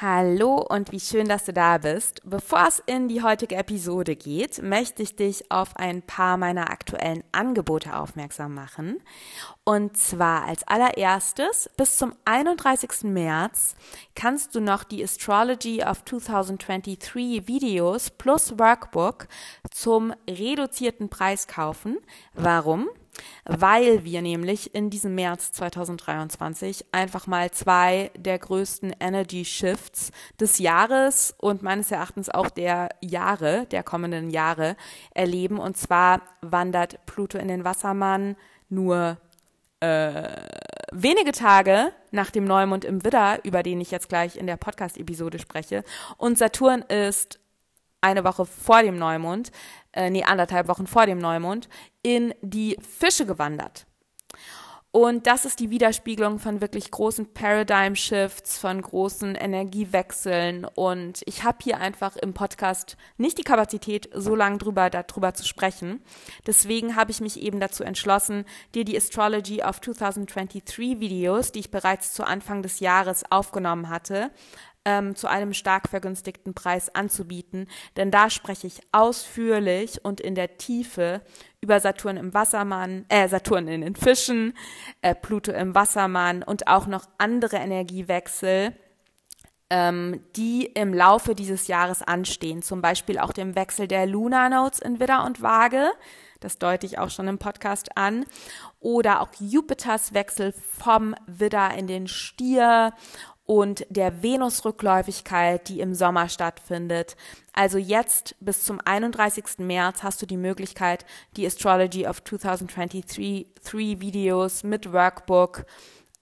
Hallo 0.00 0.56
und 0.56 0.90
wie 0.90 0.98
schön, 0.98 1.28
dass 1.28 1.44
du 1.44 1.52
da 1.52 1.78
bist. 1.78 2.20
Bevor 2.24 2.66
es 2.66 2.82
in 2.84 3.06
die 3.06 3.22
heutige 3.22 3.54
Episode 3.54 4.16
geht, 4.16 4.60
möchte 4.60 5.04
ich 5.04 5.14
dich 5.14 5.52
auf 5.52 5.76
ein 5.76 6.02
paar 6.02 6.36
meiner 6.36 6.68
aktuellen 6.68 7.22
Angebote 7.30 7.96
aufmerksam 7.96 8.54
machen. 8.54 9.00
Und 9.62 9.96
zwar 9.96 10.46
als 10.46 10.66
allererstes, 10.66 11.70
bis 11.76 11.96
zum 11.96 12.12
31. 12.24 13.04
März 13.04 13.76
kannst 14.16 14.56
du 14.56 14.60
noch 14.60 14.82
die 14.82 15.04
Astrology 15.04 15.84
of 15.84 16.04
2023 16.04 17.46
Videos 17.46 18.10
plus 18.10 18.58
Workbook 18.58 19.28
zum 19.70 20.12
reduzierten 20.28 21.08
Preis 21.08 21.46
kaufen. 21.46 21.98
Warum? 22.32 22.88
Weil 23.44 24.04
wir 24.04 24.22
nämlich 24.22 24.74
in 24.74 24.90
diesem 24.90 25.14
März 25.14 25.52
2023 25.52 26.86
einfach 26.92 27.26
mal 27.26 27.50
zwei 27.50 28.10
der 28.16 28.38
größten 28.38 28.94
Energy 29.00 29.44
Shifts 29.44 30.10
des 30.40 30.58
Jahres 30.58 31.34
und 31.38 31.62
meines 31.62 31.90
Erachtens 31.90 32.28
auch 32.28 32.50
der 32.50 32.90
Jahre, 33.00 33.66
der 33.66 33.82
kommenden 33.82 34.30
Jahre 34.30 34.76
erleben. 35.12 35.58
Und 35.58 35.76
zwar 35.76 36.22
wandert 36.40 37.04
Pluto 37.06 37.38
in 37.38 37.48
den 37.48 37.64
Wassermann 37.64 38.36
nur 38.68 39.18
äh, 39.80 40.28
wenige 40.92 41.32
Tage 41.32 41.92
nach 42.10 42.30
dem 42.30 42.44
Neumond 42.44 42.84
im 42.84 43.04
Widder, 43.04 43.40
über 43.44 43.62
den 43.62 43.80
ich 43.80 43.90
jetzt 43.90 44.08
gleich 44.08 44.36
in 44.36 44.46
der 44.46 44.56
Podcast-Episode 44.56 45.38
spreche. 45.38 45.84
Und 46.16 46.38
Saturn 46.38 46.82
ist 46.82 47.38
eine 48.00 48.24
Woche 48.24 48.44
vor 48.44 48.82
dem 48.82 48.98
Neumond, 48.98 49.50
äh, 49.94 50.10
nee, 50.10 50.24
anderthalb 50.24 50.68
Wochen 50.68 50.86
vor 50.86 51.06
dem 51.06 51.18
Neumond, 51.18 51.68
in 52.02 52.34
die 52.42 52.76
Fische 52.80 53.26
gewandert. 53.26 53.86
Und 54.96 55.26
das 55.26 55.44
ist 55.44 55.58
die 55.58 55.70
Widerspiegelung 55.70 56.38
von 56.38 56.60
wirklich 56.60 56.92
großen 56.92 57.34
Paradigm 57.34 57.96
Shifts, 57.96 58.58
von 58.58 58.80
großen 58.80 59.34
Energiewechseln. 59.34 60.64
Und 60.64 61.22
ich 61.26 61.42
habe 61.42 61.58
hier 61.64 61.80
einfach 61.80 62.14
im 62.14 62.32
Podcast 62.32 62.96
nicht 63.16 63.36
die 63.36 63.42
Kapazität, 63.42 64.08
so 64.14 64.36
lange 64.36 64.58
drüber, 64.58 64.90
darüber 64.90 65.34
zu 65.34 65.44
sprechen. 65.44 66.00
Deswegen 66.46 66.94
habe 66.94 67.10
ich 67.10 67.20
mich 67.20 67.40
eben 67.40 67.58
dazu 67.58 67.82
entschlossen, 67.82 68.44
dir 68.76 68.84
die 68.84 68.96
Astrology 68.96 69.64
of 69.64 69.80
2023 69.80 71.00
Videos, 71.00 71.50
die 71.50 71.58
ich 71.58 71.72
bereits 71.72 72.12
zu 72.12 72.24
Anfang 72.24 72.62
des 72.62 72.78
Jahres 72.78 73.24
aufgenommen 73.32 73.88
hatte, 73.88 74.30
ähm, 74.84 75.14
zu 75.16 75.28
einem 75.28 75.52
stark 75.52 75.88
vergünstigten 75.88 76.54
Preis 76.54 76.94
anzubieten, 76.94 77.68
denn 77.96 78.10
da 78.10 78.30
spreche 78.30 78.66
ich 78.66 78.80
ausführlich 78.92 80.04
und 80.04 80.20
in 80.20 80.34
der 80.34 80.58
Tiefe 80.58 81.22
über 81.60 81.80
Saturn 81.80 82.16
im 82.16 82.34
Wassermann, 82.34 83.06
äh, 83.08 83.28
Saturn 83.28 83.68
in 83.68 83.80
den 83.80 83.96
Fischen, 83.96 84.54
äh, 85.00 85.14
Pluto 85.14 85.52
im 85.52 85.74
Wassermann 85.74 86.42
und 86.42 86.68
auch 86.68 86.86
noch 86.86 87.06
andere 87.18 87.56
Energiewechsel, 87.56 88.74
ähm, 89.70 90.20
die 90.36 90.66
im 90.66 90.92
Laufe 90.92 91.34
dieses 91.34 91.66
Jahres 91.66 92.02
anstehen. 92.02 92.62
Zum 92.62 92.82
Beispiel 92.82 93.18
auch 93.18 93.32
dem 93.32 93.56
Wechsel 93.56 93.88
der 93.88 94.06
Lunar 94.06 94.50
Notes 94.50 94.78
in 94.78 95.00
Widder 95.00 95.24
und 95.24 95.40
Waage. 95.40 95.90
Das 96.40 96.58
deute 96.58 96.84
ich 96.84 96.98
auch 96.98 97.08
schon 97.08 97.26
im 97.26 97.38
Podcast 97.38 97.96
an. 97.96 98.26
Oder 98.78 99.22
auch 99.22 99.30
Jupiters 99.38 100.12
Wechsel 100.12 100.52
vom 100.52 101.14
Widder 101.26 101.72
in 101.74 101.86
den 101.86 102.06
Stier 102.06 102.92
und 103.46 103.86
der 103.90 104.22
Venusrückläufigkeit, 104.22 105.68
die 105.68 105.80
im 105.80 105.94
Sommer 105.94 106.28
stattfindet. 106.28 107.16
Also 107.52 107.78
jetzt 107.78 108.36
bis 108.40 108.64
zum 108.64 108.80
31. 108.82 109.58
März 109.58 110.02
hast 110.02 110.22
du 110.22 110.26
die 110.26 110.36
Möglichkeit, 110.36 111.04
die 111.36 111.46
Astrology 111.46 112.06
of 112.06 112.24
2023 112.24 113.46
Videos 113.72 114.62
mit 114.62 114.92
Workbook 114.92 115.66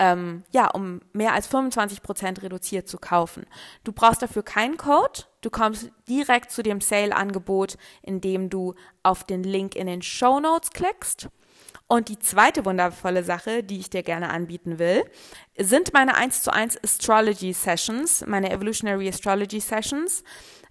ähm, 0.02 0.42
ja, 0.50 0.68
um 0.68 1.00
mehr 1.12 1.32
als 1.32 1.46
25 1.46 2.02
Prozent 2.02 2.42
reduziert 2.42 2.88
zu 2.88 2.98
kaufen. 2.98 3.46
Du 3.84 3.92
brauchst 3.92 4.20
dafür 4.20 4.42
keinen 4.42 4.76
Code. 4.76 5.24
Du 5.42 5.50
kommst 5.50 5.90
direkt 6.08 6.50
zu 6.50 6.64
dem 6.64 6.80
Sale-Angebot, 6.80 7.76
indem 8.02 8.50
du 8.50 8.74
auf 9.04 9.22
den 9.22 9.44
Link 9.44 9.76
in 9.76 9.86
den 9.86 10.02
Show 10.02 10.40
Notes 10.40 10.70
klickst. 10.70 11.28
Und 11.92 12.08
die 12.08 12.18
zweite 12.18 12.64
wundervolle 12.64 13.22
Sache, 13.22 13.62
die 13.62 13.78
ich 13.78 13.90
dir 13.90 14.02
gerne 14.02 14.30
anbieten 14.30 14.78
will, 14.78 15.04
sind 15.58 15.92
meine 15.92 16.14
1 16.14 16.42
zu 16.42 16.50
1 16.50 16.82
Astrology 16.82 17.52
Sessions, 17.52 18.24
meine 18.26 18.50
Evolutionary 18.50 19.10
Astrology 19.10 19.60
Sessions. 19.60 20.24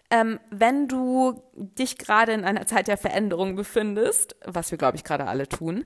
Ähm, 0.10 0.40
wenn 0.50 0.88
du 0.88 1.44
dich 1.54 2.00
gerade 2.00 2.32
in 2.34 2.44
einer 2.44 2.66
Zeit 2.66 2.88
der 2.88 2.98
Veränderung 2.98 3.56
befindest, 3.56 4.36
was 4.46 4.72
wir, 4.72 4.80
glaube 4.80 4.98
ich, 4.98 5.04
gerade 5.04 5.28
alle 5.28 5.48
tun, 5.48 5.86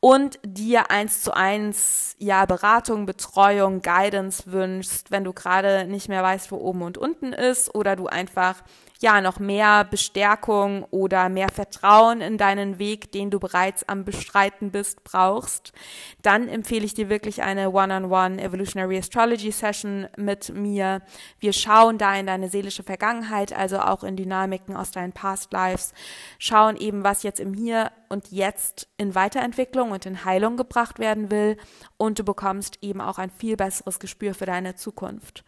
und 0.00 0.38
dir 0.44 0.90
eins 0.90 1.22
zu 1.22 1.34
eins, 1.34 2.14
ja, 2.18 2.44
Beratung, 2.44 3.06
Betreuung, 3.06 3.80
Guidance 3.80 4.52
wünschst, 4.52 5.10
wenn 5.10 5.24
du 5.24 5.32
gerade 5.32 5.86
nicht 5.86 6.10
mehr 6.10 6.22
weißt, 6.22 6.52
wo 6.52 6.56
oben 6.56 6.82
und 6.82 6.98
unten 6.98 7.32
ist, 7.32 7.74
oder 7.74 7.96
du 7.96 8.06
einfach 8.06 8.62
ja 9.04 9.20
noch 9.20 9.38
mehr 9.38 9.84
Bestärkung 9.84 10.84
oder 10.90 11.28
mehr 11.28 11.50
Vertrauen 11.50 12.22
in 12.22 12.38
deinen 12.38 12.78
Weg, 12.78 13.12
den 13.12 13.30
du 13.30 13.38
bereits 13.38 13.86
am 13.86 14.04
Bestreiten 14.04 14.70
bist, 14.70 15.04
brauchst, 15.04 15.72
dann 16.22 16.48
empfehle 16.48 16.86
ich 16.86 16.94
dir 16.94 17.10
wirklich 17.10 17.42
eine 17.42 17.70
One-on-One 17.70 18.42
Evolutionary 18.42 18.98
Astrology 18.98 19.52
Session 19.52 20.08
mit 20.16 20.54
mir. 20.54 21.02
Wir 21.38 21.52
schauen 21.52 21.98
da 21.98 22.16
in 22.16 22.26
deine 22.26 22.48
seelische 22.48 22.82
Vergangenheit 22.82 23.52
also 23.52 23.78
auch 23.78 24.04
in 24.04 24.16
Dynamiken 24.16 24.74
aus 24.74 24.90
deinen 24.90 25.12
Past 25.12 25.52
Lives, 25.52 25.92
schauen 26.38 26.76
eben, 26.76 27.04
was 27.04 27.22
jetzt 27.22 27.40
im 27.40 27.52
Hier 27.52 27.92
und 28.08 28.30
Jetzt 28.30 28.88
in 28.96 29.14
Weiterentwicklung 29.14 29.90
und 29.90 30.06
in 30.06 30.24
Heilung 30.24 30.56
gebracht 30.56 30.98
werden 30.98 31.30
will 31.30 31.58
und 31.98 32.18
du 32.18 32.24
bekommst 32.24 32.78
eben 32.80 33.02
auch 33.02 33.18
ein 33.18 33.30
viel 33.30 33.56
besseres 33.56 33.98
Gespür 33.98 34.34
für 34.34 34.46
deine 34.46 34.76
Zukunft. 34.76 35.44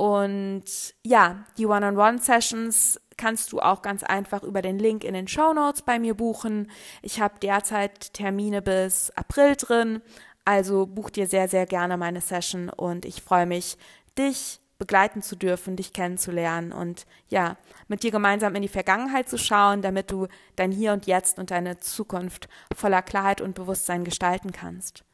Und 0.00 0.64
ja, 1.04 1.44
die 1.58 1.66
One-on-One-Sessions 1.66 2.98
kannst 3.18 3.52
du 3.52 3.60
auch 3.60 3.82
ganz 3.82 4.02
einfach 4.02 4.42
über 4.42 4.62
den 4.62 4.78
Link 4.78 5.04
in 5.04 5.12
den 5.12 5.28
Show 5.28 5.52
Notes 5.52 5.82
bei 5.82 5.98
mir 5.98 6.14
buchen. 6.14 6.70
Ich 7.02 7.20
habe 7.20 7.34
derzeit 7.42 8.14
Termine 8.14 8.62
bis 8.62 9.10
April 9.10 9.56
drin, 9.56 10.00
also 10.46 10.86
buch 10.86 11.10
dir 11.10 11.26
sehr, 11.26 11.48
sehr 11.48 11.66
gerne 11.66 11.98
meine 11.98 12.22
Session 12.22 12.70
und 12.70 13.04
ich 13.04 13.20
freue 13.20 13.44
mich, 13.44 13.76
dich 14.16 14.60
begleiten 14.78 15.20
zu 15.20 15.36
dürfen, 15.36 15.76
dich 15.76 15.92
kennenzulernen 15.92 16.72
und 16.72 17.04
ja, 17.28 17.58
mit 17.86 18.02
dir 18.02 18.10
gemeinsam 18.10 18.54
in 18.54 18.62
die 18.62 18.68
Vergangenheit 18.68 19.28
zu 19.28 19.36
schauen, 19.36 19.82
damit 19.82 20.10
du 20.10 20.28
dein 20.56 20.72
Hier 20.72 20.94
und 20.94 21.04
Jetzt 21.06 21.38
und 21.38 21.50
deine 21.50 21.78
Zukunft 21.78 22.48
voller 22.74 23.02
Klarheit 23.02 23.42
und 23.42 23.54
Bewusstsein 23.54 24.04
gestalten 24.04 24.52
kannst. 24.52 25.04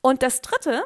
Und 0.00 0.22
das 0.22 0.42
dritte, 0.42 0.84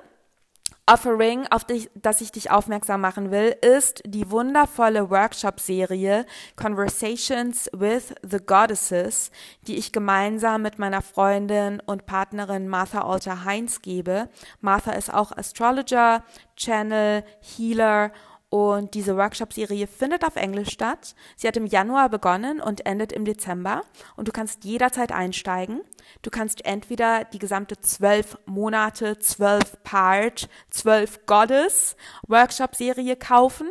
Offering, 0.89 1.49
auf 1.51 1.65
dich, 1.65 1.91
das 1.97 2.21
ich 2.21 2.31
dich 2.31 2.53
aufmerksam 2.53 3.01
machen 3.01 3.33
will, 3.33 3.57
ist 3.61 4.03
die 4.07 4.31
wundervolle 4.31 5.11
Workshop-Serie 5.11 6.25
Conversations 6.55 7.69
with 7.73 8.15
the 8.23 8.39
Goddesses, 8.39 9.33
die 9.67 9.79
ich 9.79 9.91
gemeinsam 9.91 10.63
mit 10.63 10.79
meiner 10.79 11.03
Freundin 11.03 11.83
und 11.85 12.07
Partnerin 12.07 12.69
Martha 12.69 13.01
Alter 13.01 13.45
Heinz 13.45 13.83
gebe. 13.83 14.29
Martha 14.61 14.93
ist 14.93 15.13
auch 15.13 15.33
Astrologer, 15.33 16.23
Channel, 16.55 17.25
Healer 17.41 18.13
und 18.49 18.95
diese 18.95 19.17
Workshop-Serie 19.17 19.87
findet 19.87 20.25
auf 20.25 20.37
Englisch 20.37 20.71
statt. 20.71 21.15
Sie 21.37 21.49
hat 21.49 21.57
im 21.57 21.67
Januar 21.67 22.09
begonnen 22.09 22.61
und 22.61 22.87
endet 22.87 23.13
im 23.13 23.25
Dezember. 23.25 23.83
Und 24.17 24.29
du 24.29 24.33
kannst 24.33 24.65
jederzeit 24.65 25.11
einsteigen. 25.11 25.81
Du 26.23 26.31
kannst 26.31 26.65
entweder 26.65 27.25
die 27.25 27.41
gesamte 27.41 27.81
zwölf 27.81 28.39
Monate, 28.47 29.19
zwölf 29.19 29.83
Part, 29.83 30.49
zwölf 30.71 31.27
Goddess 31.27 31.97
Workshop-Serie 32.29 33.17
kaufen. 33.17 33.69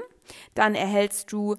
Dann 0.56 0.76
erhältst 0.76 1.32
du 1.32 1.56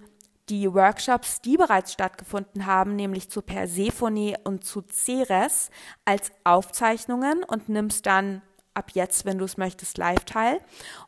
die 0.50 0.72
Workshops, 0.72 1.40
die 1.40 1.56
bereits 1.56 1.94
stattgefunden 1.94 2.66
haben, 2.66 2.94
nämlich 2.94 3.30
zu 3.30 3.42
Persephone 3.42 4.36
und 4.44 4.64
zu 4.64 4.84
Ceres, 4.92 5.70
als 6.04 6.30
Aufzeichnungen 6.44 7.42
und 7.42 7.68
nimmst 7.68 8.06
dann 8.06 8.42
ab 8.76 8.90
jetzt, 8.94 9.24
wenn 9.24 9.38
du 9.38 9.44
es 9.44 9.56
möchtest, 9.56 9.98
live 9.98 10.24
teil. 10.24 10.60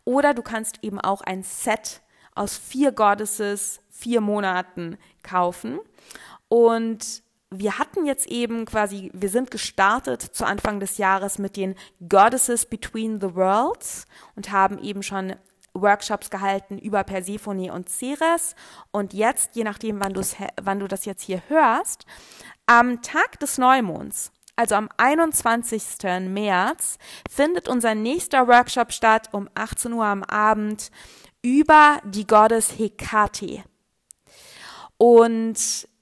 Oder 0.04 0.34
du 0.34 0.42
kannst 0.42 0.78
eben 0.82 1.00
auch 1.00 1.20
ein 1.20 1.42
Set 1.42 2.02
aus 2.34 2.56
vier 2.56 2.92
Goddesses, 2.92 3.80
vier 3.90 4.20
Monaten 4.20 4.96
kaufen. 5.22 5.80
Und 6.48 7.22
wir 7.50 7.78
hatten 7.78 8.04
jetzt 8.06 8.28
eben 8.28 8.66
quasi, 8.66 9.10
wir 9.14 9.30
sind 9.30 9.50
gestartet 9.50 10.22
zu 10.22 10.44
Anfang 10.44 10.80
des 10.80 10.98
Jahres 10.98 11.38
mit 11.38 11.56
den 11.56 11.74
Goddesses 12.08 12.66
Between 12.66 13.20
the 13.20 13.34
Worlds 13.34 14.06
und 14.36 14.52
haben 14.52 14.78
eben 14.78 15.02
schon 15.02 15.34
Workshops 15.74 16.30
gehalten 16.30 16.78
über 16.78 17.04
Persephone 17.04 17.70
und 17.70 17.88
Ceres. 17.88 18.54
Und 18.90 19.12
jetzt, 19.12 19.56
je 19.56 19.64
nachdem, 19.64 20.00
wann, 20.00 20.14
wann 20.60 20.80
du 20.80 20.88
das 20.88 21.04
jetzt 21.04 21.22
hier 21.22 21.42
hörst, 21.48 22.04
am 22.66 23.00
Tag 23.02 23.40
des 23.40 23.58
Neumonds, 23.58 24.32
also 24.58 24.74
am 24.74 24.88
21. 24.96 25.82
März, 26.28 26.98
findet 27.30 27.68
unser 27.68 27.94
nächster 27.94 28.48
Workshop 28.48 28.92
statt 28.92 29.28
um 29.30 29.48
18 29.54 29.92
Uhr 29.92 30.04
am 30.04 30.24
Abend 30.24 30.90
über 31.42 32.00
die 32.04 32.26
Goddess 32.26 32.76
Hekate. 32.76 33.62
Und 34.96 35.56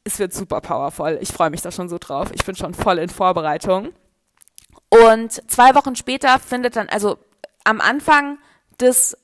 es 0.04 0.18
wird 0.18 0.32
super 0.32 0.62
powerful. 0.62 1.18
Ich 1.20 1.28
freue 1.28 1.50
mich 1.50 1.60
da 1.60 1.70
schon 1.70 1.90
so 1.90 1.98
drauf. 1.98 2.30
Ich 2.32 2.46
bin 2.46 2.56
schon 2.56 2.72
voll 2.72 2.98
in 2.98 3.10
Vorbereitung. 3.10 3.92
Und 4.88 5.32
zwei 5.50 5.74
Wochen 5.74 5.94
später 5.94 6.38
findet 6.38 6.76
dann, 6.76 6.88
also 6.88 7.18
am 7.64 7.82
Anfang 7.82 8.38
des 8.80 9.18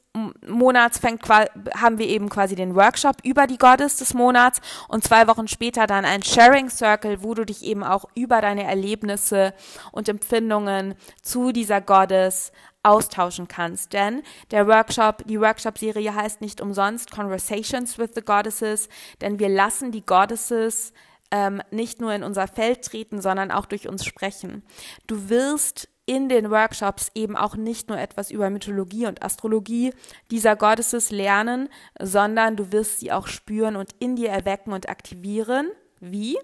Monats 0.47 0.99
fängt, 0.99 1.27
haben 1.29 1.99
wir 1.99 2.07
eben 2.07 2.29
quasi 2.29 2.55
den 2.55 2.75
Workshop 2.75 3.17
über 3.23 3.47
die 3.47 3.57
Goddess 3.57 3.97
des 3.97 4.13
Monats 4.13 4.61
und 4.89 5.05
zwei 5.05 5.27
Wochen 5.27 5.49
später 5.49 5.87
dann 5.87 6.05
ein 6.05 6.23
Sharing 6.23 6.69
Circle, 6.69 7.23
wo 7.23 7.33
du 7.33 7.47
dich 7.47 7.63
eben 7.65 7.83
auch 7.83 8.05
über 8.15 8.43
deine 8.43 8.65
Erlebnisse 8.65 9.55
und 9.91 10.11
Empfindungen 10.11 10.95
zu 11.23 11.53
dieser 11.53 11.81
Goddess 11.81 12.53
austauschen 12.83 13.49
kannst. 13.49 13.93
Denn 13.95 14.23
der 14.51 14.67
Workshop, 14.67 15.25
die 15.27 15.41
Workshop-Serie 15.41 16.15
heißt 16.15 16.41
nicht 16.41 16.61
umsonst 16.61 17.11
Conversations 17.11 17.97
with 17.99 18.11
the 18.15 18.23
Goddesses, 18.23 18.89
denn 19.21 19.39
wir 19.39 19.49
lassen 19.49 19.93
die 19.93 20.05
Goddesses 20.05 20.93
ähm, 21.31 21.63
nicht 21.71 22.01
nur 22.01 22.13
in 22.13 22.23
unser 22.23 22.49
Feld 22.49 22.85
treten, 22.85 23.23
sondern 23.23 23.51
auch 23.51 23.67
durch 23.67 23.89
uns 23.89 24.05
sprechen. 24.05 24.63
Du 25.07 25.31
wirst 25.31 25.89
in 26.13 26.29
den 26.29 26.51
Workshops 26.51 27.11
eben 27.15 27.39
auch 27.39 27.57
nicht 27.57 27.89
nur 27.89 27.99
etwas 27.99 28.31
über 28.31 28.51
Mythologie 28.51 29.07
und 29.07 29.23
Astrologie 29.23 29.95
dieser 30.31 30.57
Goddesses 30.57 31.11
lernen, 31.11 31.71
sondern 31.99 32.55
du 32.55 32.71
wirst 32.71 33.01
sie 33.01 33.11
auch 33.13 33.29
spüren 33.29 33.77
und 33.77 33.93
in 33.99 34.15
dir 34.15 34.29
erwecken 34.29 34.75
und 34.75 34.91
aktivieren. 34.91 35.71
Wie? 36.01 36.37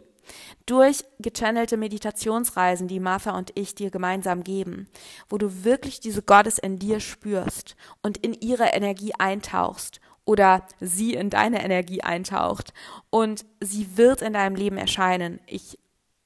Durch 0.65 1.05
gechannelte 1.19 1.77
Meditationsreisen, 1.77 2.89
die 2.89 2.99
Martha 2.99 3.37
und 3.37 3.53
ich 3.57 3.75
dir 3.75 3.91
gemeinsam 3.91 4.43
geben, 4.43 4.89
wo 5.29 5.37
du 5.37 5.65
wirklich 5.65 6.01
diese 6.01 6.23
Goddess 6.23 6.57
in 6.57 6.79
dir 6.79 7.01
spürst 7.01 7.77
und 8.03 8.17
in 8.17 8.33
ihre 8.33 8.69
Energie 8.69 9.13
eintauchst 9.19 10.01
oder 10.25 10.67
sie 10.81 11.13
in 11.13 11.29
deine 11.29 11.63
Energie 11.63 12.03
eintaucht 12.03 12.73
und 13.11 13.45
sie 13.61 13.99
wird 13.99 14.23
in 14.23 14.33
deinem 14.33 14.57
Leben 14.57 14.79
erscheinen. 14.79 15.41
Ich 15.47 15.79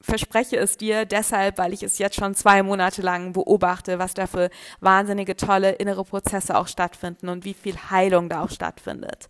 verspreche 0.03 0.57
es 0.57 0.77
dir 0.77 1.05
deshalb, 1.05 1.57
weil 1.57 1.73
ich 1.73 1.81
es 1.81 1.97
jetzt 1.97 2.17
schon 2.17 2.35
zwei 2.35 2.61
Monate 2.61 3.01
lang 3.01 3.31
beobachte, 3.31 3.99
was 3.99 4.13
da 4.13 4.27
für 4.27 4.49
wahnsinnige 4.81 5.37
tolle 5.37 5.71
innere 5.71 6.03
Prozesse 6.03 6.57
auch 6.57 6.67
stattfinden 6.67 7.29
und 7.29 7.45
wie 7.45 7.53
viel 7.53 7.75
Heilung 7.89 8.27
da 8.27 8.43
auch 8.43 8.51
stattfindet. 8.51 9.29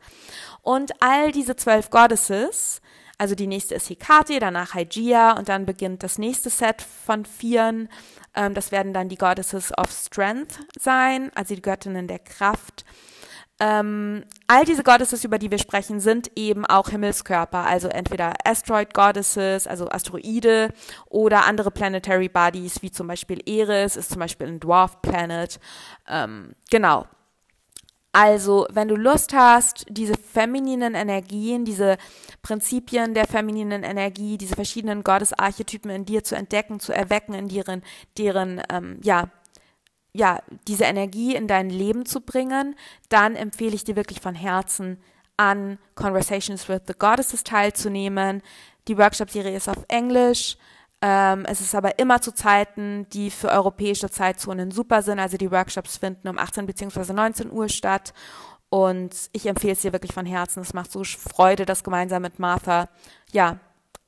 Und 0.63 0.91
all 0.99 1.31
diese 1.31 1.55
zwölf 1.55 1.91
Goddesses, 1.91 2.81
also 3.19 3.35
die 3.35 3.45
nächste 3.45 3.75
ist 3.75 3.89
Hekate, 3.89 4.39
danach 4.39 4.73
Hygeia 4.73 5.37
und 5.37 5.47
dann 5.47 5.67
beginnt 5.67 6.01
das 6.01 6.17
nächste 6.17 6.49
Set 6.49 6.81
von 6.81 7.23
vieren. 7.23 7.87
Ähm, 8.35 8.55
das 8.55 8.71
werden 8.71 8.93
dann 8.93 9.09
die 9.09 9.17
Goddesses 9.17 9.71
of 9.77 9.91
Strength 9.91 10.59
sein, 10.79 11.31
also 11.35 11.53
die 11.53 11.61
Göttinnen 11.61 12.07
der 12.07 12.19
Kraft. 12.19 12.83
Ähm, 13.65 14.25
all 14.47 14.65
diese 14.65 14.83
Goddesses, 14.83 15.23
über 15.23 15.39
die 15.39 15.49
wir 15.49 15.57
sprechen, 15.57 16.01
sind 16.01 16.29
eben 16.35 16.65
auch 16.65 16.89
Himmelskörper, 16.89 17.59
also 17.59 17.87
entweder 17.87 18.33
Asteroid 18.43 18.93
Goddesses, 18.93 19.67
also 19.67 19.87
Asteroide, 19.87 20.73
oder 21.05 21.45
andere 21.45 21.71
Planetary 21.71 22.27
Bodies, 22.27 22.81
wie 22.81 22.91
zum 22.91 23.07
Beispiel 23.07 23.39
Eris, 23.45 23.95
ist 23.95 24.09
zum 24.09 24.19
Beispiel 24.19 24.47
ein 24.47 24.59
Dwarf 24.59 25.01
Planet. 25.01 25.61
Ähm, 26.09 26.55
genau. 26.69 27.05
Also, 28.11 28.67
wenn 28.69 28.89
du 28.89 28.97
Lust 28.97 29.33
hast, 29.33 29.85
diese 29.87 30.15
femininen 30.15 30.93
Energien, 30.93 31.63
diese 31.63 31.95
Prinzipien 32.41 33.13
der 33.13 33.27
femininen 33.27 33.83
Energie, 33.83 34.37
diese 34.37 34.55
verschiedenen 34.55 35.03
Gottesarchetypen 35.05 35.89
in 35.89 36.03
dir 36.03 36.25
zu 36.25 36.35
entdecken, 36.35 36.81
zu 36.81 36.91
erwecken, 36.91 37.33
in 37.33 37.47
deren, 37.47 37.81
deren 38.17 38.61
ähm, 38.69 38.99
ja, 39.03 39.29
ja, 40.13 40.39
diese 40.67 40.85
Energie 40.85 41.35
in 41.35 41.47
dein 41.47 41.69
Leben 41.69 42.05
zu 42.05 42.21
bringen, 42.21 42.75
dann 43.09 43.35
empfehle 43.35 43.75
ich 43.75 43.83
dir 43.83 43.95
wirklich 43.95 44.21
von 44.21 44.35
Herzen 44.35 45.01
an 45.37 45.79
Conversations 45.95 46.69
with 46.69 46.81
the 46.87 46.93
Goddesses 46.97 47.43
teilzunehmen. 47.43 48.43
Die 48.87 48.97
Workshop-Serie 48.97 49.55
ist 49.55 49.67
auf 49.67 49.83
Englisch. 49.87 50.57
Ähm, 51.01 51.45
es 51.45 51.59
ist 51.59 51.73
aber 51.73 51.97
immer 51.99 52.21
zu 52.21 52.33
Zeiten, 52.33 53.07
die 53.11 53.31
für 53.31 53.49
europäische 53.49 54.09
Zeitzonen 54.09 54.71
super 54.71 55.01
sind. 55.01 55.19
Also 55.19 55.37
die 55.37 55.51
Workshops 55.51 55.97
finden 55.97 56.27
um 56.27 56.37
18 56.37 56.67
bzw. 56.67 57.11
19 57.11 57.51
Uhr 57.51 57.67
statt. 57.67 58.13
Und 58.69 59.29
ich 59.33 59.45
empfehle 59.47 59.73
es 59.73 59.81
dir 59.81 59.93
wirklich 59.93 60.13
von 60.13 60.25
Herzen. 60.25 60.61
Es 60.61 60.73
macht 60.73 60.91
so 60.91 61.03
Freude, 61.03 61.65
das 61.65 61.83
gemeinsam 61.83 62.21
mit 62.21 62.39
Martha, 62.39 62.89
ja, 63.31 63.59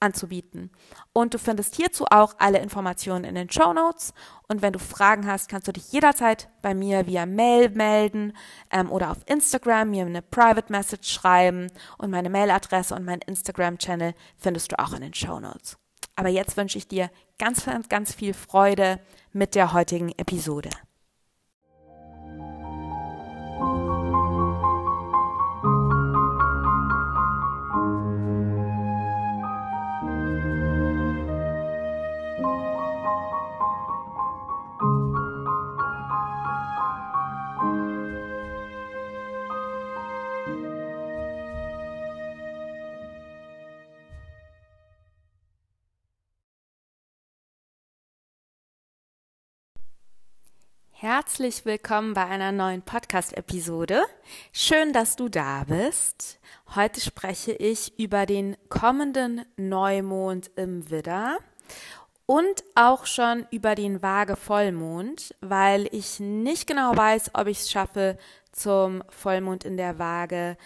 anzubieten. 0.06 0.72
Und 1.14 1.34
du 1.34 1.40
findest 1.40 1.76
hierzu 1.76 2.06
auch 2.10 2.36
alle 2.38 2.60
Informationen 2.60 3.26
in 3.26 3.36
den 3.36 3.50
Show 3.50 3.74
Notes. 3.74 4.14
Und 4.48 4.62
wenn 4.62 4.74
du 4.74 4.80
Fragen 4.80 5.28
hast, 5.28 5.50
kannst 5.50 5.68
du 5.68 5.74
dich 5.74 5.92
jederzeit 5.92 6.50
bei 6.62 6.74
mir 6.74 7.08
via 7.08 7.26
Mail 7.26 7.70
melden 7.72 8.34
ähm, 8.72 8.92
oder 8.92 9.12
auf 9.12 9.18
Instagram 9.26 9.90
mir 9.90 10.06
eine 10.06 10.22
Private 10.22 10.72
Message 10.72 11.12
schreiben. 11.12 11.68
Und 11.98 12.12
meine 12.12 12.30
Mailadresse 12.30 12.96
und 12.96 13.06
meinen 13.06 13.22
Instagram-Channel 13.22 14.14
findest 14.38 14.72
du 14.72 14.80
auch 14.80 14.94
in 14.94 15.02
den 15.02 15.14
Show 15.14 15.40
Notes. 15.40 15.78
Aber 16.16 16.30
jetzt 16.30 16.56
wünsche 16.56 16.78
ich 16.78 16.88
dir 16.88 17.10
ganz, 17.38 17.66
ganz, 17.66 17.90
ganz 17.90 18.14
viel 18.14 18.34
Freude 18.34 19.00
mit 19.34 19.56
der 19.56 19.74
heutigen 19.74 20.12
Episode. 20.18 20.70
Herzlich 51.08 51.66
willkommen 51.66 52.16
bei 52.16 52.26
einer 52.26 52.52
neuen 52.52 52.82
Podcast-Episode. 52.82 54.02
Schön, 54.52 54.92
dass 54.92 55.16
du 55.16 55.30
da 55.30 55.64
bist. 55.66 56.40
Heute 56.74 57.00
spreche 57.00 57.52
ich 57.52 57.94
über 58.00 58.26
den 58.26 58.58
kommenden 58.70 59.46
Neumond 59.56 60.50
im 60.56 60.90
Widder 60.90 61.38
und 62.26 62.64
auch 62.74 63.06
schon 63.06 63.46
über 63.52 63.76
den 63.76 64.02
Waage 64.02 64.36
Vollmond, 64.36 65.36
weil 65.42 65.88
ich 65.92 66.20
nicht 66.20 66.66
genau 66.66 66.98
weiß, 66.98 67.36
ob 67.36 67.46
ich 67.46 67.60
es 67.60 67.70
schaffe, 67.70 68.18
zum 68.52 69.04
Vollmond 69.10 69.64
in 69.64 69.78
der 69.78 70.00
Waage 70.00 70.58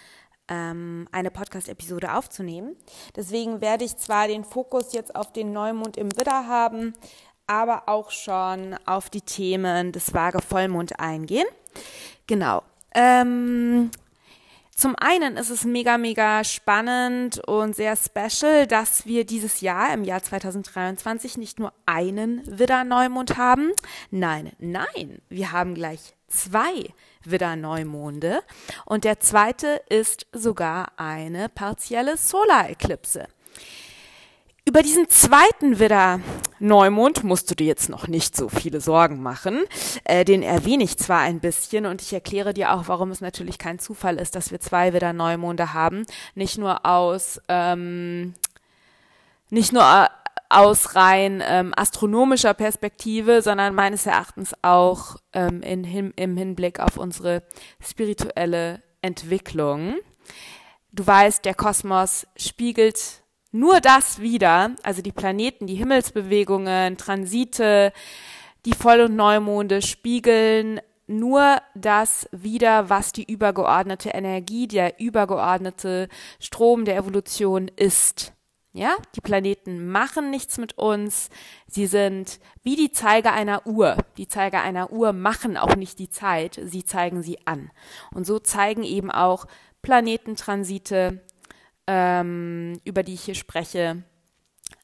ähm, 0.48 1.06
eine 1.12 1.30
Podcast-Episode 1.30 2.14
aufzunehmen. 2.14 2.76
Deswegen 3.14 3.60
werde 3.60 3.84
ich 3.84 3.98
zwar 3.98 4.26
den 4.26 4.44
Fokus 4.44 4.94
jetzt 4.94 5.14
auf 5.14 5.34
den 5.34 5.52
Neumond 5.52 5.98
im 5.98 6.10
Widder 6.12 6.46
haben, 6.46 6.94
aber 7.50 7.88
auch 7.88 8.12
schon 8.12 8.76
auf 8.86 9.10
die 9.10 9.22
Themen 9.22 9.90
des 9.90 10.14
Waage 10.14 10.40
Vollmond 10.40 11.00
eingehen. 11.00 11.46
Genau. 12.28 12.62
Ähm, 12.94 13.90
zum 14.76 14.94
einen 14.94 15.36
ist 15.36 15.50
es 15.50 15.64
mega, 15.64 15.98
mega 15.98 16.44
spannend 16.44 17.40
und 17.48 17.74
sehr 17.74 17.96
special, 17.96 18.68
dass 18.68 19.04
wir 19.04 19.26
dieses 19.26 19.60
Jahr, 19.62 19.92
im 19.92 20.04
Jahr 20.04 20.22
2023, 20.22 21.38
nicht 21.38 21.58
nur 21.58 21.72
einen 21.86 22.40
Widder-Neumond 22.46 23.36
haben. 23.36 23.72
Nein, 24.12 24.52
nein, 24.60 25.20
wir 25.28 25.50
haben 25.50 25.74
gleich 25.74 26.14
zwei 26.28 26.94
Widder-Neumonde 27.24 28.42
und 28.84 29.02
der 29.02 29.18
zweite 29.18 29.82
ist 29.88 30.28
sogar 30.32 30.92
eine 30.98 31.48
partielle 31.48 32.16
Solar-Eklipse. 32.16 33.26
Über 34.64 34.82
diesen 34.82 35.08
zweiten 35.10 35.80
Widder 35.80 36.20
Neumond 36.60 37.24
musst 37.24 37.50
du 37.50 37.54
dir 37.54 37.66
jetzt 37.66 37.88
noch 37.88 38.06
nicht 38.06 38.36
so 38.36 38.48
viele 38.48 38.80
Sorgen 38.80 39.22
machen. 39.22 39.64
Äh, 40.04 40.24
den 40.24 40.42
erwähne 40.42 40.84
ich 40.84 40.98
zwar 40.98 41.20
ein 41.20 41.40
bisschen 41.40 41.86
und 41.86 42.02
ich 42.02 42.12
erkläre 42.12 42.52
dir 42.52 42.74
auch, 42.74 42.86
warum 42.86 43.10
es 43.10 43.22
natürlich 43.22 43.58
kein 43.58 43.78
Zufall 43.78 44.18
ist, 44.18 44.36
dass 44.36 44.50
wir 44.50 44.60
zwei 44.60 44.92
Widder 44.92 45.14
Neumonde 45.14 45.72
haben. 45.72 46.04
Nicht 46.34 46.58
nur 46.58 46.84
aus, 46.84 47.40
ähm, 47.48 48.34
nicht 49.48 49.72
nur 49.72 49.82
äh, 49.82 50.08
aus 50.50 50.94
rein 50.96 51.42
ähm, 51.46 51.72
astronomischer 51.74 52.52
Perspektive, 52.52 53.40
sondern 53.40 53.74
meines 53.74 54.04
Erachtens 54.04 54.52
auch 54.60 55.16
ähm, 55.32 55.62
in, 55.62 56.12
im 56.12 56.36
Hinblick 56.36 56.78
auf 56.78 56.98
unsere 56.98 57.42
spirituelle 57.80 58.82
Entwicklung. 59.00 59.94
Du 60.92 61.06
weißt, 61.06 61.44
der 61.44 61.54
Kosmos 61.54 62.26
spiegelt 62.36 63.19
nur 63.52 63.80
das 63.80 64.20
wieder, 64.20 64.72
also 64.82 65.02
die 65.02 65.12
Planeten, 65.12 65.66
die 65.66 65.74
Himmelsbewegungen, 65.74 66.96
Transite, 66.96 67.92
die 68.64 68.74
Voll- 68.74 69.02
und 69.02 69.16
Neumonde 69.16 69.82
spiegeln 69.82 70.80
nur 71.06 71.58
das 71.74 72.28
wieder, 72.30 72.88
was 72.88 73.12
die 73.12 73.30
übergeordnete 73.30 74.10
Energie, 74.10 74.68
der 74.68 75.00
übergeordnete 75.00 76.08
Strom 76.38 76.84
der 76.84 76.96
Evolution 76.96 77.68
ist. 77.68 78.32
Ja, 78.72 78.94
die 79.16 79.20
Planeten 79.20 79.90
machen 79.90 80.30
nichts 80.30 80.56
mit 80.56 80.78
uns. 80.78 81.28
Sie 81.66 81.86
sind 81.86 82.38
wie 82.62 82.76
die 82.76 82.92
Zeiger 82.92 83.32
einer 83.32 83.66
Uhr. 83.66 83.96
Die 84.16 84.28
Zeiger 84.28 84.62
einer 84.62 84.92
Uhr 84.92 85.12
machen 85.12 85.56
auch 85.56 85.74
nicht 85.74 85.98
die 85.98 86.10
Zeit, 86.10 86.60
sie 86.62 86.84
zeigen 86.84 87.22
sie 87.22 87.44
an. 87.46 87.72
Und 88.14 88.26
so 88.26 88.38
zeigen 88.38 88.84
eben 88.84 89.10
auch 89.10 89.46
Planetentransite, 89.82 91.20
ähm, 91.86 92.80
über 92.84 93.02
die 93.02 93.14
ich 93.14 93.22
hier 93.22 93.34
spreche, 93.34 94.02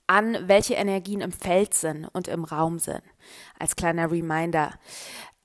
an, 0.07 0.37
welche 0.47 0.75
Energien 0.75 1.21
im 1.21 1.33
Feld 1.33 1.75
sind 1.75 2.07
und 2.13 2.29
im 2.29 2.45
Raum 2.45 2.79
sind. 2.79 3.03
Als 3.59 3.77
kleiner 3.77 4.11
Reminder. 4.11 4.75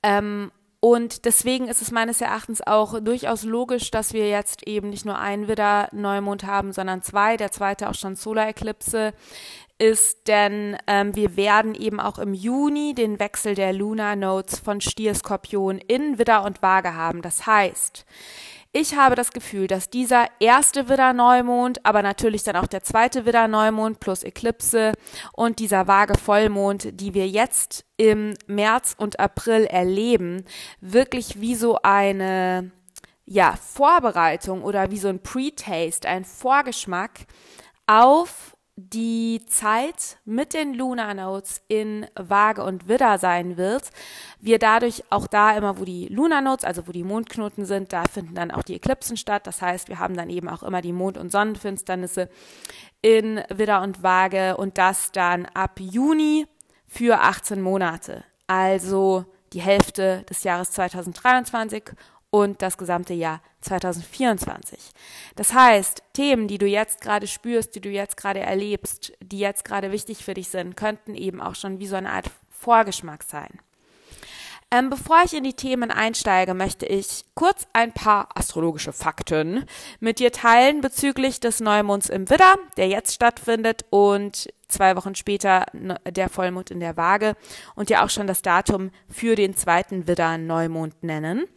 Ähm, 0.03 0.51
und 0.83 1.25
deswegen 1.25 1.67
ist 1.67 1.83
es 1.83 1.91
meines 1.91 2.21
Erachtens 2.21 2.65
auch 2.65 2.99
durchaus 2.99 3.43
logisch, 3.43 3.91
dass 3.91 4.13
wir 4.13 4.27
jetzt 4.29 4.67
eben 4.67 4.89
nicht 4.89 5.05
nur 5.05 5.19
einen 5.19 5.47
Widder-Neumond 5.47 6.43
haben, 6.43 6.73
sondern 6.73 7.03
zwei. 7.03 7.37
Der 7.37 7.51
zweite 7.51 7.87
auch 7.87 7.93
schon 7.93 8.15
Solar-Eklipse 8.15 9.13
ist, 9.77 10.27
denn 10.27 10.77
ähm, 10.87 11.15
wir 11.15 11.35
werden 11.35 11.75
eben 11.75 11.99
auch 11.99 12.17
im 12.17 12.33
Juni 12.33 12.95
den 12.95 13.19
Wechsel 13.19 13.53
der 13.53 13.73
Lunar 13.73 14.15
Nodes 14.15 14.59
von 14.59 14.81
Stier, 14.81 15.13
Skorpion 15.13 15.77
in 15.77 16.17
Widder 16.17 16.43
und 16.45 16.63
Waage 16.63 16.95
haben. 16.95 17.21
Das 17.21 17.45
heißt, 17.45 18.05
ich 18.73 18.95
habe 18.95 19.15
das 19.15 19.31
Gefühl, 19.31 19.67
dass 19.67 19.89
dieser 19.89 20.27
erste 20.39 20.87
Widder-Neumond, 20.87 21.85
aber 21.85 22.01
natürlich 22.01 22.43
dann 22.43 22.55
auch 22.55 22.67
der 22.67 22.83
zweite 22.83 23.25
Widder-Neumond 23.25 23.99
plus 23.99 24.23
Eklipse 24.23 24.93
und 25.33 25.59
dieser 25.59 25.87
vage 25.87 26.17
Vollmond, 26.17 26.99
die 26.99 27.13
wir 27.13 27.27
jetzt 27.27 27.85
im 27.97 28.33
März 28.47 28.95
und 28.97 29.19
April 29.19 29.65
erleben, 29.65 30.45
wirklich 30.79 31.41
wie 31.41 31.55
so 31.55 31.79
eine 31.83 32.71
ja, 33.25 33.55
Vorbereitung 33.55 34.63
oder 34.63 34.89
wie 34.89 34.99
so 34.99 35.09
ein 35.09 35.21
Pre-Taste, 35.21 36.07
ein 36.07 36.23
Vorgeschmack 36.23 37.27
auf 37.87 38.55
die 38.75 39.43
Zeit 39.47 40.17
mit 40.25 40.53
den 40.53 40.73
Lunar 40.73 41.13
Notes 41.13 41.61
in 41.67 42.07
Waage 42.15 42.63
und 42.63 42.87
Widder 42.87 43.17
sein 43.17 43.57
wird, 43.57 43.91
wir 44.39 44.59
dadurch 44.59 45.03
auch 45.09 45.27
da 45.27 45.55
immer, 45.57 45.77
wo 45.77 45.85
die 45.85 46.07
Lunar 46.07 46.41
Notes, 46.41 46.65
also 46.65 46.87
wo 46.87 46.91
die 46.91 47.03
Mondknoten 47.03 47.65
sind, 47.65 47.93
da 47.93 48.03
finden 48.03 48.35
dann 48.35 48.51
auch 48.51 48.63
die 48.63 48.75
Eklipsen 48.75 49.17
statt. 49.17 49.45
Das 49.45 49.61
heißt, 49.61 49.89
wir 49.89 49.99
haben 49.99 50.15
dann 50.15 50.29
eben 50.29 50.47
auch 50.47 50.63
immer 50.63 50.81
die 50.81 50.93
Mond- 50.93 51.17
und 51.17 51.31
Sonnenfinsternisse 51.31 52.29
in 53.01 53.41
Widder 53.49 53.81
und 53.81 54.03
Waage 54.03 54.57
und 54.57 54.77
das 54.77 55.11
dann 55.11 55.45
ab 55.47 55.79
Juni 55.79 56.47
für 56.87 57.19
18 57.19 57.61
Monate. 57.61 58.23
Also 58.47 59.25
die 59.53 59.61
Hälfte 59.61 60.23
des 60.29 60.43
Jahres 60.43 60.71
2023 60.71 61.83
und 62.31 62.61
das 62.61 62.77
gesamte 62.77 63.13
Jahr 63.13 63.41
2024. 63.61 64.79
Das 65.35 65.53
heißt, 65.53 66.01
Themen, 66.13 66.47
die 66.47 66.57
du 66.57 66.65
jetzt 66.65 67.01
gerade 67.01 67.27
spürst, 67.27 67.75
die 67.75 67.81
du 67.81 67.89
jetzt 67.89 68.17
gerade 68.17 68.39
erlebst, 68.39 69.13
die 69.21 69.39
jetzt 69.39 69.65
gerade 69.65 69.91
wichtig 69.91 70.23
für 70.23 70.33
dich 70.33 70.47
sind, 70.47 70.75
könnten 70.75 71.13
eben 71.13 71.39
auch 71.39 71.55
schon 71.55 71.79
wie 71.79 71.87
so 71.87 71.97
eine 71.97 72.11
Art 72.11 72.31
Vorgeschmack 72.49 73.23
sein. 73.23 73.59
Ähm, 74.73 74.89
bevor 74.89 75.21
ich 75.25 75.33
in 75.33 75.43
die 75.43 75.53
Themen 75.53 75.91
einsteige, 75.91 76.53
möchte 76.53 76.85
ich 76.85 77.25
kurz 77.35 77.67
ein 77.73 77.91
paar 77.91 78.29
astrologische 78.35 78.93
Fakten 78.93 79.65
mit 79.99 80.19
dir 80.19 80.31
teilen 80.31 80.79
bezüglich 80.79 81.41
des 81.41 81.59
Neumonds 81.59 82.07
im 82.07 82.29
Widder, 82.29 82.55
der 82.77 82.87
jetzt 82.87 83.13
stattfindet 83.13 83.83
und 83.89 84.47
zwei 84.69 84.95
Wochen 84.95 85.13
später 85.15 85.65
der 85.73 86.29
Vollmond 86.29 86.71
in 86.71 86.79
der 86.79 86.95
Waage 86.95 87.35
und 87.75 87.89
ja 87.89 88.05
auch 88.05 88.09
schon 88.09 88.27
das 88.27 88.43
Datum 88.43 88.91
für 89.09 89.35
den 89.35 89.57
zweiten 89.57 90.07
Widder 90.07 90.37
Neumond 90.37 91.03
nennen. 91.03 91.47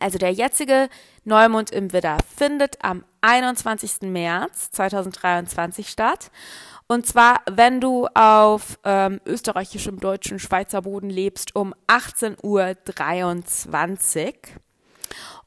Also 0.00 0.18
der 0.18 0.32
jetzige 0.32 0.88
Neumond 1.24 1.70
im 1.70 1.92
Widder 1.92 2.16
findet 2.36 2.82
am 2.82 3.04
21. 3.20 4.02
März 4.02 4.72
2023 4.72 5.88
statt. 5.88 6.32
Und 6.86 7.06
zwar, 7.06 7.40
wenn 7.50 7.80
du 7.80 8.06
auf 8.14 8.78
ähm, 8.84 9.20
österreichischem, 9.24 10.00
deutschen, 10.00 10.38
Schweizer 10.38 10.82
Boden 10.82 11.08
lebst, 11.08 11.56
um 11.56 11.74
18.23 11.88 14.26
Uhr. 14.26 14.34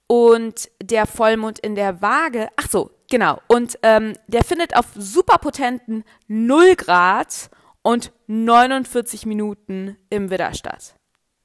Und 0.08 0.72
der 0.82 1.06
Vollmond 1.06 1.60
in 1.60 1.76
der 1.76 2.02
Waage, 2.02 2.48
ach 2.56 2.70
so, 2.70 2.90
genau. 3.10 3.40
Und 3.48 3.78
ähm, 3.84 4.14
der 4.28 4.44
findet 4.44 4.76
auf 4.76 4.88
superpotenten 4.96 6.04
0 6.28 6.76
Grad 6.76 7.50
und 7.84 8.12
49 8.28 9.26
Minuten 9.26 9.98
im 10.10 10.30
Widder 10.30 10.54
statt. 10.54 10.96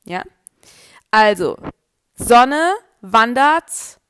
Ja? 0.05 0.23
Also, 1.11 1.57
Sonne 2.15 2.73
wandert 3.03 4.01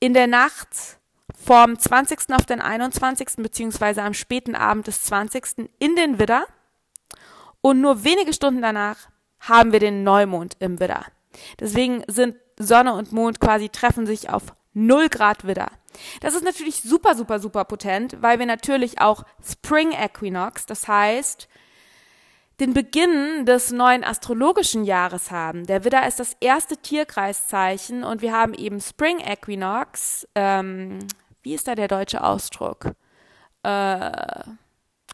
in 0.00 0.14
der 0.14 0.26
Nacht 0.26 0.98
vom 1.36 1.78
20. 1.78 2.34
auf 2.34 2.46
den 2.46 2.60
21. 2.60 3.36
beziehungsweise 3.36 4.02
am 4.02 4.14
späten 4.14 4.54
Abend 4.56 4.86
des 4.86 5.04
20. 5.04 5.70
in 5.78 5.94
den 5.94 6.18
Widder 6.18 6.46
und 7.60 7.80
nur 7.80 8.04
wenige 8.04 8.32
Stunden 8.32 8.62
danach 8.62 9.08
haben 9.40 9.72
wir 9.72 9.80
den 9.80 10.02
Neumond 10.02 10.56
im 10.58 10.80
Widder. 10.80 11.04
Deswegen 11.60 12.02
sind 12.08 12.36
Sonne 12.58 12.94
und 12.94 13.12
Mond 13.12 13.40
quasi 13.40 13.68
treffen 13.68 14.06
sich 14.06 14.30
auf 14.30 14.54
0 14.72 15.08
Grad 15.08 15.46
Widder. 15.46 15.70
Das 16.20 16.34
ist 16.34 16.44
natürlich 16.44 16.82
super, 16.82 17.14
super, 17.14 17.38
super 17.38 17.64
potent, 17.64 18.20
weil 18.20 18.38
wir 18.38 18.46
natürlich 18.46 19.00
auch 19.00 19.24
Spring 19.44 19.92
Equinox, 19.92 20.66
das 20.66 20.88
heißt 20.88 21.48
den 22.60 22.74
Beginn 22.74 23.46
des 23.46 23.70
neuen 23.70 24.02
astrologischen 24.02 24.84
Jahres 24.84 25.30
haben. 25.30 25.66
Der 25.66 25.84
Widder 25.84 26.06
ist 26.06 26.18
das 26.18 26.36
erste 26.40 26.76
Tierkreiszeichen 26.76 28.02
und 28.02 28.20
wir 28.20 28.32
haben 28.32 28.54
eben 28.54 28.80
Spring 28.80 29.20
Equinox. 29.20 30.26
Ähm, 30.34 30.98
wie 31.42 31.54
ist 31.54 31.68
da 31.68 31.74
der 31.74 31.88
deutsche 31.88 32.22
Ausdruck? 32.24 32.92
Äh, 33.62 34.42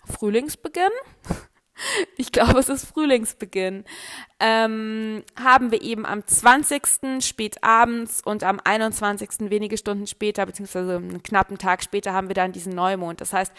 Frühlingsbeginn? 0.06 0.90
Ich 2.16 2.30
glaube, 2.30 2.60
es 2.60 2.68
ist 2.68 2.86
Frühlingsbeginn. 2.86 3.84
Ähm, 4.38 5.24
haben 5.36 5.72
wir 5.72 5.82
eben 5.82 6.06
am 6.06 6.24
20. 6.24 7.20
spät 7.20 7.64
abends 7.64 8.22
und 8.24 8.44
am 8.44 8.60
21. 8.62 9.50
wenige 9.50 9.76
Stunden 9.76 10.06
später, 10.06 10.46
beziehungsweise 10.46 10.98
einen 10.98 11.24
knappen 11.24 11.58
Tag 11.58 11.82
später, 11.82 12.12
haben 12.12 12.28
wir 12.28 12.36
dann 12.36 12.52
diesen 12.52 12.76
Neumond. 12.76 13.20
Das 13.20 13.32
heißt, 13.32 13.52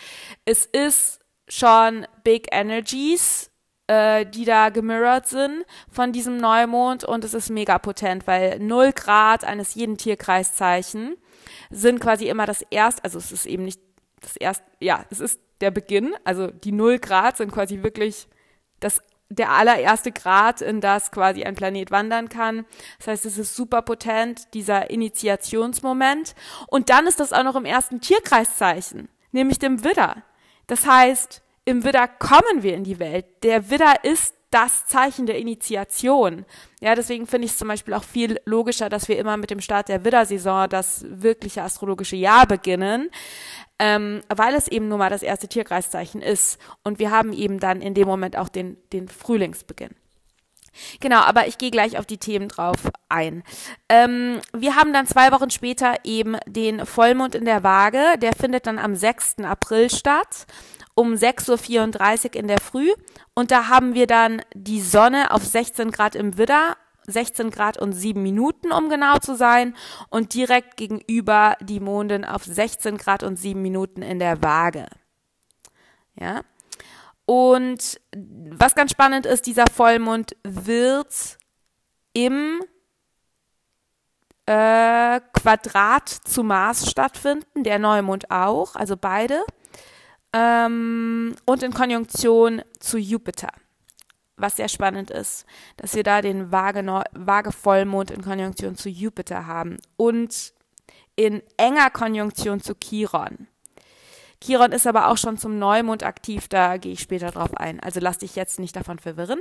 es 0.46 0.65
ist 0.65 1.20
schon 1.50 2.08
Big 2.24 2.48
Energies 2.51 3.51
äh, 3.88 4.25
die 4.25 4.46
da 4.46 4.70
gemirrored 4.70 5.27
sind 5.27 5.65
von 5.92 6.12
diesem 6.12 6.38
Neumond 6.38 7.04
und 7.04 7.24
es 7.24 7.34
ist 7.34 7.50
mega 7.50 7.77
potent, 7.77 8.27
weil 8.27 8.60
0 8.60 8.92
Grad 8.94 9.44
eines 9.44 9.75
jeden 9.75 9.98
Tierkreiszeichen 9.98 11.15
sind 11.70 12.00
quasi 12.00 12.27
immer 12.27 12.46
das 12.46 12.62
erste, 12.70 13.04
also 13.04 13.18
es 13.18 13.32
ist 13.32 13.46
eben 13.46 13.63
nicht 13.63 13.80
das 14.22 14.36
erste, 14.38 14.63
ja, 14.80 15.06
es 15.10 15.20
ist 15.20 15.39
der 15.62 15.72
Beginn, 15.72 16.15
also 16.24 16.48
die 16.48 16.72
0 16.72 17.00
Grad 17.00 17.38
sind 17.38 17.51
quasi 17.51 17.84
wirklich 17.84 18.27
das 18.80 19.01
der 19.30 19.51
allererste 19.51 20.12
Grad, 20.12 20.62
in 20.62 20.82
das 20.82 21.12
quasi 21.12 21.44
ein 21.44 21.56
Planet 21.56 21.89
wandern 21.89 22.30
kann. 22.30 22.65
Das 23.00 23.08
heißt, 23.08 23.25
es 23.25 23.38
ist 23.39 23.56
super 23.56 23.82
potent, 23.82 24.54
dieser 24.54 24.92
Initiationsmoment. 24.92 26.36
Und 26.68 26.89
dann 26.89 27.08
ist 27.08 27.20
das 27.20 27.34
auch 27.34 27.44
noch 27.44 27.56
im 27.56 27.65
ersten 27.65 28.01
Tierkreiszeichen, 28.01 29.10
nämlich 29.32 29.58
dem 29.58 29.84
Widder. 29.84 30.24
Das 30.68 30.86
heißt, 30.86 31.42
im 31.65 31.84
Widder 31.84 32.07
kommen 32.07 32.62
wir 32.62 32.75
in 32.75 32.84
die 32.84 33.00
Welt. 33.00 33.25
Der 33.43 33.69
Widder 33.69 34.03
ist 34.03 34.36
das 34.51 34.86
Zeichen 34.86 35.25
der 35.25 35.38
Initiation. 35.38 36.45
Ja, 36.79 36.95
deswegen 36.95 37.27
finde 37.27 37.45
ich 37.45 37.51
es 37.51 37.57
zum 37.57 37.67
Beispiel 37.67 37.93
auch 37.93 38.03
viel 38.03 38.39
logischer, 38.45 38.88
dass 38.88 39.10
wir 39.10 39.17
immer 39.17 39.36
mit 39.36 39.50
dem 39.50 39.60
Start 39.60 39.89
der 39.89 40.05
Widdersaison 40.05 40.69
das 40.69 41.03
wirkliche 41.10 41.63
astrologische 41.63 42.15
Jahr 42.15 42.45
beginnen, 42.48 43.10
ähm, 43.79 44.22
weil 44.34 44.53
es 44.53 44.69
eben 44.69 44.88
nun 44.88 45.00
mal 45.00 45.10
das 45.10 45.24
erste 45.24 45.50
Tierkreiszeichen 45.50 46.22
ist. 46.22 46.57
Und 46.84 47.00
wir 47.00 47.12
haben 47.12 47.34
eben 47.34 47.60
dann 47.60 47.81
in 47.81 47.95
dem 47.95 48.07
Moment 48.07 48.38
auch 48.38 48.48
den, 48.48 48.77
den 48.93 49.10
Frühlingsbeginn. 49.10 49.95
Genau, 51.00 51.19
aber 51.19 51.48
ich 51.48 51.57
gehe 51.57 51.72
gleich 51.72 51.98
auf 51.98 52.05
die 52.05 52.17
Themen 52.17 52.48
drauf 52.48 52.91
ein. 53.10 53.43
Ähm, 53.89 54.39
wir 54.53 54.75
haben 54.75 54.93
dann 54.93 55.07
zwei 55.07 55.31
Wochen 55.31 55.50
später 55.50 55.95
eben 56.03 56.38
den 56.45 56.86
Vollmond 56.86 57.36
in 57.36 57.45
der 57.45 57.63
Waage. 57.63 58.17
Der 58.22 58.34
findet 58.34 58.67
dann 58.67 58.79
am 58.79 58.95
6. 58.95 59.38
April 59.43 59.89
statt 59.89 60.45
um 60.96 61.14
6.34 61.14 62.25
Uhr 62.25 62.36
in 62.36 62.48
der 62.48 62.60
Früh. 62.60 62.92
Und 63.34 63.52
da 63.52 63.68
haben 63.68 63.94
wir 63.94 64.08
dann 64.08 64.42
die 64.54 64.82
Sonne 64.82 65.32
auf 65.32 65.44
16 65.44 65.92
Grad 65.92 66.16
im 66.16 66.38
Widder 66.38 66.75
16 67.08 67.52
Grad 67.52 67.78
und 67.78 67.94
7 67.94 68.22
Minuten, 68.22 68.72
um 68.72 68.90
genau 68.90 69.18
zu 69.20 69.36
sein, 69.36 69.75
und 70.10 70.34
direkt 70.34 70.78
gegenüber 70.78 71.56
die 71.62 71.80
Mondin 71.80 72.25
auf 72.25 72.44
16 72.44 72.98
Grad 72.98 73.24
und 73.24 73.38
7 73.38 73.62
Minuten 73.62 74.02
in 74.02 74.20
der 74.20 74.42
Waage. 74.42 74.88
Ja. 76.16 76.42
Und 77.25 78.00
was 78.14 78.75
ganz 78.75 78.92
spannend 78.92 79.25
ist, 79.25 79.48
dieser 79.48 79.66
Vollmond 79.72 80.36
wird 80.44 81.38
im 82.14 82.62
äh, 84.46 85.20
Quadrat 85.34 86.08
zu 86.08 86.44
Mars 86.44 86.90
stattfinden, 86.90 87.64
der 87.64 87.80
Neumond 87.80 88.30
auch, 88.30 88.75
also 88.75 88.96
beide 88.96 89.44
ähm, 90.36 91.36
und 91.46 91.63
in 91.63 91.74
Konjunktion 91.74 92.62
zu 92.80 92.98
Jupiter. 92.98 93.50
Was 94.38 94.58
sehr 94.58 94.68
spannend 94.68 95.10
ist, 95.12 95.46
dass 95.77 95.96
wir 95.96 96.04
da 96.04 96.22
den 96.22 96.51
Waage-Vollmond 96.51 98.12
in 98.12 98.22
Konjunktion 98.22 98.75
zu 98.75 98.89
Jupiter 98.89 99.48
haben 99.48 99.77
und 99.96 100.54
in 101.15 101.42
enger 101.56 101.89
Konjunktion 101.89 102.60
zu 102.60 102.75
Chiron. 102.75 103.48
Chiron 104.44 104.74
ist 104.74 104.86
aber 104.86 105.08
auch 105.08 105.18
schon 105.18 105.38
zum 105.38 105.58
Neumond 105.58 106.04
aktiv, 106.04 106.50
da 106.50 106.75
gehe 106.75 106.92
ich 106.92 107.00
später 107.00 107.32
drauf 107.32 107.56
ein. 107.56 107.80
Also 107.80 108.01
lass 108.01 108.18
dich 108.18 108.36
jetzt 108.36 108.60
nicht 108.60 108.75
davon 108.75 109.00
verwirren. 109.00 109.39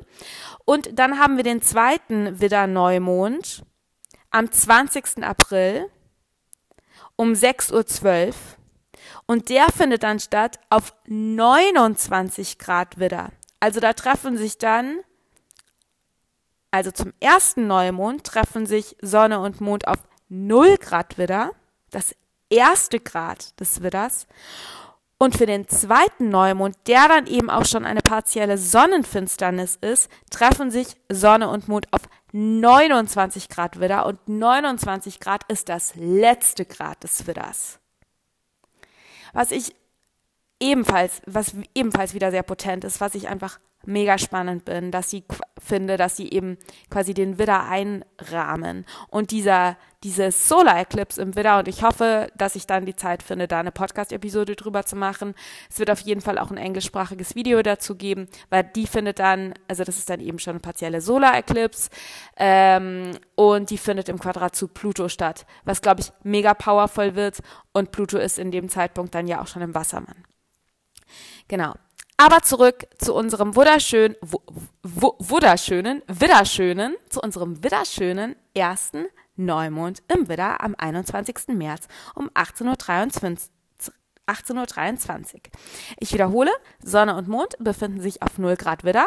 Und 0.64 0.96
dann 0.96 1.18
haben 1.18 1.36
wir 1.36 1.42
den 1.42 1.60
zweiten 1.60 2.40
Widder-Neumond 2.40 3.64
am 4.30 4.50
20. 4.50 5.24
April 5.24 5.90
um 7.16 7.32
6.12 7.32 8.28
Uhr 8.28 8.34
und 9.26 9.48
der 9.48 9.66
findet 9.66 10.02
dann 10.02 10.20
statt 10.20 10.58
auf 10.70 10.94
29 11.06 12.58
Grad 12.58 12.98
Widder. 12.98 13.30
Also 13.60 13.80
da 13.80 13.92
treffen 13.92 14.36
sich 14.36 14.58
dann, 14.58 14.98
also 16.70 16.90
zum 16.90 17.12
ersten 17.20 17.66
Neumond 17.66 18.24
treffen 18.24 18.66
sich 18.66 18.96
Sonne 19.00 19.40
und 19.40 19.60
Mond 19.60 19.86
auf 19.88 19.98
0 20.28 20.76
Grad 20.76 21.16
Widder, 21.18 21.52
das 21.90 22.14
erste 22.50 23.00
Grad 23.00 23.58
des 23.60 23.82
Widders. 23.82 24.26
Und 25.16 25.36
für 25.36 25.46
den 25.46 25.68
zweiten 25.68 26.28
Neumond, 26.28 26.76
der 26.86 27.08
dann 27.08 27.26
eben 27.26 27.48
auch 27.48 27.64
schon 27.64 27.86
eine 27.86 28.02
partielle 28.02 28.58
Sonnenfinsternis 28.58 29.78
ist, 29.80 30.10
treffen 30.30 30.70
sich 30.70 30.96
Sonne 31.08 31.48
und 31.48 31.68
Mond 31.68 31.86
auf 31.92 32.02
29 32.32 33.48
Grad 33.48 33.78
Widder 33.78 34.06
und 34.06 34.28
29 34.28 35.20
Grad 35.20 35.44
ist 35.50 35.68
das 35.68 35.94
letzte 35.94 36.66
Grad 36.66 37.04
des 37.04 37.26
Widders. 37.26 37.78
Was 39.34 39.50
ich 39.50 39.74
ebenfalls, 40.60 41.20
was 41.26 41.54
ebenfalls 41.74 42.14
wieder 42.14 42.30
sehr 42.30 42.42
potent 42.42 42.84
ist, 42.84 43.00
was 43.00 43.14
ich 43.14 43.28
einfach 43.28 43.60
mega 43.86 44.18
spannend 44.18 44.64
bin, 44.64 44.90
dass 44.90 45.10
sie 45.10 45.24
finde, 45.58 45.96
dass 45.96 46.16
sie 46.16 46.30
eben 46.30 46.58
quasi 46.90 47.14
den 47.14 47.38
Widder 47.38 47.68
einrahmen 47.68 48.84
und 49.08 49.30
dieser 49.30 49.76
dieses 50.04 50.48
Solar 50.48 50.78
Eclipse 50.78 51.20
im 51.20 51.34
Widder 51.34 51.58
und 51.58 51.66
ich 51.66 51.82
hoffe, 51.82 52.30
dass 52.36 52.56
ich 52.56 52.66
dann 52.66 52.84
die 52.84 52.94
Zeit 52.94 53.22
finde, 53.22 53.48
da 53.48 53.60
eine 53.60 53.72
Podcast 53.72 54.12
Episode 54.12 54.54
drüber 54.54 54.84
zu 54.84 54.96
machen. 54.96 55.34
Es 55.70 55.78
wird 55.78 55.90
auf 55.90 56.00
jeden 56.00 56.20
Fall 56.20 56.38
auch 56.38 56.50
ein 56.50 56.58
englischsprachiges 56.58 57.34
Video 57.34 57.62
dazu 57.62 57.96
geben, 57.96 58.28
weil 58.50 58.64
die 58.64 58.86
findet 58.86 59.18
dann, 59.18 59.54
also 59.66 59.82
das 59.82 59.96
ist 59.96 60.10
dann 60.10 60.20
eben 60.20 60.38
schon 60.38 60.52
eine 60.52 60.60
partielle 60.60 61.00
Solar 61.00 61.36
Eclipse 61.38 61.88
ähm, 62.36 63.12
und 63.34 63.70
die 63.70 63.78
findet 63.78 64.10
im 64.10 64.18
Quadrat 64.18 64.54
zu 64.54 64.68
Pluto 64.68 65.08
statt, 65.08 65.46
was 65.64 65.80
glaube 65.80 66.02
ich 66.02 66.12
mega 66.22 66.52
powerful 66.52 67.14
wird 67.14 67.40
und 67.72 67.90
Pluto 67.90 68.18
ist 68.18 68.38
in 68.38 68.50
dem 68.50 68.68
Zeitpunkt 68.68 69.14
dann 69.14 69.26
ja 69.26 69.40
auch 69.40 69.46
schon 69.46 69.62
im 69.62 69.74
Wassermann. 69.74 70.24
Genau. 71.48 71.74
Aber 72.16 72.42
zurück 72.42 72.86
zu 72.98 73.12
unserem 73.12 73.56
wunderschönen, 73.56 74.16
wunderschönen, 74.82 76.02
wunderschönen, 76.06 76.96
zu 77.08 77.20
unserem 77.20 77.62
wunderschönen 77.62 78.36
ersten 78.54 79.06
Neumond 79.36 80.02
im 80.08 80.28
Widder 80.28 80.62
am 80.62 80.76
21. 80.78 81.48
März 81.48 81.88
um 82.14 82.30
18.23 82.30 83.48
18.23 84.26 85.34
Uhr. 85.34 85.40
Ich 85.98 86.12
wiederhole, 86.12 86.50
Sonne 86.82 87.14
und 87.16 87.28
Mond 87.28 87.56
befinden 87.58 88.00
sich 88.00 88.22
auf 88.22 88.38
0 88.38 88.56
Grad 88.56 88.84
Widder 88.84 89.06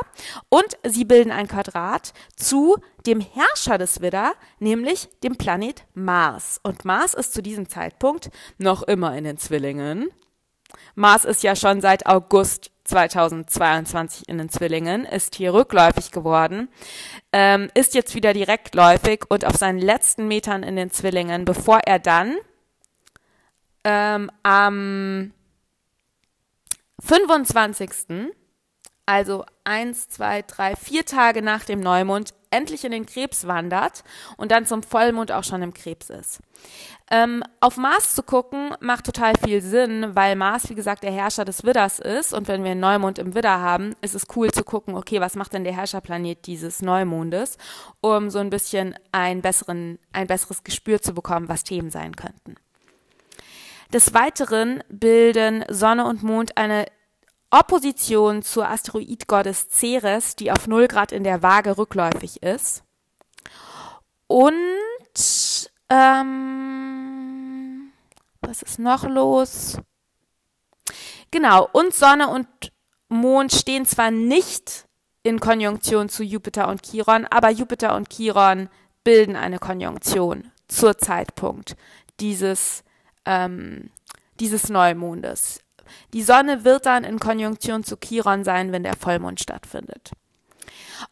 und 0.50 0.78
sie 0.84 1.06
bilden 1.06 1.32
ein 1.32 1.48
Quadrat 1.48 2.14
zu 2.36 2.78
dem 3.08 3.20
Herrscher 3.20 3.80
des 3.80 4.02
Widder, 4.02 4.34
nämlich 4.60 5.10
dem 5.24 5.36
Planet 5.36 5.86
Mars. 5.96 6.60
Und 6.62 6.86
Mars 6.86 7.16
ist 7.16 7.34
zu 7.34 7.42
diesem 7.42 7.68
Zeitpunkt 7.68 8.30
noch 8.60 8.84
immer 8.84 9.18
in 9.18 9.24
den 9.24 9.38
Zwillingen. 9.38 10.10
Mars 10.96 11.26
ist 11.26 11.44
ja 11.44 11.56
schon 11.56 11.82
seit 11.82 12.06
August 12.06 12.72
2022 12.88 14.28
in 14.28 14.38
den 14.38 14.50
Zwillingen, 14.50 15.06
ist 15.06 15.36
hier 15.36 15.54
rückläufig 15.54 16.12
geworden, 16.12 16.70
ähm, 17.32 17.70
ist 17.74 17.94
jetzt 17.94 18.16
wieder 18.16 18.34
direktläufig 18.34 19.26
und 19.30 19.46
auf 19.46 19.56
seinen 19.56 19.80
letzten 19.80 20.28
Metern 20.28 20.64
in 20.64 20.76
den 20.76 20.90
Zwillingen, 20.92 21.46
bevor 21.46 21.80
er 21.86 22.00
dann 22.00 22.36
ähm, 23.84 24.32
am 24.44 25.32
25. 27.00 28.32
also 29.06 29.46
eins, 29.64 30.10
zwei, 30.10 30.42
drei, 30.42 30.76
vier 30.76 31.06
Tage 31.06 31.42
nach 31.42 31.64
dem 31.64 31.80
Neumond 31.80 32.34
endlich 32.52 32.84
in 32.84 32.92
den 32.92 33.06
Krebs 33.06 33.48
wandert 33.48 34.04
und 34.38 34.52
dann 34.52 34.66
zum 34.66 34.84
Vollmond 34.84 35.32
auch 35.32 35.44
schon 35.44 35.62
im 35.62 35.74
Krebs 35.74 36.10
ist. 36.10 36.40
Ähm, 37.10 37.44
auf 37.62 37.78
Mars 37.78 38.16
zu 38.16 38.24
gucken 38.24 38.74
macht 38.82 39.06
total 39.06 39.34
viel 39.44 39.62
Sinn, 39.62 40.16
weil 40.16 40.36
Mars, 40.36 40.70
wie 40.70 40.76
gesagt, 40.76 41.04
der 41.04 41.12
Herrscher 41.12 41.46
des 41.46 41.64
Widders 41.64 42.00
ist. 42.00 42.34
Und 42.34 42.48
wenn 42.48 42.64
wir 42.64 42.72
einen 42.72 42.82
Neumond 42.82 43.18
im 43.18 43.34
Widder 43.34 43.60
haben, 43.60 43.96
ist 44.02 44.16
es 44.16 44.28
cool 44.36 44.52
zu 44.52 44.64
gucken, 44.64 44.96
okay, 44.96 45.22
was 45.22 45.36
macht 45.36 45.54
denn 45.54 45.64
der 45.64 45.74
Herrscherplanet 45.74 46.46
dieses 46.46 46.82
Neumondes, 46.82 47.58
um 48.02 48.30
so 48.30 48.40
ein 48.40 48.50
bisschen 48.50 48.96
ein, 49.12 49.42
besseren, 49.42 50.00
ein 50.12 50.28
besseres 50.28 50.64
Gespür 50.64 51.02
zu 51.02 51.14
bekommen, 51.14 51.48
was 51.48 51.64
Themen 51.64 51.92
sein 51.92 52.16
könnten. 52.16 52.56
Des 53.94 54.14
Weiteren 54.14 54.84
bilden 54.90 55.64
Sonne 55.70 56.06
und 56.06 56.22
Mond 56.22 56.58
eine 56.58 56.88
Opposition 57.50 58.42
zur 58.42 58.68
Asteroidgottes 58.68 59.68
Ceres, 59.72 60.36
die 60.36 60.52
auf 60.52 60.68
0 60.68 60.88
Grad 60.88 61.12
in 61.12 61.24
der 61.24 61.42
Waage 61.42 61.78
rückläufig 61.78 62.44
ist. 62.44 62.84
Und 64.28 64.54
ähm, 65.90 67.92
was 68.42 68.62
ist 68.62 68.80
noch 68.80 69.06
los? 69.06 69.78
Genau, 71.32 71.68
und 71.72 71.94
Sonne 71.94 72.28
und 72.28 72.48
Mond 73.10 73.54
stehen 73.54 73.86
zwar 73.86 74.12
nicht 74.12 74.86
in 75.24 75.40
Konjunktion 75.40 76.10
zu 76.10 76.24
Jupiter 76.24 76.68
und 76.68 76.84
Chiron, 76.84 77.26
aber 77.26 77.50
Jupiter 77.50 77.96
und 77.96 78.10
Chiron 78.10 78.70
bilden 79.04 79.36
eine 79.36 79.60
Konjunktion 79.60 80.52
zur 80.68 80.98
Zeitpunkt 80.98 81.76
dieses, 82.20 82.84
ähm, 83.26 83.90
dieses 84.40 84.70
Neumondes. 84.70 85.62
Die 86.14 86.24
Sonne 86.24 86.64
wird 86.64 86.86
dann 86.86 87.04
in 87.04 87.20
Konjunktion 87.20 87.84
zu 87.84 87.98
Chiron 87.98 88.44
sein, 88.44 88.72
wenn 88.72 88.84
der 88.84 88.96
Vollmond 88.96 89.40
stattfindet. 89.40 90.12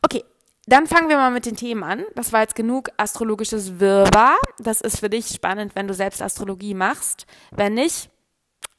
Okay, 0.01 0.23
dann 0.67 0.88
fangen 0.88 1.09
wir 1.09 1.17
mal 1.17 1.31
mit 1.31 1.45
den 1.45 1.55
Themen 1.55 1.83
an. 1.83 2.03
Das 2.15 2.33
war 2.33 2.41
jetzt 2.41 2.55
genug 2.55 2.89
astrologisches 2.97 3.79
Wirrwarr. 3.79 4.38
Das 4.57 4.81
ist 4.81 4.99
für 4.99 5.09
dich 5.09 5.27
spannend, 5.27 5.75
wenn 5.75 5.88
du 5.88 5.93
selbst 5.93 6.21
Astrologie 6.21 6.73
machst. 6.73 7.27
Wenn 7.51 7.75
nicht, 7.75 8.09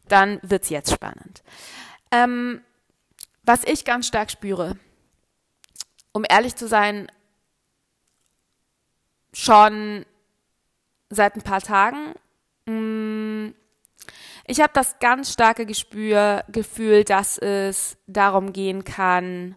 dann 0.09 0.41
wird's 0.43 0.69
jetzt 0.69 0.93
spannend. 0.93 1.43
Ähm, 2.11 2.61
was 3.45 3.63
ich 3.65 3.85
ganz 3.85 4.09
stark 4.09 4.31
spüre, 4.31 4.77
um 6.13 6.25
ehrlich 6.29 6.57
zu 6.57 6.67
sein, 6.67 7.07
schon 9.33 10.05
seit 11.11 11.37
ein 11.37 11.43
paar 11.43 11.61
Tagen. 11.61 12.15
Mm, 12.67 13.51
ich 14.47 14.61
habe 14.61 14.73
das 14.73 14.99
ganz 14.99 15.33
starke 15.33 15.67
Gespür, 15.67 16.45
Gefühl, 16.49 17.05
dass 17.05 17.39
es 17.39 17.97
darum 18.07 18.53
gehen 18.53 18.85
kann, 18.85 19.57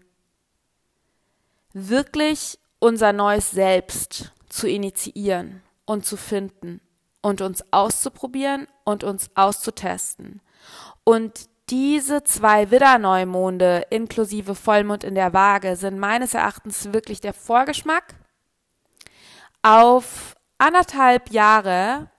wirklich 1.73 2.59
unser 2.79 3.13
neues 3.13 3.51
Selbst 3.51 4.33
zu 4.49 4.67
initiieren 4.67 5.61
und 5.85 6.05
zu 6.05 6.17
finden 6.17 6.81
und 7.21 7.41
uns 7.41 7.63
auszuprobieren 7.71 8.67
und 8.83 9.03
uns 9.03 9.29
auszutesten. 9.35 10.41
Und 11.03 11.49
diese 11.69 12.23
zwei 12.23 12.71
Widder-Neumonde 12.71 13.85
inklusive 13.91 14.55
Vollmond 14.55 15.03
in 15.03 15.13
der 15.13 15.33
Waage 15.33 15.75
sind 15.75 15.99
meines 15.99 16.33
Erachtens 16.33 16.93
wirklich 16.93 17.21
der 17.21 17.33
Vorgeschmack 17.33 18.15
auf 19.61 20.35
anderthalb 20.57 21.31
Jahre, 21.31 22.09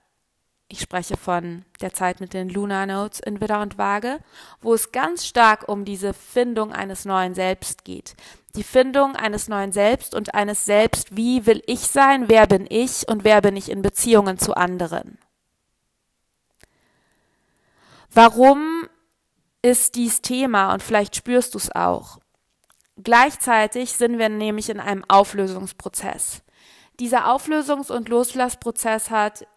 ich 0.71 0.79
spreche 0.79 1.17
von 1.17 1.65
der 1.81 1.93
Zeit 1.93 2.21
mit 2.21 2.33
den 2.33 2.49
Lunar 2.49 2.85
Notes 2.85 3.19
in 3.19 3.41
Widder 3.41 3.61
und 3.61 3.77
Waage, 3.77 4.19
wo 4.61 4.73
es 4.73 4.91
ganz 4.91 5.25
stark 5.25 5.67
um 5.67 5.83
diese 5.83 6.13
Findung 6.13 6.71
eines 6.71 7.03
neuen 7.03 7.33
Selbst 7.33 7.83
geht. 7.83 8.15
Die 8.55 8.63
Findung 8.63 9.15
eines 9.15 9.47
neuen 9.47 9.71
Selbst 9.71 10.15
und 10.15 10.33
eines 10.33 10.65
Selbst, 10.65 11.15
wie 11.15 11.45
will 11.45 11.61
ich 11.65 11.81
sein, 11.81 12.29
wer 12.29 12.47
bin 12.47 12.65
ich 12.69 13.07
und 13.07 13.23
wer 13.23 13.41
bin 13.41 13.55
ich 13.55 13.69
in 13.69 13.81
Beziehungen 13.81 14.37
zu 14.37 14.55
anderen. 14.55 15.17
Warum 18.13 18.87
ist 19.61 19.95
dies 19.95 20.21
Thema 20.21 20.73
und 20.73 20.81
vielleicht 20.81 21.15
spürst 21.15 21.53
du 21.53 21.57
es 21.57 21.73
auch. 21.73 22.19
Gleichzeitig 23.01 23.93
sind 23.93 24.17
wir 24.17 24.29
nämlich 24.29 24.69
in 24.69 24.79
einem 24.79 25.03
Auflösungsprozess. 25.07 26.43
Dieser 26.99 27.27
Auflösungs- 27.27 27.91
und 27.91 28.09
Loslassprozess 28.09 29.09
hat 29.09 29.47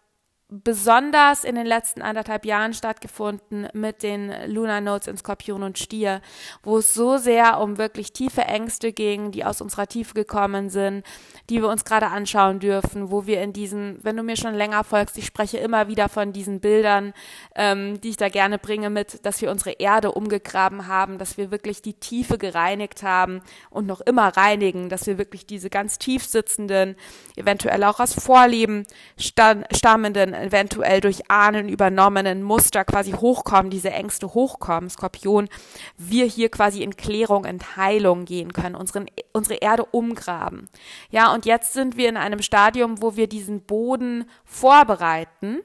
besonders 0.62 1.42
in 1.42 1.56
den 1.56 1.66
letzten 1.66 2.00
anderthalb 2.00 2.44
Jahren 2.44 2.74
stattgefunden 2.74 3.66
mit 3.72 4.02
den 4.02 4.32
Lunar 4.46 4.80
Notes 4.80 5.08
in 5.08 5.16
Skorpion 5.16 5.62
und 5.64 5.78
Stier, 5.78 6.20
wo 6.62 6.78
es 6.78 6.94
so 6.94 7.16
sehr 7.16 7.60
um 7.60 7.76
wirklich 7.76 8.12
tiefe 8.12 8.42
Ängste 8.42 8.92
ging, 8.92 9.32
die 9.32 9.44
aus 9.44 9.60
unserer 9.60 9.88
Tiefe 9.88 10.14
gekommen 10.14 10.70
sind, 10.70 11.04
die 11.50 11.60
wir 11.60 11.68
uns 11.68 11.84
gerade 11.84 12.06
anschauen 12.06 12.60
dürfen, 12.60 13.10
wo 13.10 13.26
wir 13.26 13.42
in 13.42 13.52
diesen, 13.52 13.98
wenn 14.02 14.16
du 14.16 14.22
mir 14.22 14.36
schon 14.36 14.54
länger 14.54 14.84
folgst, 14.84 15.18
ich 15.18 15.26
spreche 15.26 15.58
immer 15.58 15.88
wieder 15.88 16.08
von 16.08 16.32
diesen 16.32 16.60
Bildern, 16.60 17.14
ähm, 17.56 18.00
die 18.00 18.10
ich 18.10 18.16
da 18.16 18.28
gerne 18.28 18.58
bringe 18.58 18.90
mit, 18.90 19.24
dass 19.26 19.40
wir 19.40 19.50
unsere 19.50 19.72
Erde 19.72 20.12
umgegraben 20.12 20.86
haben, 20.86 21.18
dass 21.18 21.36
wir 21.36 21.50
wirklich 21.50 21.82
die 21.82 21.94
Tiefe 21.94 22.38
gereinigt 22.38 23.02
haben 23.02 23.40
und 23.70 23.86
noch 23.86 24.02
immer 24.02 24.28
reinigen, 24.36 24.88
dass 24.88 25.06
wir 25.06 25.18
wirklich 25.18 25.46
diese 25.46 25.70
ganz 25.70 25.98
tief 25.98 26.24
sitzenden, 26.24 26.96
eventuell 27.34 27.82
auch 27.84 27.98
aus 27.98 28.12
Vorleben 28.14 28.86
stammenden 29.18 30.43
eventuell 30.44 31.00
durch 31.00 31.30
Ahnen 31.30 31.68
übernommenen 31.68 32.42
Muster 32.42 32.84
quasi 32.84 33.12
hochkommen, 33.12 33.70
diese 33.70 33.90
Ängste 33.90 34.34
hochkommen, 34.34 34.90
Skorpion, 34.90 35.48
wir 35.96 36.26
hier 36.26 36.50
quasi 36.50 36.82
in 36.82 36.96
Klärung, 36.96 37.44
in 37.44 37.60
Heilung 37.76 38.24
gehen 38.24 38.52
können, 38.52 38.74
unseren, 38.74 39.06
unsere 39.32 39.56
Erde 39.56 39.84
umgraben. 39.84 40.68
Ja, 41.10 41.32
und 41.32 41.46
jetzt 41.46 41.72
sind 41.72 41.96
wir 41.96 42.08
in 42.08 42.16
einem 42.16 42.42
Stadium, 42.42 43.02
wo 43.02 43.16
wir 43.16 43.26
diesen 43.26 43.62
Boden 43.62 44.28
vorbereiten. 44.44 45.60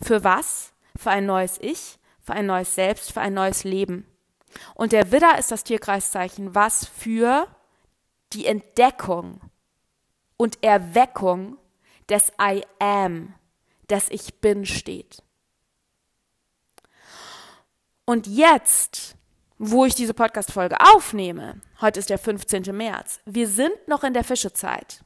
Für 0.00 0.24
was? 0.24 0.72
Für 0.98 1.10
ein 1.10 1.26
neues 1.26 1.58
Ich, 1.60 1.98
für 2.20 2.32
ein 2.32 2.46
neues 2.46 2.74
Selbst, 2.74 3.12
für 3.12 3.20
ein 3.20 3.34
neues 3.34 3.64
Leben. 3.64 4.06
Und 4.74 4.92
der 4.92 5.12
Widder 5.12 5.38
ist 5.38 5.50
das 5.50 5.64
Tierkreiszeichen, 5.64 6.54
was 6.54 6.86
für 6.86 7.46
die 8.32 8.46
Entdeckung 8.46 9.40
und 10.36 10.62
Erweckung 10.62 11.58
des 12.08 12.32
I 12.40 12.62
Am 12.78 13.34
das 13.88 14.08
Ich 14.08 14.40
bin 14.40 14.66
steht. 14.66 15.22
Und 18.04 18.26
jetzt, 18.26 19.16
wo 19.58 19.84
ich 19.84 19.94
diese 19.94 20.14
Podcast-Folge 20.14 20.76
aufnehme, 20.94 21.60
heute 21.80 21.98
ist 21.98 22.10
der 22.10 22.18
15. 22.18 22.74
März, 22.76 23.20
wir 23.24 23.48
sind 23.48 23.88
noch 23.88 24.04
in 24.04 24.14
der 24.14 24.24
Fischezeit. 24.24 25.00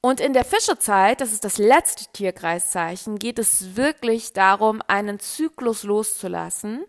Und 0.00 0.20
in 0.20 0.32
der 0.32 0.44
Fischezeit, 0.44 1.20
das 1.20 1.32
ist 1.32 1.44
das 1.44 1.58
letzte 1.58 2.10
Tierkreiszeichen, 2.12 3.18
geht 3.18 3.38
es 3.38 3.76
wirklich 3.76 4.32
darum, 4.32 4.82
einen 4.86 5.20
Zyklus 5.20 5.82
loszulassen 5.82 6.84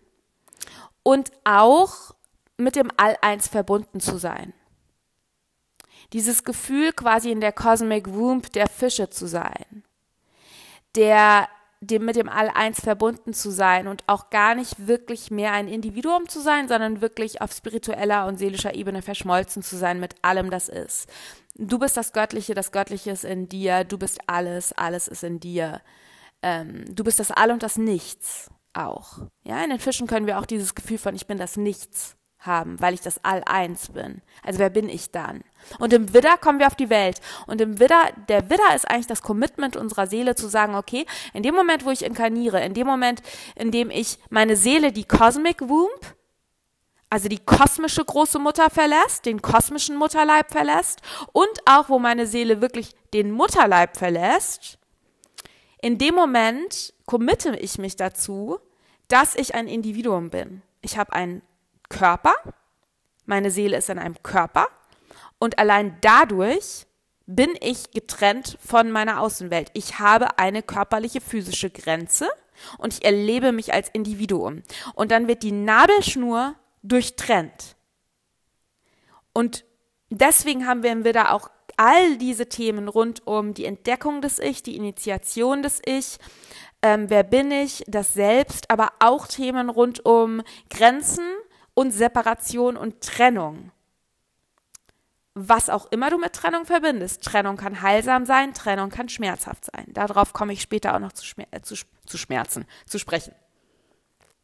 und 1.02 1.30
auch 1.44 2.14
mit 2.56 2.74
dem 2.74 2.90
All-Eins 2.96 3.48
verbunden 3.48 4.00
zu 4.00 4.16
sein. 4.16 4.54
Dieses 6.12 6.44
Gefühl, 6.44 6.92
quasi 6.92 7.30
in 7.30 7.40
der 7.40 7.52
Cosmic 7.52 8.12
Womb 8.12 8.52
der 8.52 8.68
Fische 8.68 9.08
zu 9.10 9.26
sein, 9.26 9.82
der 10.94 11.48
dem 11.82 12.04
mit 12.04 12.14
dem 12.14 12.28
All-Eins 12.28 12.80
verbunden 12.80 13.34
zu 13.34 13.50
sein 13.50 13.88
und 13.88 14.04
auch 14.06 14.30
gar 14.30 14.54
nicht 14.54 14.86
wirklich 14.86 15.32
mehr 15.32 15.52
ein 15.52 15.66
Individuum 15.66 16.28
zu 16.28 16.40
sein, 16.40 16.68
sondern 16.68 17.00
wirklich 17.00 17.40
auf 17.40 17.52
spiritueller 17.52 18.26
und 18.26 18.38
seelischer 18.38 18.74
Ebene 18.74 19.02
verschmolzen 19.02 19.64
zu 19.64 19.76
sein 19.76 19.98
mit 19.98 20.14
allem, 20.22 20.50
das 20.50 20.68
ist. 20.68 21.08
Du 21.56 21.80
bist 21.80 21.96
das 21.96 22.12
Göttliche, 22.12 22.54
das 22.54 22.70
Göttliche 22.70 23.10
ist 23.10 23.24
in 23.24 23.48
dir, 23.48 23.82
du 23.82 23.98
bist 23.98 24.20
alles, 24.28 24.72
alles 24.72 25.08
ist 25.08 25.24
in 25.24 25.40
dir. 25.40 25.80
Ähm, 26.40 26.84
du 26.94 27.02
bist 27.02 27.18
das 27.18 27.32
All 27.32 27.50
und 27.50 27.64
das 27.64 27.76
Nichts 27.76 28.48
auch. 28.74 29.18
Ja, 29.42 29.62
in 29.62 29.70
den 29.70 29.80
Fischen 29.80 30.06
können 30.06 30.26
wir 30.26 30.38
auch 30.38 30.46
dieses 30.46 30.76
Gefühl 30.76 30.98
von 30.98 31.16
ich 31.16 31.26
bin 31.26 31.36
das 31.36 31.56
Nichts 31.56 32.16
haben, 32.46 32.80
weil 32.80 32.94
ich 32.94 33.00
das 33.00 33.24
All-Eins 33.24 33.88
bin. 33.88 34.22
Also 34.42 34.58
wer 34.58 34.70
bin 34.70 34.88
ich 34.88 35.10
dann? 35.10 35.42
Und 35.78 35.92
im 35.92 36.12
Widder 36.12 36.36
kommen 36.38 36.58
wir 36.58 36.66
auf 36.66 36.74
die 36.74 36.90
Welt. 36.90 37.20
Und 37.46 37.60
im 37.60 37.78
Widder, 37.78 38.10
der 38.28 38.50
Widder 38.50 38.74
ist 38.74 38.88
eigentlich 38.90 39.06
das 39.06 39.22
Commitment 39.22 39.76
unserer 39.76 40.06
Seele 40.06 40.34
zu 40.34 40.48
sagen, 40.48 40.74
okay, 40.74 41.06
in 41.32 41.42
dem 41.42 41.54
Moment, 41.54 41.84
wo 41.84 41.90
ich 41.90 42.04
inkarniere, 42.04 42.64
in 42.64 42.74
dem 42.74 42.86
Moment, 42.86 43.22
in 43.54 43.70
dem 43.70 43.90
ich 43.90 44.18
meine 44.30 44.56
Seele 44.56 44.92
die 44.92 45.04
Cosmic 45.04 45.60
Womb, 45.60 46.16
also 47.10 47.28
die 47.28 47.40
kosmische 47.44 48.04
große 48.04 48.38
Mutter 48.38 48.70
verlässt, 48.70 49.26
den 49.26 49.42
kosmischen 49.42 49.96
Mutterleib 49.96 50.50
verlässt 50.50 51.02
und 51.32 51.50
auch 51.66 51.90
wo 51.90 51.98
meine 51.98 52.26
Seele 52.26 52.62
wirklich 52.62 52.94
den 53.12 53.30
Mutterleib 53.30 53.98
verlässt, 53.98 54.78
in 55.82 55.98
dem 55.98 56.14
Moment 56.14 56.94
committe 57.04 57.54
ich 57.56 57.76
mich 57.76 57.96
dazu, 57.96 58.58
dass 59.08 59.34
ich 59.34 59.54
ein 59.54 59.68
Individuum 59.68 60.30
bin. 60.30 60.62
Ich 60.80 60.96
habe 60.96 61.12
ein 61.12 61.42
Körper, 61.92 62.34
meine 63.26 63.50
Seele 63.50 63.76
ist 63.76 63.90
in 63.90 63.98
einem 63.98 64.20
Körper 64.22 64.66
und 65.38 65.58
allein 65.58 65.98
dadurch 66.00 66.86
bin 67.26 67.50
ich 67.60 67.90
getrennt 67.90 68.58
von 68.66 68.90
meiner 68.90 69.20
Außenwelt. 69.20 69.70
Ich 69.74 69.98
habe 69.98 70.38
eine 70.38 70.62
körperliche 70.62 71.20
physische 71.20 71.70
Grenze 71.70 72.28
und 72.78 72.94
ich 72.94 73.04
erlebe 73.04 73.52
mich 73.52 73.72
als 73.72 73.88
Individuum. 73.92 74.62
Und 74.94 75.10
dann 75.10 75.28
wird 75.28 75.42
die 75.42 75.52
Nabelschnur 75.52 76.54
durchtrennt. 76.82 77.76
Und 79.32 79.64
deswegen 80.10 80.66
haben 80.66 80.82
wir 80.82 80.92
im 80.92 81.04
auch 81.26 81.48
all 81.76 82.16
diese 82.18 82.48
Themen 82.48 82.88
rund 82.88 83.26
um 83.26 83.54
die 83.54 83.64
Entdeckung 83.64 84.20
des 84.20 84.38
Ich, 84.38 84.62
die 84.62 84.76
Initiation 84.76 85.62
des 85.62 85.80
Ich, 85.84 86.18
ähm, 86.82 87.08
wer 87.08 87.22
bin 87.22 87.50
ich, 87.50 87.84
das 87.86 88.12
Selbst, 88.14 88.70
aber 88.70 88.92
auch 88.98 89.26
Themen 89.26 89.70
rund 89.70 90.04
um 90.04 90.42
Grenzen, 90.68 91.24
und 91.74 91.90
Separation 91.90 92.76
und 92.76 93.00
Trennung. 93.00 93.70
Was 95.34 95.70
auch 95.70 95.86
immer 95.90 96.10
du 96.10 96.18
mit 96.18 96.34
Trennung 96.34 96.66
verbindest. 96.66 97.24
Trennung 97.24 97.56
kann 97.56 97.80
heilsam 97.80 98.26
sein, 98.26 98.52
Trennung 98.52 98.90
kann 98.90 99.08
schmerzhaft 99.08 99.64
sein. 99.64 99.86
Darauf 99.88 100.34
komme 100.34 100.52
ich 100.52 100.60
später 100.60 100.94
auch 100.94 100.98
noch 100.98 101.12
zu, 101.12 101.24
Schmer 101.24 101.46
äh, 101.50 101.62
zu, 101.62 101.74
zu 102.04 102.18
Schmerzen, 102.18 102.66
zu 102.86 102.98
sprechen. 102.98 103.34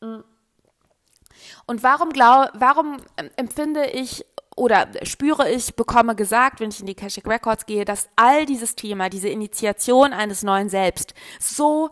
Und 0.00 1.82
warum, 1.82 2.10
glaub, 2.10 2.48
warum 2.54 2.98
empfinde 3.36 3.86
ich 3.90 4.24
oder 4.56 4.88
spüre 5.04 5.50
ich, 5.50 5.76
bekomme 5.76 6.16
gesagt, 6.16 6.60
wenn 6.60 6.70
ich 6.70 6.80
in 6.80 6.86
die 6.86 6.94
Kashik 6.94 7.28
Records 7.28 7.66
gehe, 7.66 7.84
dass 7.84 8.08
all 8.16 8.44
dieses 8.44 8.74
Thema, 8.74 9.08
diese 9.08 9.28
Initiation 9.28 10.12
eines 10.12 10.42
neuen 10.42 10.68
Selbst 10.68 11.14
so 11.38 11.90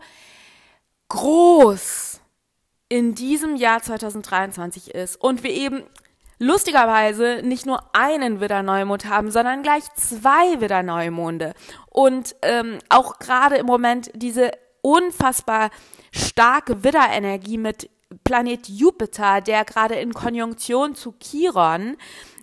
groß 1.07 2.19
in 2.89 3.15
diesem 3.15 3.55
Jahr 3.55 3.81
2023 3.81 4.93
ist 4.93 5.17
und 5.17 5.43
wir 5.43 5.51
eben 5.51 5.83
lustigerweise 6.39 7.41
nicht 7.43 7.65
nur 7.65 7.83
einen 7.93 8.39
Widder-Neumond 8.39 9.05
haben, 9.05 9.31
sondern 9.31 9.63
gleich 9.63 9.83
zwei 9.95 10.61
Widder-Neumonde. 10.61 11.53
Und 11.89 12.35
ähm, 12.43 12.79
auch 12.89 13.19
gerade 13.19 13.57
im 13.57 13.65
Moment 13.65 14.11
diese 14.13 14.51
unfassbar 14.81 15.71
starke 16.11 16.83
Widder-Energie 16.83 17.57
mit 17.57 17.89
Planet 18.23 18.67
Jupiter, 18.69 19.41
der 19.41 19.65
gerade 19.65 19.95
in 19.95 20.13
Konjunktion 20.13 20.95
zu 20.95 21.15
Chiron 21.19 21.97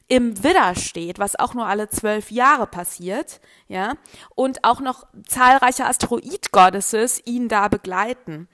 im 0.09 0.43
Widder 0.45 0.75
steht, 0.75 1.19
was 1.19 1.39
auch 1.39 1.55
nur 1.55 1.67
alle 1.67 1.89
zwölf 1.89 2.31
Jahre 2.31 2.67
passiert, 2.67 3.41
ja, 3.69 3.95
und 4.35 4.63
auch 4.65 4.81
noch 4.81 5.07
zahlreiche 5.27 5.87
Asteroid-Goddesses 5.87 7.23
ihn 7.25 7.49
da 7.49 7.69
begleiten. 7.69 8.49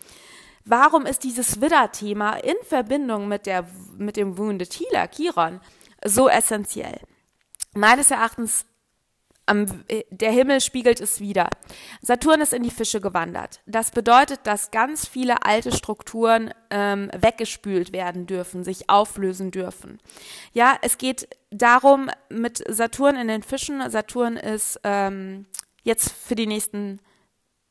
Warum 0.65 1.07
ist 1.07 1.25
dieses 1.25 1.61
Widder-Thema 1.61 2.37
in 2.37 2.57
Verbindung 2.63 3.29
mit, 3.29 3.47
der, 3.47 3.67
mit 3.97 4.17
dem 4.17 4.39
Wounded 4.39 4.73
Healer, 4.73 5.09
Chiron, 5.09 5.61
so 6.05 6.29
essentiell. 6.29 7.01
Meines 7.75 8.11
Erachtens 8.11 8.67
am, 9.47 9.85
der 10.11 10.31
Himmel 10.31 10.61
spiegelt 10.61 11.01
es 11.01 11.19
wieder. 11.19 11.51
Saturn 12.03 12.41
ist 12.41 12.53
in 12.53 12.63
die 12.63 12.71
Fische 12.71 13.01
gewandert. 13.01 13.61
Das 13.67 13.91
bedeutet, 13.91 14.41
dass 14.45 14.71
ganz 14.71 15.09
viele 15.09 15.45
alte 15.45 15.73
Strukturen 15.73 16.55
ähm, 16.71 17.11
weggespült 17.17 17.93
werden 17.93 18.27
dürfen, 18.27 18.63
sich 18.63 18.89
auflösen 18.89 19.51
dürfen. 19.51 19.99
Ja, 20.53 20.79
es 20.83 20.99
geht 20.99 21.29
darum, 21.51 22.11
mit 22.29 22.63
Saturn 22.69 23.17
in 23.17 23.27
den 23.27 23.43
Fischen, 23.43 23.91
Saturn 23.91 24.37
ist 24.37 24.79
ähm, 24.85 25.47
jetzt 25.83 26.13
für 26.13 26.37
die 26.37 26.47
nächsten 26.47 27.01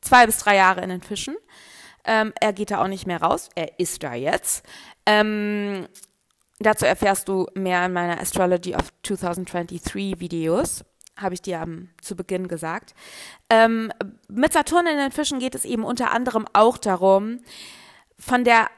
zwei 0.02 0.26
bis 0.26 0.38
drei 0.38 0.56
Jahre 0.56 0.82
in 0.82 0.90
den 0.90 1.02
Fischen. 1.02 1.36
Ähm, 2.04 2.32
er 2.40 2.52
geht 2.52 2.70
da 2.70 2.82
auch 2.82 2.88
nicht 2.88 3.06
mehr 3.06 3.22
raus, 3.22 3.48
er 3.54 3.78
ist 3.78 4.02
da 4.02 4.14
jetzt. 4.14 4.64
Ähm, 5.06 5.86
dazu 6.58 6.86
erfährst 6.86 7.28
du 7.28 7.46
mehr 7.54 7.84
in 7.86 7.92
meiner 7.92 8.20
Astrology 8.20 8.74
of 8.74 8.92
2023 9.02 10.20
Videos 10.20 10.84
habe 11.16 11.34
ich 11.34 11.42
dir 11.42 11.60
um, 11.62 11.90
zu 12.00 12.16
Beginn 12.16 12.48
gesagt. 12.48 12.94
Ähm, 13.50 13.92
mit 14.28 14.52
Saturn 14.52 14.86
in 14.86 14.96
den 14.96 15.12
Fischen 15.12 15.38
geht 15.38 15.54
es 15.54 15.64
eben 15.64 15.84
unter 15.84 16.12
anderem 16.12 16.46
auch 16.52 16.78
darum, 16.78 17.40
von 18.18 18.44
der 18.44 18.68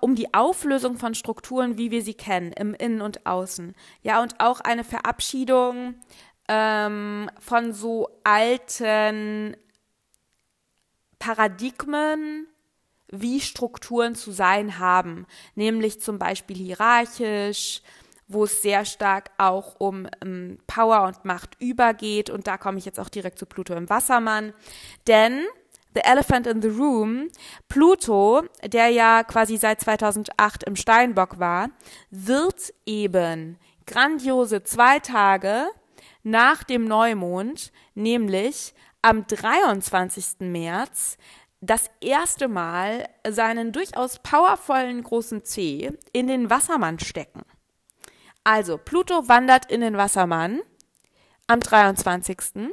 um 0.00 0.14
die 0.14 0.32
Auflösung 0.32 0.96
von 0.96 1.14
Strukturen, 1.14 1.76
wie 1.76 1.90
wir 1.90 2.02
sie 2.02 2.14
kennen, 2.14 2.52
im 2.52 2.72
Innen 2.72 3.02
und 3.02 3.26
Außen. 3.26 3.74
Ja, 4.00 4.22
und 4.22 4.40
auch 4.40 4.60
eine 4.60 4.84
Verabschiedung 4.84 5.96
ähm, 6.48 7.30
von 7.38 7.74
so 7.74 8.08
alten 8.24 9.54
Paradigmen, 11.18 12.46
wie 13.10 13.40
Strukturen 13.40 14.14
zu 14.14 14.32
sein 14.32 14.78
haben, 14.78 15.26
nämlich 15.54 16.00
zum 16.00 16.18
Beispiel 16.18 16.56
hierarchisch, 16.56 17.82
wo 18.28 18.44
es 18.44 18.62
sehr 18.62 18.84
stark 18.84 19.30
auch 19.38 19.76
um, 19.78 20.08
ähm, 20.24 20.58
Power 20.66 21.02
und 21.04 21.24
Macht 21.24 21.56
übergeht. 21.60 22.30
Und 22.30 22.46
da 22.46 22.58
komme 22.58 22.78
ich 22.78 22.84
jetzt 22.84 22.98
auch 22.98 23.08
direkt 23.08 23.38
zu 23.38 23.46
Pluto 23.46 23.74
im 23.74 23.88
Wassermann. 23.88 24.52
Denn 25.06 25.44
The 25.94 26.02
Elephant 26.04 26.46
in 26.46 26.60
the 26.60 26.68
Room, 26.68 27.30
Pluto, 27.68 28.42
der 28.62 28.88
ja 28.88 29.24
quasi 29.24 29.56
seit 29.56 29.80
2008 29.80 30.64
im 30.64 30.76
Steinbock 30.76 31.38
war, 31.38 31.70
wird 32.10 32.74
eben 32.84 33.56
grandiose 33.86 34.62
zwei 34.62 34.98
Tage 34.98 35.68
nach 36.22 36.64
dem 36.64 36.84
Neumond, 36.84 37.72
nämlich 37.94 38.74
am 39.00 39.26
23. 39.26 40.40
März, 40.40 41.16
das 41.60 41.90
erste 42.00 42.48
Mal 42.48 43.08
seinen 43.28 43.72
durchaus 43.72 44.18
powervollen 44.18 45.02
großen 45.02 45.44
C 45.44 45.90
in 46.12 46.26
den 46.26 46.50
Wassermann 46.50 46.98
stecken. 46.98 47.42
Also, 48.44 48.78
Pluto 48.78 49.28
wandert 49.28 49.70
in 49.70 49.80
den 49.80 49.96
Wassermann 49.96 50.60
am 51.46 51.60
23. 51.60 52.70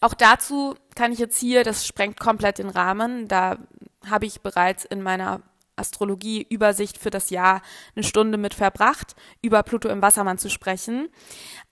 Auch 0.00 0.14
dazu 0.14 0.76
kann 0.94 1.12
ich 1.12 1.18
jetzt 1.18 1.38
hier, 1.38 1.64
das 1.64 1.86
sprengt 1.86 2.20
komplett 2.20 2.58
den 2.58 2.70
Rahmen, 2.70 3.28
da 3.28 3.58
habe 4.08 4.26
ich 4.26 4.40
bereits 4.40 4.84
in 4.84 5.02
meiner 5.02 5.42
Astrologie-Übersicht 5.80 6.98
für 6.98 7.10
das 7.10 7.30
Jahr 7.30 7.62
eine 7.96 8.04
Stunde 8.04 8.38
mit 8.38 8.54
verbracht, 8.54 9.16
über 9.42 9.62
Pluto 9.62 9.88
im 9.88 10.02
Wassermann 10.02 10.38
zu 10.38 10.48
sprechen. 10.48 11.08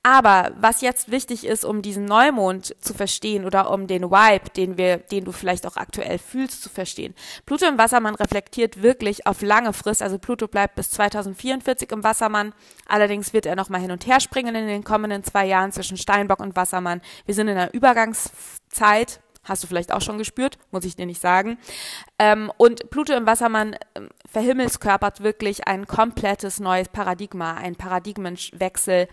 Aber 0.03 0.53
was 0.59 0.81
jetzt 0.81 1.11
wichtig 1.11 1.47
ist, 1.47 1.65
um 1.65 1.83
diesen 1.83 2.05
Neumond 2.05 2.75
zu 2.81 2.95
verstehen 2.95 3.45
oder 3.45 3.71
um 3.71 3.87
den 3.87 4.05
Vibe, 4.05 4.51
den 4.57 4.79
wir, 4.79 4.99
den 4.99 5.25
du 5.25 5.33
vielleicht 5.33 5.67
auch 5.67 5.77
aktuell 5.77 6.19
fühlst, 6.19 6.63
zu 6.63 6.69
verstehen. 6.69 7.15
Pluto 7.47 7.67
im 7.67 7.79
Wassermann 7.79 8.15
reflektiert 8.15 8.83
wirklich 8.83 9.27
auf 9.27 9.43
lange 9.43 9.73
Frist. 9.73 10.03
Also 10.03 10.19
Pluto 10.19 10.49
bleibt 10.49 10.77
bis 10.77 10.91
2044 10.93 11.91
im 11.93 12.05
Wassermann. 12.05 12.55
Allerdings 12.87 13.33
wird 13.33 13.45
er 13.47 13.57
nochmal 13.57 13.81
hin 13.81 13.91
und 13.91 14.07
her 14.07 14.21
springen 14.21 14.55
in 14.55 14.67
den 14.67 14.85
kommenden 14.85 15.25
zwei 15.25 15.47
Jahren 15.47 15.73
zwischen 15.73 15.97
Steinbock 15.97 16.41
und 16.41 16.57
Wassermann. 16.57 17.03
Wir 17.27 17.35
sind 17.35 17.49
in 17.49 17.59
einer 17.59 17.75
Übergangszeit 17.75 19.21
Hast 19.49 19.63
du 19.63 19.67
vielleicht 19.67 19.93
auch 19.93 20.01
schon 20.01 20.19
gespürt, 20.19 20.59
muss 20.71 20.85
ich 20.85 20.97
dir 20.97 21.07
nicht 21.07 21.21
sagen. 21.21 21.59
Ähm, 22.19 22.53
und 22.57 22.91
Pluto 22.91 23.15
im 23.15 23.27
Wassermann 23.27 23.77
ähm, 23.95 24.09
verhimmelskörpert 24.31 25.23
wirklich 25.23 25.67
ein 25.67 25.87
komplettes 25.87 26.61
neues 26.61 26.89
Paradigma, 26.89 27.55
ein 27.55 27.77
Paradigmenwechsel. 27.77 29.09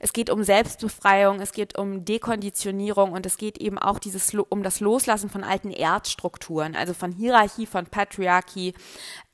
Es 0.00 0.12
geht 0.12 0.30
um 0.30 0.42
Selbstbefreiung, 0.42 1.40
es 1.40 1.52
geht 1.52 1.78
um 1.78 2.04
Dekonditionierung 2.04 3.12
und 3.12 3.26
es 3.26 3.36
geht 3.36 3.58
eben 3.58 3.78
auch 3.78 3.98
dieses, 3.98 4.34
um 4.34 4.62
das 4.62 4.80
Loslassen 4.80 5.28
von 5.28 5.44
alten 5.44 5.70
Erdstrukturen, 5.70 6.76
also 6.76 6.94
von 6.94 7.12
Hierarchie, 7.12 7.66
von 7.66 7.86
Patriarchie 7.86 8.74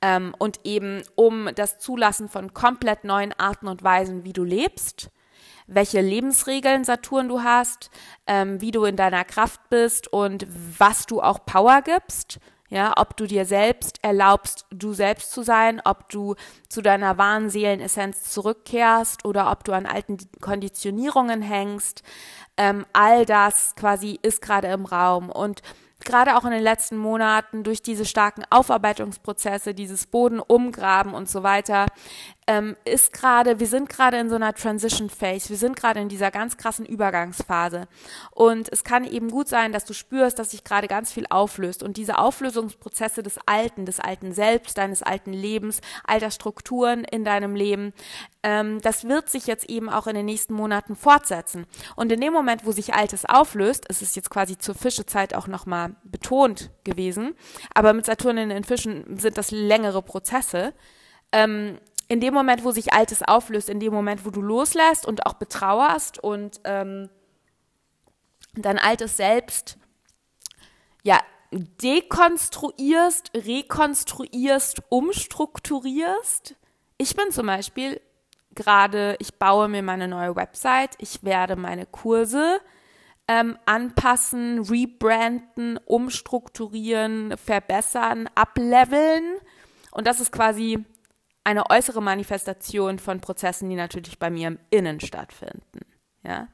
ähm, 0.01 0.35
und 0.37 0.59
eben 0.65 1.03
um 1.15 1.49
das 1.55 1.79
Zulassen 1.79 2.27
von 2.27 2.53
komplett 2.53 3.03
neuen 3.03 3.33
Arten 3.39 3.67
und 3.67 3.83
Weisen, 3.83 4.25
wie 4.25 4.33
du 4.33 4.43
lebst 4.43 5.11
welche 5.73 6.01
Lebensregeln 6.01 6.83
Saturn 6.83 7.29
du 7.29 7.43
hast, 7.43 7.89
ähm, 8.27 8.59
wie 8.61 8.71
du 8.71 8.83
in 8.83 8.97
deiner 8.97 9.23
Kraft 9.23 9.61
bist 9.69 10.11
und 10.11 10.45
was 10.77 11.05
du 11.05 11.21
auch 11.21 11.45
Power 11.45 11.81
gibst. 11.81 12.39
Ja, 12.69 12.93
ob 12.95 13.17
du 13.17 13.25
dir 13.25 13.43
selbst 13.43 14.01
erlaubst, 14.01 14.65
du 14.69 14.93
selbst 14.93 15.31
zu 15.33 15.43
sein, 15.43 15.81
ob 15.83 16.07
du 16.07 16.35
zu 16.69 16.81
deiner 16.81 17.17
wahren 17.17 17.49
Seelenessenz 17.49 18.31
zurückkehrst 18.31 19.25
oder 19.25 19.51
ob 19.51 19.65
du 19.65 19.73
an 19.73 19.85
alten 19.85 20.17
Konditionierungen 20.39 21.41
hängst. 21.41 22.01
Ähm, 22.55 22.85
all 22.93 23.25
das 23.25 23.75
quasi 23.75 24.19
ist 24.21 24.41
gerade 24.41 24.67
im 24.69 24.85
Raum 24.85 25.29
und 25.29 25.61
gerade 26.05 26.37
auch 26.37 26.45
in 26.45 26.51
den 26.51 26.63
letzten 26.63 26.97
Monaten 26.97 27.63
durch 27.63 27.81
diese 27.81 28.05
starken 28.05 28.43
Aufarbeitungsprozesse, 28.49 29.73
dieses 29.73 30.07
Boden 30.07 30.39
umgraben 30.39 31.13
und 31.13 31.29
so 31.29 31.43
weiter, 31.43 31.85
ähm, 32.47 32.75
ist 32.85 33.13
gerade, 33.13 33.59
wir 33.59 33.67
sind 33.67 33.87
gerade 33.87 34.17
in 34.17 34.29
so 34.29 34.35
einer 34.35 34.53
Transition 34.53 35.09
Phase, 35.09 35.49
wir 35.49 35.57
sind 35.57 35.75
gerade 35.75 35.99
in 35.99 36.09
dieser 36.09 36.31
ganz 36.31 36.57
krassen 36.57 36.85
Übergangsphase. 36.85 37.87
Und 38.31 38.71
es 38.71 38.83
kann 38.83 39.05
eben 39.05 39.29
gut 39.29 39.47
sein, 39.47 39.71
dass 39.71 39.85
du 39.85 39.93
spürst, 39.93 40.39
dass 40.39 40.51
sich 40.51 40.63
gerade 40.63 40.87
ganz 40.87 41.11
viel 41.11 41.25
auflöst. 41.29 41.83
Und 41.83 41.97
diese 41.97 42.17
Auflösungsprozesse 42.17 43.21
des 43.23 43.37
Alten, 43.45 43.85
des 43.85 43.99
alten 43.99 44.33
Selbst, 44.33 44.77
deines 44.77 45.03
alten 45.03 45.33
Lebens, 45.33 45.81
alter 46.03 46.31
Strukturen 46.31 47.03
in 47.03 47.23
deinem 47.23 47.55
Leben, 47.55 47.93
ähm, 48.43 48.81
das 48.81 49.07
wird 49.07 49.29
sich 49.29 49.45
jetzt 49.45 49.69
eben 49.69 49.89
auch 49.89 50.07
in 50.07 50.15
den 50.15 50.25
nächsten 50.25 50.53
Monaten 50.53 50.95
fortsetzen. 50.95 51.67
Und 51.95 52.11
in 52.11 52.21
dem 52.21 52.33
Moment, 52.33 52.65
wo 52.65 52.71
sich 52.71 52.93
Altes 52.93 53.25
auflöst, 53.25 53.85
ist 53.87 54.01
es 54.01 54.15
jetzt 54.15 54.29
quasi 54.29 54.57
zur 54.57 54.75
Fischezeit 54.75 55.35
auch 55.35 55.47
nochmal 55.47 55.95
betont 56.03 56.71
gewesen, 56.83 57.35
aber 57.73 57.93
mit 57.93 58.05
Saturn 58.05 58.37
in 58.37 58.49
den 58.49 58.63
Fischen 58.63 59.17
sind 59.17 59.37
das 59.37 59.51
längere 59.51 60.01
Prozesse. 60.01 60.73
Ähm, 61.31 61.77
in 62.11 62.19
dem 62.19 62.33
Moment, 62.33 62.65
wo 62.65 62.71
sich 62.71 62.91
Altes 62.91 63.23
auflöst, 63.23 63.69
in 63.69 63.79
dem 63.79 63.93
Moment, 63.93 64.25
wo 64.25 64.31
du 64.31 64.41
loslässt 64.41 65.05
und 65.05 65.25
auch 65.25 65.35
betrauerst 65.35 66.21
und 66.21 66.59
ähm, 66.65 67.09
dein 68.53 68.77
altes 68.77 69.15
Selbst 69.15 69.77
ja 71.03 71.21
dekonstruierst, 71.53 73.31
rekonstruierst, 73.33 74.83
umstrukturierst. 74.89 76.57
Ich 76.97 77.15
bin 77.15 77.31
zum 77.31 77.47
Beispiel 77.47 78.01
gerade, 78.55 79.15
ich 79.19 79.35
baue 79.35 79.69
mir 79.69 79.81
meine 79.81 80.09
neue 80.09 80.35
Website, 80.35 80.95
ich 80.97 81.23
werde 81.23 81.55
meine 81.55 81.85
Kurse 81.85 82.59
ähm, 83.29 83.57
anpassen, 83.65 84.59
rebranden, 84.59 85.79
umstrukturieren, 85.85 87.37
verbessern, 87.37 88.29
ableveln. 88.35 89.37
Und 89.91 90.07
das 90.07 90.19
ist 90.19 90.33
quasi 90.33 90.85
eine 91.43 91.69
äußere 91.69 92.01
Manifestation 92.01 92.99
von 92.99 93.21
Prozessen, 93.21 93.69
die 93.69 93.75
natürlich 93.75 94.19
bei 94.19 94.29
mir 94.29 94.47
im 94.47 94.59
Innen 94.69 94.99
stattfinden. 94.99 95.79
Ja. 96.23 96.47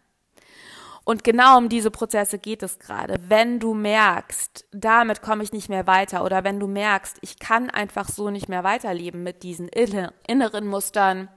Und 1.04 1.24
genau 1.24 1.58
um 1.58 1.70
diese 1.70 1.90
Prozesse 1.90 2.38
geht 2.38 2.64
es 2.64 2.80
gerade. 2.80 3.16
Wenn 3.28 3.60
du 3.60 3.74
merkst, 3.74 4.66
damit 4.72 5.22
komme 5.22 5.44
ich 5.44 5.54
nicht 5.54 5.70
mehr 5.70 5.88
weiter 5.88 6.26
oder 6.26 6.44
wenn 6.44 6.60
du 6.60 6.68
merkst, 6.68 7.18
ich 7.22 7.40
kann 7.40 7.70
einfach 7.70 8.10
so 8.10 8.30
nicht 8.30 8.50
mehr 8.50 8.66
weiterleben 8.66 9.24
mit 9.24 9.44
diesen 9.44 9.70
inneren 9.70 10.68
Mustern, 10.68 11.30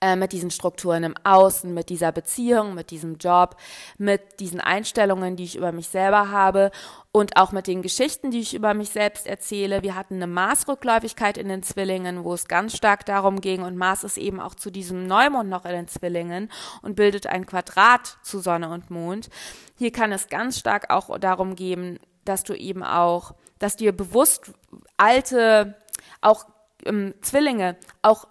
äh, 0.00 0.16
mit 0.16 0.32
diesen 0.32 0.50
Strukturen 0.50 1.04
im 1.04 1.14
Außen, 1.24 1.72
mit 1.72 1.88
dieser 1.88 2.12
Beziehung, 2.12 2.74
mit 2.74 2.90
diesem 2.90 3.18
Job, 3.18 3.56
mit 3.98 4.40
diesen 4.40 4.60
Einstellungen, 4.60 5.36
die 5.36 5.44
ich 5.44 5.56
über 5.56 5.72
mich 5.72 5.88
selber 5.88 6.30
habe 6.30 6.70
und 7.12 7.36
auch 7.36 7.52
mit 7.52 7.66
den 7.66 7.82
Geschichten, 7.82 8.30
die 8.30 8.40
ich 8.40 8.54
über 8.54 8.74
mich 8.74 8.90
selbst 8.90 9.26
erzähle. 9.26 9.82
Wir 9.82 9.94
hatten 9.94 10.14
eine 10.14 10.26
Maßrückläufigkeit 10.26 11.38
in 11.38 11.48
den 11.48 11.62
Zwillingen, 11.62 12.24
wo 12.24 12.34
es 12.34 12.48
ganz 12.48 12.76
stark 12.76 13.04
darum 13.06 13.40
ging 13.40 13.62
und 13.62 13.76
Mars 13.76 14.04
ist 14.04 14.18
eben 14.18 14.40
auch 14.40 14.54
zu 14.54 14.70
diesem 14.70 15.06
Neumond 15.06 15.50
noch 15.50 15.64
in 15.64 15.72
den 15.72 15.88
Zwillingen 15.88 16.50
und 16.82 16.96
bildet 16.96 17.26
ein 17.26 17.46
Quadrat 17.46 18.18
zu 18.22 18.40
Sonne 18.40 18.70
und 18.70 18.90
Mond. 18.90 19.28
Hier 19.76 19.92
kann 19.92 20.12
es 20.12 20.28
ganz 20.28 20.58
stark 20.58 20.90
auch 20.90 21.18
darum 21.18 21.56
gehen, 21.56 21.98
dass 22.24 22.44
du 22.44 22.54
eben 22.54 22.82
auch, 22.82 23.34
dass 23.58 23.76
dir 23.76 23.92
bewusst 23.92 24.52
alte, 24.96 25.76
auch 26.20 26.46
ähm, 26.84 27.14
Zwillinge, 27.22 27.76
auch 28.02 28.26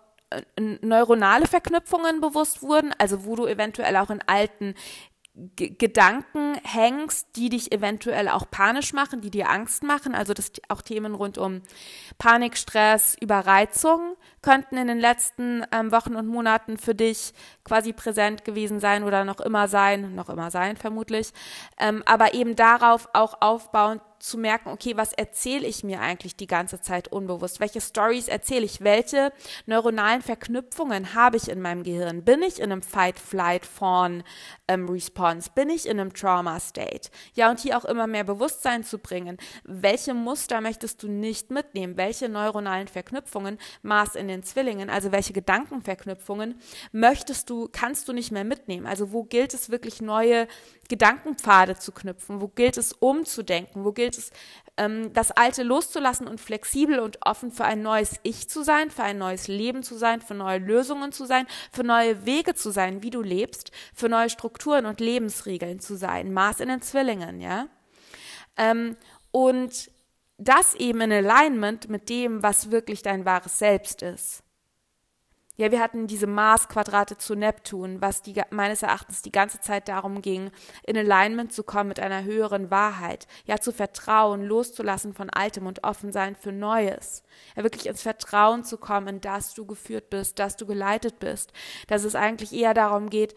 neuronale 0.82 1.48
Verknüpfungen 1.48 2.22
bewusst 2.22 2.62
wurden, 2.62 2.94
also 2.98 3.26
wo 3.26 3.36
du 3.36 3.48
eventuell 3.48 3.96
auch 3.98 4.10
in 4.10 4.22
alten 4.28 4.76
G 5.56 5.70
Gedanken 5.70 6.56
hängst, 6.64 7.28
die 7.38 7.48
dich 7.48 7.72
eventuell 7.72 8.28
auch 8.28 8.50
panisch 8.52 8.92
machen, 8.92 9.22
die 9.22 9.32
dir 9.32 9.50
Angst 9.50 9.84
machen. 9.84 10.14
Also 10.14 10.34
das 10.34 10.52
auch 10.68 10.82
Themen 10.82 11.16
rund 11.16 11.38
um 11.38 11.62
Panik, 12.18 12.58
Stress, 12.58 13.16
Überreizung 13.22 14.18
könnten 14.42 14.76
in 14.76 14.88
den 14.88 15.00
letzten 15.00 15.64
ähm, 15.72 15.94
Wochen 15.94 16.16
und 16.16 16.28
Monaten 16.28 16.78
für 16.78 16.96
dich 16.96 17.34
quasi 17.64 17.94
präsent 17.94 18.44
gewesen 18.44 18.82
sein 18.82 19.04
oder 19.04 19.24
noch 19.24 19.40
immer 19.40 19.70
sein, 19.70 20.14
noch 20.14 20.30
immer 20.30 20.52
sein 20.52 20.76
vermutlich. 20.76 21.32
Ähm, 21.78 22.04
aber 22.06 22.34
eben 22.34 22.58
darauf 22.58 23.08
auch 23.14 23.38
aufbauend 23.40 24.02
zu 24.20 24.38
merken, 24.38 24.70
okay, 24.70 24.96
was 24.98 25.14
erzähle 25.14 25.66
ich 25.68 25.84
mir 25.84 26.02
eigentlich 26.02 26.36
die 26.36 26.48
ganze 26.48 26.82
Zeit 26.82 27.08
unbewusst? 27.08 27.60
Welche 27.60 27.82
Stories 27.82 28.28
erzähle 28.28 28.66
ich? 28.66 28.82
Welche 28.82 29.32
neuronalen 29.66 30.22
Verknüpfungen 30.22 31.16
habe 31.16 31.38
ich 31.38 31.50
in 31.50 31.62
meinem 31.62 31.84
Gehirn? 31.84 32.24
Bin 32.24 32.42
ich 32.42 32.60
in 32.60 32.72
einem 32.72 32.82
Fight-Flight-Fawn-Response? 32.82 35.50
Ähm, 35.50 35.54
Bin 35.56 35.70
ich 35.70 35.88
in 35.88 36.00
einem 36.00 36.14
Trauma-State? 36.14 37.10
Ja, 37.34 37.50
und 37.50 37.60
hier 37.60 37.78
auch 37.78 37.86
immer 37.86 38.08
mehr 38.08 38.24
Bewusstsein 38.24 38.84
zu 38.84 39.00
bringen. 39.00 39.38
Welche 39.64 40.14
Muster 40.14 40.62
möchtest 40.62 41.04
du 41.04 41.08
nicht 41.08 41.52
mitnehmen? 41.52 41.98
Welche 41.98 42.30
neuronalen 42.30 42.88
Verknüpfungen, 42.88 43.58
Mars 43.82 44.16
in 44.16 44.28
den 44.28 44.44
Zwillingen, 44.44 44.90
also 44.90 45.12
welche 45.12 45.34
Gedankenverknüpfungen 45.34 46.60
möchtest 46.92 47.50
du, 47.50 47.70
kannst 47.72 48.08
du 48.08 48.14
nicht 48.14 48.32
mehr 48.32 48.44
mitnehmen? 48.44 48.86
Also 48.86 49.12
wo 49.12 49.24
gilt 49.24 49.54
es 49.54 49.70
wirklich 49.70 50.02
neue 50.02 50.48
Gedankenpfade 50.90 51.78
zu 51.78 51.92
knüpfen? 51.94 52.42
Wo 52.42 52.48
gilt 52.50 52.78
es 52.78 52.92
umzudenken? 52.94 53.86
Wo 53.86 53.94
gilt 53.94 54.18
es, 54.18 54.32
ähm, 54.76 55.14
das 55.14 55.32
Alte 55.32 55.64
loszulassen 55.64 56.28
und 56.28 56.42
flexibel 56.42 57.00
und 57.00 57.26
offen 57.26 57.52
für 57.52 57.64
ein 57.64 57.82
neues 57.82 58.20
Ich 58.24 58.50
zu 58.50 58.64
sein, 58.64 58.92
für 58.92 59.04
ein 59.04 59.18
neues 59.18 59.48
Leben 59.48 59.84
zu 59.84 59.98
sein, 59.98 60.20
für 60.20 60.34
neue 60.34 60.58
Lösungen 60.58 61.12
zu 61.12 61.26
sein, 61.26 61.48
für 61.72 61.84
neue 61.84 62.26
Wege 62.26 62.56
zu 62.56 62.72
sein, 62.72 63.04
wie 63.04 63.12
du 63.12 63.22
lebst, 63.22 63.72
für 63.94 64.10
neue 64.10 64.30
Strukturen 64.30 64.86
und 64.86 65.00
Lebensregeln 65.00 65.80
zu 65.80 65.96
sein? 65.96 66.34
Maß 66.34 66.60
in 66.60 66.70
den 66.70 66.82
Zwillingen, 66.82 67.40
ja? 67.40 67.68
Ähm, 68.58 68.98
und 69.32 69.92
das 70.38 70.74
eben 70.76 71.02
in 71.02 71.12
Alignment 71.12 71.90
mit 71.90 72.10
dem, 72.10 72.42
was 72.42 72.72
wirklich 72.72 73.02
dein 73.02 73.26
wahres 73.26 73.60
Selbst 73.60 74.02
ist. 74.02 74.44
Ja, 75.60 75.72
wir 75.72 75.82
hatten 75.82 76.08
diese 76.08 76.26
Marsquadrate 76.26 77.18
zu 77.18 77.36
Neptun, 77.36 78.00
was 78.00 78.22
die, 78.22 78.42
meines 78.50 78.82
Erachtens 78.82 79.22
die 79.22 79.32
ganze 79.32 79.60
Zeit 79.60 79.90
darum 79.90 80.22
ging, 80.22 80.52
in 80.84 80.96
Alignment 80.96 81.52
zu 81.52 81.64
kommen 81.64 81.90
mit 81.90 82.00
einer 82.00 82.24
höheren 82.24 82.72
Wahrheit. 82.72 83.28
Ja, 83.44 83.58
zu 83.58 83.74
vertrauen, 83.74 84.42
loszulassen 84.46 85.14
von 85.14 85.30
Altem 85.30 85.68
und 85.68 85.84
offen 85.84 86.14
sein 86.14 86.38
für 86.38 86.54
Neues. 86.54 87.24
Ja, 87.58 87.64
wirklich 87.64 87.88
ins 87.88 88.04
Vertrauen 88.04 88.64
zu 88.64 88.78
kommen, 88.78 89.20
dass 89.20 89.54
du 89.54 89.66
geführt 89.66 90.10
bist, 90.10 90.40
dass 90.40 90.56
du 90.56 90.66
geleitet 90.66 91.20
bist. 91.20 91.52
Dass 91.88 92.06
es 92.06 92.16
eigentlich 92.16 92.54
eher 92.54 92.74
darum 92.74 93.10
geht, 93.10 93.36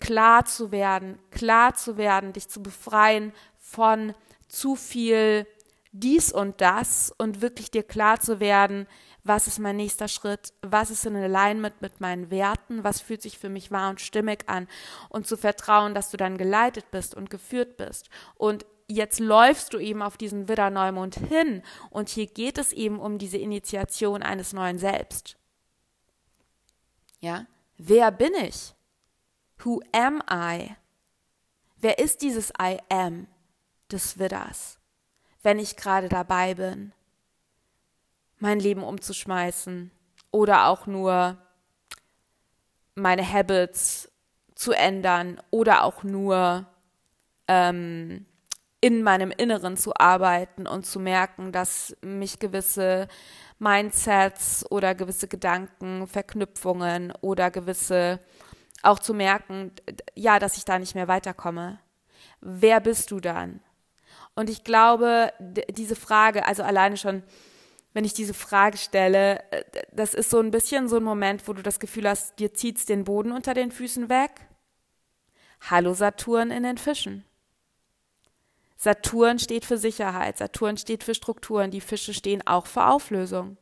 klar 0.00 0.46
zu 0.46 0.72
werden, 0.72 1.16
klar 1.30 1.74
zu 1.74 1.96
werden, 1.96 2.32
dich 2.32 2.48
zu 2.48 2.60
befreien 2.60 3.32
von 3.56 4.14
zu 4.48 4.74
viel 4.74 5.46
dies 5.92 6.32
und 6.32 6.60
das 6.60 7.12
und 7.18 7.40
wirklich 7.40 7.70
dir 7.70 7.82
klar 7.82 8.20
zu 8.20 8.40
werden, 8.40 8.86
was 9.26 9.46
ist 9.46 9.58
mein 9.58 9.76
nächster 9.76 10.08
Schritt, 10.08 10.52
was 10.62 10.90
ist 10.90 11.06
in 11.06 11.16
Alignment 11.16 11.80
mit 11.82 12.00
meinen 12.00 12.30
Werten, 12.30 12.84
was 12.84 13.00
fühlt 13.00 13.22
sich 13.22 13.38
für 13.38 13.48
mich 13.48 13.70
wahr 13.70 13.90
und 13.90 14.00
stimmig 14.00 14.48
an 14.48 14.68
und 15.08 15.26
zu 15.26 15.36
vertrauen, 15.36 15.94
dass 15.94 16.10
du 16.10 16.16
dann 16.16 16.38
geleitet 16.38 16.90
bist 16.90 17.14
und 17.14 17.30
geführt 17.30 17.76
bist 17.76 18.08
und 18.36 18.66
jetzt 18.88 19.20
läufst 19.20 19.74
du 19.74 19.78
eben 19.78 20.02
auf 20.02 20.16
diesen 20.16 20.48
Widder-Neumond 20.48 21.16
hin 21.16 21.62
und 21.90 22.08
hier 22.08 22.26
geht 22.26 22.58
es 22.58 22.72
eben 22.72 23.00
um 23.00 23.18
diese 23.18 23.38
Initiation 23.38 24.22
eines 24.22 24.52
neuen 24.52 24.78
Selbst. 24.78 25.36
Ja, 27.20 27.46
wer 27.76 28.10
bin 28.12 28.34
ich? 28.34 28.74
Who 29.58 29.80
am 29.92 30.22
I? 30.30 30.76
Wer 31.76 31.98
ist 31.98 32.22
dieses 32.22 32.52
I 32.60 32.78
am 32.88 33.26
des 33.90 34.18
Widders, 34.18 34.78
wenn 35.42 35.58
ich 35.58 35.76
gerade 35.76 36.08
dabei 36.08 36.54
bin? 36.54 36.92
Mein 38.38 38.60
Leben 38.60 38.82
umzuschmeißen 38.82 39.90
oder 40.30 40.66
auch 40.66 40.86
nur 40.86 41.38
meine 42.94 43.30
Habits 43.30 44.10
zu 44.54 44.72
ändern 44.72 45.40
oder 45.50 45.84
auch 45.84 46.02
nur 46.02 46.66
ähm, 47.48 48.26
in 48.80 49.02
meinem 49.02 49.30
Inneren 49.30 49.76
zu 49.76 49.94
arbeiten 49.94 50.66
und 50.66 50.86
zu 50.86 51.00
merken, 51.00 51.52
dass 51.52 51.96
mich 52.02 52.38
gewisse 52.38 53.08
Mindsets 53.58 54.64
oder 54.70 54.94
gewisse 54.94 55.28
Gedanken, 55.28 56.06
Verknüpfungen 56.06 57.12
oder 57.20 57.50
gewisse 57.50 58.20
auch 58.82 58.98
zu 58.98 59.14
merken, 59.14 59.72
ja, 60.14 60.38
dass 60.38 60.56
ich 60.56 60.64
da 60.64 60.78
nicht 60.78 60.94
mehr 60.94 61.08
weiterkomme. 61.08 61.80
Wer 62.40 62.80
bist 62.80 63.10
du 63.10 63.20
dann? 63.20 63.60
Und 64.34 64.50
ich 64.50 64.64
glaube, 64.64 65.32
diese 65.40 65.96
Frage, 65.96 66.46
also 66.46 66.62
alleine 66.62 66.96
schon 66.96 67.22
wenn 67.96 68.04
ich 68.04 68.12
diese 68.12 68.34
Frage 68.34 68.76
stelle, 68.76 69.40
äh, 69.50 69.64
das 69.90 70.12
ist 70.12 70.28
so 70.28 70.38
ein 70.38 70.50
bisschen 70.50 70.86
so 70.86 70.98
ein 70.98 71.02
Moment, 71.02 71.48
wo 71.48 71.54
du 71.54 71.62
das 71.62 71.80
Gefühl 71.80 72.06
hast, 72.06 72.38
dir 72.38 72.52
zieht's 72.52 72.84
den 72.84 73.04
Boden 73.04 73.32
unter 73.32 73.54
den 73.54 73.70
Füßen 73.72 74.10
weg. 74.10 74.32
Hallo 75.62 75.94
Saturn 75.94 76.50
in 76.50 76.64
den 76.64 76.76
Fischen. 76.76 77.24
Saturn 78.76 79.38
steht 79.38 79.64
für 79.64 79.78
Sicherheit, 79.78 80.36
Saturn 80.36 80.76
steht 80.76 81.04
für 81.04 81.14
Strukturen, 81.14 81.70
die 81.70 81.80
Fische 81.80 82.12
stehen 82.12 82.46
auch 82.46 82.66
für 82.66 82.84
Auflösung. 82.84 83.56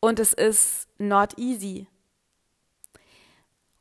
Und 0.00 0.18
es 0.18 0.32
ist 0.32 0.88
not 0.96 1.36
easy. 1.36 1.86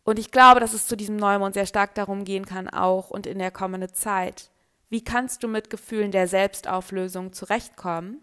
Und 0.03 0.19
ich 0.19 0.29
glaube, 0.29 0.59
dass 0.59 0.73
es 0.73 0.87
zu 0.87 0.97
diesem 0.97 1.15
Neumond 1.15 1.53
sehr 1.53 1.67
stark 1.67 1.95
darum 1.95 2.25
gehen 2.25 2.45
kann, 2.45 2.67
auch 2.67 3.11
und 3.11 3.27
in 3.27 3.39
der 3.39 3.51
kommenden 3.51 3.93
Zeit. 3.93 4.51
Wie 4.89 5.05
kannst 5.05 5.41
du 5.41 5.47
mit 5.47 5.69
Gefühlen 5.69 6.11
der 6.11 6.27
Selbstauflösung 6.27 7.31
zurechtkommen? 7.31 8.21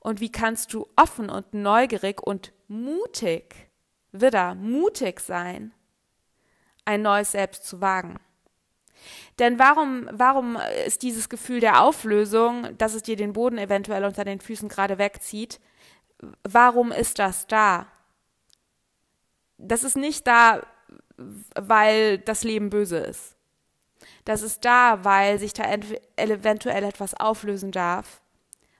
Und 0.00 0.20
wie 0.20 0.30
kannst 0.30 0.72
du 0.72 0.86
offen 0.96 1.30
und 1.30 1.54
neugierig 1.54 2.22
und 2.22 2.52
mutig, 2.68 3.70
wieder 4.12 4.54
mutig 4.54 5.20
sein, 5.20 5.72
ein 6.84 7.02
neues 7.02 7.32
Selbst 7.32 7.66
zu 7.66 7.80
wagen? 7.80 8.18
Denn 9.38 9.58
warum, 9.58 10.08
warum 10.12 10.56
ist 10.86 11.02
dieses 11.02 11.28
Gefühl 11.28 11.60
der 11.60 11.82
Auflösung, 11.82 12.76
dass 12.78 12.94
es 12.94 13.02
dir 13.02 13.16
den 13.16 13.32
Boden 13.32 13.58
eventuell 13.58 14.04
unter 14.04 14.24
den 14.24 14.40
Füßen 14.40 14.68
gerade 14.68 14.98
wegzieht, 14.98 15.60
warum 16.42 16.92
ist 16.92 17.18
das 17.18 17.46
da? 17.46 17.86
Das 19.58 19.84
ist 19.84 19.96
nicht 19.96 20.26
da, 20.26 20.62
weil 21.16 22.18
das 22.18 22.44
Leben 22.44 22.70
böse 22.70 22.98
ist. 22.98 23.36
Das 24.24 24.42
ist 24.42 24.64
da, 24.64 25.04
weil 25.04 25.38
sich 25.38 25.52
da 25.52 25.64
eventuell 26.16 26.84
etwas 26.84 27.14
auflösen 27.14 27.72
darf, 27.72 28.22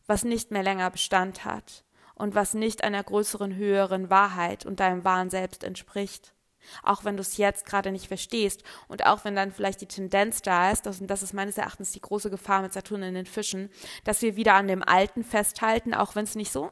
was 0.06 0.24
nicht 0.24 0.50
mehr 0.50 0.62
länger 0.62 0.90
Bestand 0.90 1.44
hat 1.44 1.84
und 2.14 2.34
was 2.34 2.54
nicht 2.54 2.84
einer 2.84 3.02
größeren, 3.02 3.54
höheren 3.54 4.10
Wahrheit 4.10 4.66
und 4.66 4.80
deinem 4.80 5.04
wahren 5.04 5.30
Selbst 5.30 5.64
entspricht. 5.64 6.34
Auch 6.82 7.04
wenn 7.04 7.16
du 7.16 7.20
es 7.20 7.36
jetzt 7.36 7.66
gerade 7.66 7.92
nicht 7.92 8.08
verstehst 8.08 8.62
und 8.88 9.06
auch 9.06 9.24
wenn 9.24 9.36
dann 9.36 9.52
vielleicht 9.52 9.80
die 9.80 9.86
Tendenz 9.86 10.42
da 10.42 10.70
ist, 10.70 10.86
und 10.86 11.08
das 11.08 11.22
ist 11.22 11.34
meines 11.34 11.58
Erachtens 11.58 11.92
die 11.92 12.00
große 12.00 12.30
Gefahr 12.30 12.62
mit 12.62 12.72
Saturn 12.72 13.02
in 13.02 13.14
den 13.14 13.26
Fischen, 13.26 13.70
dass 14.04 14.22
wir 14.22 14.36
wieder 14.36 14.54
an 14.54 14.68
dem 14.68 14.82
Alten 14.82 15.24
festhalten, 15.24 15.94
auch 15.94 16.14
wenn 16.14 16.24
es 16.24 16.34
nicht 16.34 16.52
so, 16.52 16.70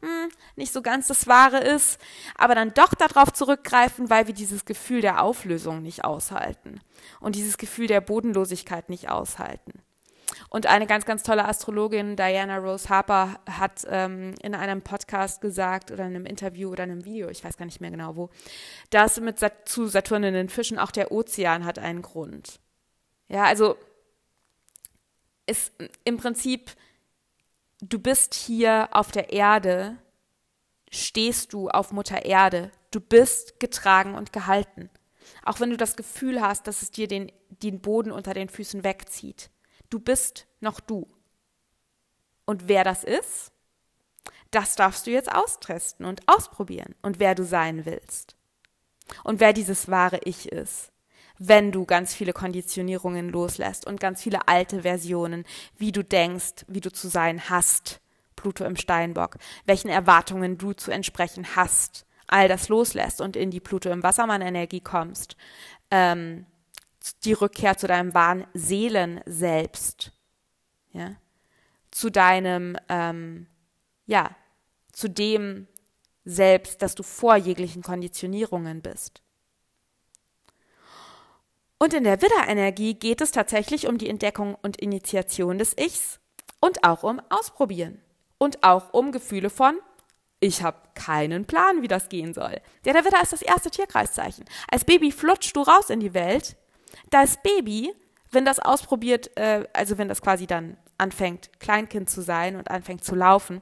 hm, 0.00 0.30
nicht 0.56 0.72
so 0.72 0.82
ganz 0.82 1.06
das 1.06 1.26
Wahre 1.26 1.58
ist, 1.58 2.00
aber 2.36 2.54
dann 2.54 2.74
doch 2.74 2.94
darauf 2.94 3.32
zurückgreifen, 3.32 4.10
weil 4.10 4.26
wir 4.26 4.34
dieses 4.34 4.64
Gefühl 4.64 5.00
der 5.00 5.22
Auflösung 5.22 5.82
nicht 5.82 6.04
aushalten 6.04 6.80
und 7.20 7.36
dieses 7.36 7.58
Gefühl 7.58 7.86
der 7.86 8.00
Bodenlosigkeit 8.00 8.88
nicht 8.88 9.10
aushalten. 9.10 9.82
Und 10.48 10.66
eine 10.66 10.86
ganz, 10.86 11.04
ganz 11.04 11.22
tolle 11.22 11.46
Astrologin, 11.46 12.16
Diana 12.16 12.58
Rose 12.58 12.88
Harper, 12.88 13.40
hat 13.48 13.86
ähm, 13.88 14.34
in 14.42 14.54
einem 14.54 14.82
Podcast 14.82 15.40
gesagt 15.40 15.90
oder 15.90 16.04
in 16.06 16.14
einem 16.14 16.26
Interview 16.26 16.70
oder 16.70 16.84
in 16.84 16.90
einem 16.90 17.04
Video, 17.04 17.28
ich 17.28 17.44
weiß 17.44 17.56
gar 17.56 17.66
nicht 17.66 17.80
mehr 17.80 17.90
genau 17.90 18.16
wo, 18.16 18.30
dass 18.90 19.20
mit 19.20 19.38
Sat 19.38 19.68
zu 19.68 19.86
Saturn 19.86 20.24
in 20.24 20.34
den 20.34 20.48
Fischen 20.48 20.78
auch 20.78 20.90
der 20.90 21.12
Ozean 21.12 21.64
hat 21.64 21.78
einen 21.78 22.02
Grund. 22.02 22.60
Ja, 23.28 23.44
also 23.44 23.76
ist 25.46 25.72
im 26.04 26.16
Prinzip, 26.16 26.72
du 27.80 27.98
bist 27.98 28.34
hier 28.34 28.88
auf 28.92 29.10
der 29.10 29.32
Erde, 29.32 29.96
stehst 30.90 31.52
du 31.52 31.68
auf 31.68 31.92
Mutter 31.92 32.24
Erde, 32.24 32.70
du 32.90 33.00
bist 33.00 33.60
getragen 33.60 34.14
und 34.14 34.32
gehalten. 34.32 34.90
Auch 35.44 35.60
wenn 35.60 35.70
du 35.70 35.76
das 35.76 35.96
Gefühl 35.96 36.40
hast, 36.40 36.66
dass 36.66 36.82
es 36.82 36.90
dir 36.90 37.08
den, 37.08 37.32
den 37.48 37.80
Boden 37.80 38.12
unter 38.12 38.34
den 38.34 38.48
Füßen 38.48 38.84
wegzieht. 38.84 39.50
Du 39.90 39.98
bist 39.98 40.46
noch 40.60 40.80
du. 40.80 41.08
Und 42.44 42.68
wer 42.68 42.84
das 42.84 43.04
ist, 43.04 43.52
das 44.50 44.74
darfst 44.74 45.06
du 45.06 45.10
jetzt 45.10 45.30
austesten 45.32 46.04
und 46.06 46.22
ausprobieren 46.26 46.94
und 47.02 47.20
wer 47.20 47.34
du 47.34 47.44
sein 47.44 47.84
willst. 47.84 48.36
Und 49.24 49.40
wer 49.40 49.52
dieses 49.52 49.88
wahre 49.88 50.20
Ich 50.24 50.50
ist, 50.50 50.90
wenn 51.38 51.72
du 51.72 51.86
ganz 51.86 52.14
viele 52.14 52.32
Konditionierungen 52.32 53.30
loslässt 53.30 53.86
und 53.86 53.98
ganz 53.98 54.22
viele 54.22 54.46
alte 54.46 54.82
Versionen, 54.82 55.44
wie 55.76 55.92
du 55.92 56.04
denkst, 56.04 56.64
wie 56.68 56.80
du 56.80 56.92
zu 56.92 57.08
sein 57.08 57.48
hast, 57.48 58.00
Pluto 58.36 58.64
im 58.64 58.76
Steinbock, 58.76 59.36
welchen 59.64 59.88
Erwartungen 59.88 60.58
du 60.58 60.72
zu 60.72 60.90
entsprechen 60.90 61.56
hast, 61.56 62.06
all 62.26 62.48
das 62.48 62.68
loslässt 62.68 63.20
und 63.20 63.36
in 63.36 63.50
die 63.50 63.60
Pluto 63.60 63.90
im 63.90 64.02
Wassermann-Energie 64.02 64.80
kommst, 64.80 65.36
ähm, 65.90 66.46
die 67.18 67.32
Rückkehr 67.32 67.76
zu 67.76 67.86
deinem 67.86 68.14
wahren 68.14 68.46
Seelenselbst, 68.54 70.12
ja, 70.92 71.16
zu 71.90 72.10
deinem, 72.10 72.76
ähm, 72.88 73.46
ja, 74.06 74.34
zu 74.92 75.08
dem 75.08 75.66
Selbst, 76.24 76.82
dass 76.82 76.94
du 76.94 77.02
vor 77.02 77.36
jeglichen 77.36 77.82
Konditionierungen 77.82 78.82
bist. 78.82 79.22
Und 81.78 81.94
in 81.94 82.04
der 82.04 82.20
Widderenergie 82.20 82.94
geht 82.94 83.22
es 83.22 83.32
tatsächlich 83.32 83.86
um 83.86 83.96
die 83.96 84.08
Entdeckung 84.08 84.54
und 84.54 84.76
Initiation 84.76 85.56
des 85.56 85.74
Ichs 85.78 86.20
und 86.60 86.84
auch 86.84 87.02
um 87.02 87.20
Ausprobieren 87.30 88.02
und 88.36 88.62
auch 88.62 88.92
um 88.92 89.12
Gefühle 89.12 89.48
von 89.48 89.78
ich 90.40 90.62
habe 90.62 90.78
keinen 90.94 91.44
Plan, 91.44 91.82
wie 91.82 91.88
das 91.88 92.08
gehen 92.08 92.32
soll. 92.32 92.60
Ja, 92.84 92.94
der 92.94 93.04
Widder 93.04 93.22
ist 93.22 93.32
das 93.32 93.42
erste 93.42 93.70
Tierkreiszeichen. 93.70 94.46
Als 94.70 94.84
Baby 94.84 95.12
flutschst 95.12 95.54
du 95.54 95.60
raus 95.60 95.90
in 95.90 96.00
die 96.00 96.14
Welt. 96.14 96.56
Das 97.10 97.42
Baby, 97.42 97.92
wenn 98.30 98.44
das 98.44 98.58
ausprobiert, 98.58 99.36
äh, 99.36 99.64
also 99.72 99.98
wenn 99.98 100.08
das 100.08 100.22
quasi 100.22 100.46
dann 100.46 100.76
anfängt, 100.98 101.50
Kleinkind 101.60 102.08
zu 102.10 102.22
sein 102.22 102.56
und 102.56 102.70
anfängt 102.70 103.04
zu 103.04 103.14
laufen, 103.14 103.60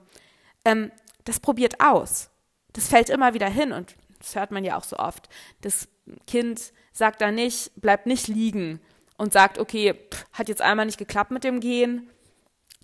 ähm, 0.64 0.90
das 1.24 1.40
probiert 1.40 1.80
aus. 1.80 2.30
Das 2.72 2.88
fällt 2.88 3.10
immer 3.10 3.34
wieder 3.34 3.48
hin 3.48 3.72
und 3.72 3.96
das 4.18 4.34
hört 4.34 4.50
man 4.50 4.64
ja 4.64 4.76
auch 4.76 4.84
so 4.84 4.96
oft. 4.96 5.28
Das 5.60 5.88
Kind 6.26 6.72
sagt 6.92 7.20
da 7.20 7.30
nicht, 7.30 7.72
bleibt 7.80 8.06
nicht 8.06 8.28
liegen 8.28 8.80
und 9.16 9.32
sagt, 9.32 9.58
okay, 9.58 9.94
pff, 9.94 10.26
hat 10.32 10.48
jetzt 10.48 10.62
einmal 10.62 10.86
nicht 10.86 10.98
geklappt 10.98 11.30
mit 11.30 11.44
dem 11.44 11.60
Gehen, 11.60 12.10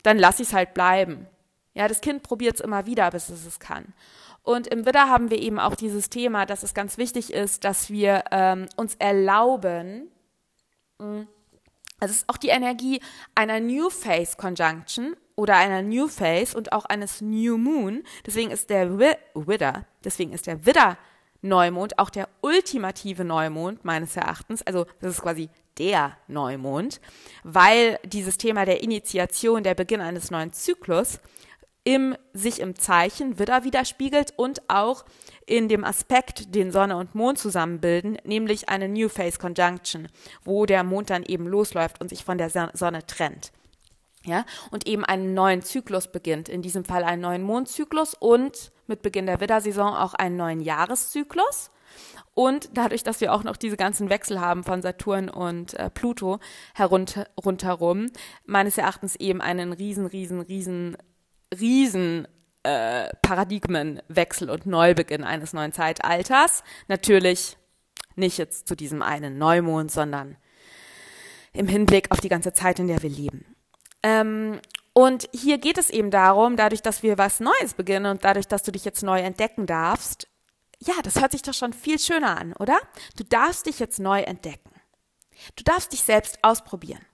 dann 0.02 0.18
lass 0.18 0.40
ich 0.40 0.48
es 0.48 0.54
halt 0.54 0.74
bleiben. 0.74 1.26
Ja, 1.74 1.88
das 1.88 2.00
Kind 2.00 2.22
probiert 2.22 2.54
es 2.54 2.60
immer 2.60 2.86
wieder, 2.86 3.10
bis 3.10 3.28
es 3.28 3.44
es 3.46 3.58
kann. 3.58 3.94
Und 4.42 4.66
im 4.66 4.84
Widder 4.84 5.08
haben 5.08 5.30
wir 5.30 5.40
eben 5.40 5.58
auch 5.58 5.74
dieses 5.74 6.10
Thema, 6.10 6.46
dass 6.46 6.62
es 6.62 6.74
ganz 6.74 6.98
wichtig 6.98 7.32
ist, 7.32 7.64
dass 7.64 7.90
wir 7.90 8.24
ähm, 8.30 8.68
uns 8.76 8.94
erlauben, 8.96 10.10
es 12.00 12.10
ist 12.10 12.28
auch 12.28 12.36
die 12.36 12.48
Energie 12.48 13.00
einer 13.34 13.60
New 13.60 13.90
Phase 13.90 14.36
Conjunction 14.36 15.16
oder 15.36 15.56
einer 15.56 15.82
New 15.82 16.08
Phase 16.08 16.56
und 16.56 16.72
auch 16.72 16.84
eines 16.84 17.20
New 17.20 17.58
Moon. 17.58 18.04
Deswegen 18.26 18.50
ist 18.50 18.70
der 18.70 18.98
Widder, 18.98 19.86
deswegen 20.04 20.32
ist 20.32 20.46
der 20.46 20.66
Widder 20.66 20.98
Neumond 21.42 21.98
auch 21.98 22.08
der 22.10 22.28
ultimative 22.40 23.24
Neumond 23.24 23.84
meines 23.84 24.16
Erachtens. 24.16 24.62
Also 24.62 24.86
das 25.00 25.12
ist 25.14 25.22
quasi 25.22 25.50
der 25.78 26.16
Neumond, 26.26 27.00
weil 27.42 27.98
dieses 28.04 28.38
Thema 28.38 28.64
der 28.64 28.82
Initiation, 28.82 29.62
der 29.62 29.74
Beginn 29.74 30.00
eines 30.00 30.30
neuen 30.30 30.52
Zyklus 30.52 31.20
im, 31.84 32.16
sich 32.32 32.60
im 32.60 32.76
Zeichen 32.76 33.38
Widder 33.38 33.64
widerspiegelt 33.64 34.32
und 34.36 34.62
auch 34.68 35.04
in 35.46 35.68
dem 35.68 35.84
Aspekt, 35.84 36.54
den 36.54 36.72
Sonne 36.72 36.96
und 36.96 37.14
Mond 37.14 37.38
zusammenbilden, 37.38 38.18
nämlich 38.24 38.68
eine 38.68 38.88
New 38.88 39.08
Phase 39.08 39.38
Conjunction, 39.38 40.08
wo 40.44 40.66
der 40.66 40.84
Mond 40.84 41.10
dann 41.10 41.22
eben 41.22 41.46
losläuft 41.46 42.00
und 42.00 42.08
sich 42.08 42.24
von 42.24 42.38
der 42.38 42.50
Sonne 42.50 43.06
trennt. 43.06 43.52
Ja, 44.26 44.46
und 44.70 44.86
eben 44.86 45.04
einen 45.04 45.34
neuen 45.34 45.60
Zyklus 45.60 46.10
beginnt, 46.10 46.48
in 46.48 46.62
diesem 46.62 46.86
Fall 46.86 47.04
einen 47.04 47.20
neuen 47.20 47.42
Mondzyklus 47.42 48.14
und 48.14 48.72
mit 48.86 49.02
Beginn 49.02 49.26
der 49.26 49.40
Widdersaison 49.40 49.94
auch 49.94 50.14
einen 50.14 50.36
neuen 50.36 50.60
Jahreszyklus. 50.60 51.70
Und 52.32 52.70
dadurch, 52.72 53.02
dass 53.02 53.20
wir 53.20 53.34
auch 53.34 53.44
noch 53.44 53.58
diese 53.58 53.76
ganzen 53.76 54.08
Wechsel 54.08 54.40
haben 54.40 54.64
von 54.64 54.80
Saturn 54.80 55.28
und 55.28 55.74
äh, 55.74 55.90
Pluto 55.90 56.40
herunter, 56.74 57.28
rundherum, 57.44 58.06
meines 58.46 58.78
Erachtens 58.78 59.14
eben 59.16 59.42
einen 59.42 59.74
riesen, 59.74 60.06
riesen, 60.06 60.40
riesen 60.40 60.96
riesen 61.60 62.28
äh, 62.64 63.10
Paradigmenwechsel 63.22 64.50
und 64.50 64.66
Neubeginn 64.66 65.22
eines 65.22 65.52
neuen 65.52 65.72
Zeitalters. 65.72 66.64
Natürlich 66.88 67.56
nicht 68.16 68.38
jetzt 68.38 68.68
zu 68.68 68.74
diesem 68.74 69.02
einen 69.02 69.38
Neumond, 69.38 69.90
sondern 69.90 70.36
im 71.52 71.68
Hinblick 71.68 72.10
auf 72.10 72.20
die 72.20 72.28
ganze 72.28 72.52
Zeit, 72.52 72.78
in 72.78 72.88
der 72.88 73.02
wir 73.02 73.10
leben. 73.10 73.54
Ähm, 74.02 74.60
und 74.92 75.28
hier 75.32 75.58
geht 75.58 75.78
es 75.78 75.90
eben 75.90 76.10
darum, 76.10 76.56
dadurch, 76.56 76.82
dass 76.82 77.02
wir 77.02 77.18
was 77.18 77.40
Neues 77.40 77.74
beginnen 77.74 78.06
und 78.06 78.24
dadurch, 78.24 78.46
dass 78.46 78.62
du 78.62 78.72
dich 78.72 78.84
jetzt 78.84 79.02
neu 79.02 79.20
entdecken 79.20 79.66
darfst, 79.66 80.28
ja, 80.78 80.94
das 81.02 81.20
hört 81.20 81.32
sich 81.32 81.42
doch 81.42 81.54
schon 81.54 81.72
viel 81.72 81.98
schöner 81.98 82.38
an, 82.38 82.52
oder? 82.54 82.78
Du 83.16 83.24
darfst 83.24 83.66
dich 83.66 83.78
jetzt 83.78 83.98
neu 83.98 84.20
entdecken. 84.20 84.70
Du 85.56 85.64
darfst 85.64 85.92
dich 85.92 86.02
selbst 86.02 86.38
ausprobieren. 86.42 87.04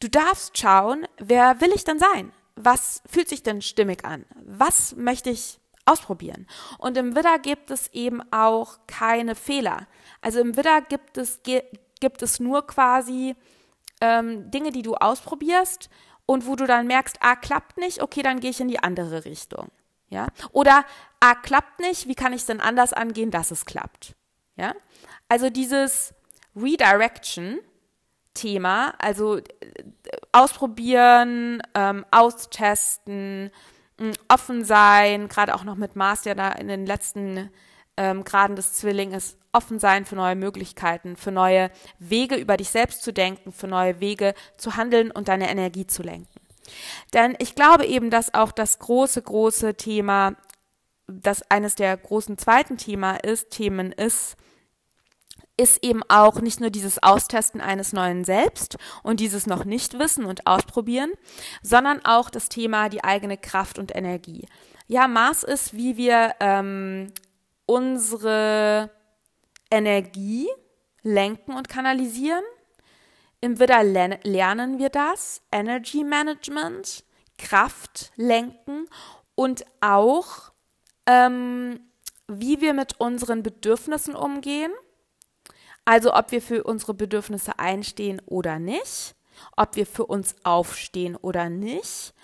Du 0.00 0.08
darfst 0.08 0.58
schauen, 0.58 1.06
wer 1.18 1.60
will 1.60 1.72
ich 1.74 1.84
denn 1.84 1.98
sein? 1.98 2.32
Was 2.56 3.02
fühlt 3.06 3.28
sich 3.28 3.42
denn 3.42 3.62
stimmig 3.62 4.04
an? 4.04 4.24
Was 4.44 4.96
möchte 4.96 5.30
ich 5.30 5.58
ausprobieren? 5.86 6.46
Und 6.78 6.96
im 6.96 7.16
Widder 7.16 7.38
gibt 7.38 7.70
es 7.70 7.88
eben 7.92 8.20
auch 8.32 8.78
keine 8.86 9.34
Fehler. 9.34 9.86
Also 10.20 10.40
im 10.40 10.56
Widder 10.56 10.80
gibt 10.82 11.18
es, 11.18 11.40
gibt 11.42 12.22
es 12.22 12.40
nur 12.40 12.66
quasi 12.66 13.34
ähm, 14.00 14.50
Dinge, 14.50 14.70
die 14.70 14.82
du 14.82 14.94
ausprobierst 14.94 15.90
und 16.26 16.46
wo 16.46 16.56
du 16.56 16.66
dann 16.66 16.86
merkst, 16.86 17.18
ah, 17.20 17.36
klappt 17.36 17.76
nicht, 17.76 18.02
okay, 18.02 18.22
dann 18.22 18.40
gehe 18.40 18.50
ich 18.50 18.60
in 18.60 18.68
die 18.68 18.78
andere 18.78 19.24
Richtung. 19.24 19.70
Ja? 20.08 20.28
Oder 20.52 20.84
ah, 21.20 21.34
klappt 21.34 21.80
nicht, 21.80 22.08
wie 22.08 22.14
kann 22.14 22.32
ich 22.32 22.42
es 22.42 22.46
denn 22.46 22.60
anders 22.60 22.92
angehen, 22.92 23.30
dass 23.30 23.50
es 23.50 23.66
klappt? 23.66 24.14
Ja? 24.56 24.74
Also 25.28 25.50
dieses 25.50 26.14
Redirection, 26.56 27.58
Thema. 28.34 28.94
Also 28.98 29.38
äh, 29.38 29.42
ausprobieren, 30.34 31.62
ähm, 31.74 32.04
austesten, 32.10 33.50
mh, 33.98 34.12
offen 34.28 34.64
sein, 34.64 35.28
gerade 35.28 35.54
auch 35.54 35.64
noch 35.64 35.76
mit 35.76 35.96
Mars, 35.96 36.22
der 36.22 36.34
da 36.34 36.50
in 36.50 36.68
den 36.68 36.86
letzten 36.86 37.50
ähm, 37.96 38.24
Graden 38.24 38.56
des 38.56 38.72
Zwillings 38.72 39.36
offen 39.52 39.78
sein 39.78 40.04
für 40.04 40.16
neue 40.16 40.34
Möglichkeiten, 40.34 41.16
für 41.16 41.30
neue 41.30 41.70
Wege 42.00 42.34
über 42.34 42.56
dich 42.56 42.70
selbst 42.70 43.02
zu 43.02 43.12
denken, 43.12 43.52
für 43.52 43.68
neue 43.68 44.00
Wege 44.00 44.34
zu 44.56 44.76
handeln 44.76 45.12
und 45.12 45.28
deine 45.28 45.48
Energie 45.48 45.86
zu 45.86 46.02
lenken. 46.02 46.40
Denn 47.12 47.36
ich 47.38 47.54
glaube 47.54 47.86
eben, 47.86 48.10
dass 48.10 48.34
auch 48.34 48.50
das 48.50 48.80
große, 48.80 49.22
große 49.22 49.74
Thema, 49.76 50.34
das 51.06 51.48
eines 51.50 51.76
der 51.76 51.96
großen 51.96 52.38
zweiten 52.38 52.76
Thema 52.76 53.16
ist, 53.16 53.50
Themen 53.50 53.92
ist, 53.92 54.36
ist 55.56 55.84
eben 55.84 56.02
auch 56.08 56.40
nicht 56.40 56.60
nur 56.60 56.70
dieses 56.70 57.02
Austesten 57.02 57.60
eines 57.60 57.92
neuen 57.92 58.24
Selbst 58.24 58.76
und 59.02 59.20
dieses 59.20 59.46
noch 59.46 59.64
nicht 59.64 59.98
wissen 59.98 60.24
und 60.24 60.46
ausprobieren, 60.46 61.12
sondern 61.62 62.04
auch 62.04 62.28
das 62.28 62.48
Thema 62.48 62.88
die 62.88 63.04
eigene 63.04 63.36
Kraft 63.36 63.78
und 63.78 63.94
Energie. 63.94 64.46
Ja, 64.86 65.06
Maß 65.06 65.44
ist, 65.44 65.74
wie 65.74 65.96
wir 65.96 66.34
ähm, 66.40 67.12
unsere 67.66 68.90
Energie 69.70 70.48
lenken 71.02 71.54
und 71.54 71.68
kanalisieren. 71.68 72.44
Im 73.40 73.60
Widder 73.60 73.82
lernen 73.82 74.78
wir 74.78 74.88
das, 74.88 75.40
Energy 75.52 76.02
Management, 76.02 77.04
Kraft 77.38 78.12
lenken 78.16 78.88
und 79.34 79.64
auch, 79.80 80.52
ähm, 81.06 81.80
wie 82.26 82.60
wir 82.60 82.72
mit 82.72 83.00
unseren 83.00 83.42
Bedürfnissen 83.42 84.14
umgehen 84.16 84.72
also 85.84 86.14
ob 86.14 86.30
wir 86.32 86.40
für 86.40 86.64
unsere 86.64 86.94
Bedürfnisse 86.94 87.58
einstehen 87.58 88.22
oder 88.26 88.58
nicht, 88.58 89.14
ob 89.56 89.76
wir 89.76 89.86
für 89.86 90.06
uns 90.06 90.34
aufstehen 90.44 91.16
oder 91.16 91.48
nicht, 91.48 92.14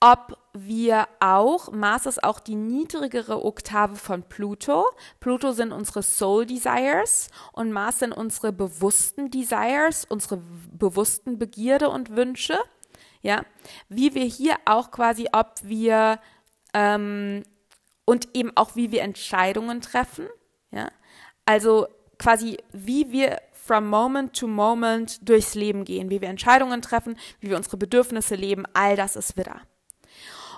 ob 0.00 0.38
wir 0.52 1.08
auch, 1.20 1.72
Mars 1.72 2.04
ist 2.04 2.22
auch 2.22 2.38
die 2.38 2.56
niedrigere 2.56 3.42
Oktave 3.42 3.96
von 3.96 4.22
Pluto. 4.22 4.84
Pluto 5.18 5.52
sind 5.52 5.72
unsere 5.72 6.02
Soul 6.02 6.44
Desires 6.44 7.30
und 7.52 7.72
Mars 7.72 8.00
sind 8.00 8.12
unsere 8.12 8.52
bewussten 8.52 9.30
Desires, 9.30 10.04
unsere 10.04 10.42
bewussten 10.72 11.38
Begierde 11.38 11.88
und 11.88 12.16
Wünsche. 12.16 12.58
Ja, 13.22 13.46
wie 13.88 14.14
wir 14.14 14.24
hier 14.24 14.56
auch 14.66 14.90
quasi, 14.90 15.28
ob 15.32 15.54
wir 15.62 16.20
ähm, 16.74 17.42
und 18.04 18.28
eben 18.36 18.52
auch 18.56 18.76
wie 18.76 18.92
wir 18.92 19.00
Entscheidungen 19.00 19.80
treffen. 19.80 20.26
Ja, 20.70 20.90
also 21.46 21.86
quasi, 22.24 22.56
wie 22.72 23.12
wir 23.12 23.38
from 23.52 23.86
moment 23.86 24.34
to 24.34 24.46
moment 24.46 25.28
durchs 25.28 25.54
Leben 25.54 25.84
gehen, 25.84 26.08
wie 26.08 26.22
wir 26.22 26.28
Entscheidungen 26.28 26.80
treffen, 26.80 27.18
wie 27.40 27.50
wir 27.50 27.56
unsere 27.58 27.76
Bedürfnisse 27.76 28.34
leben, 28.34 28.64
all 28.72 28.96
das 28.96 29.14
ist 29.14 29.36
Widder. 29.36 29.60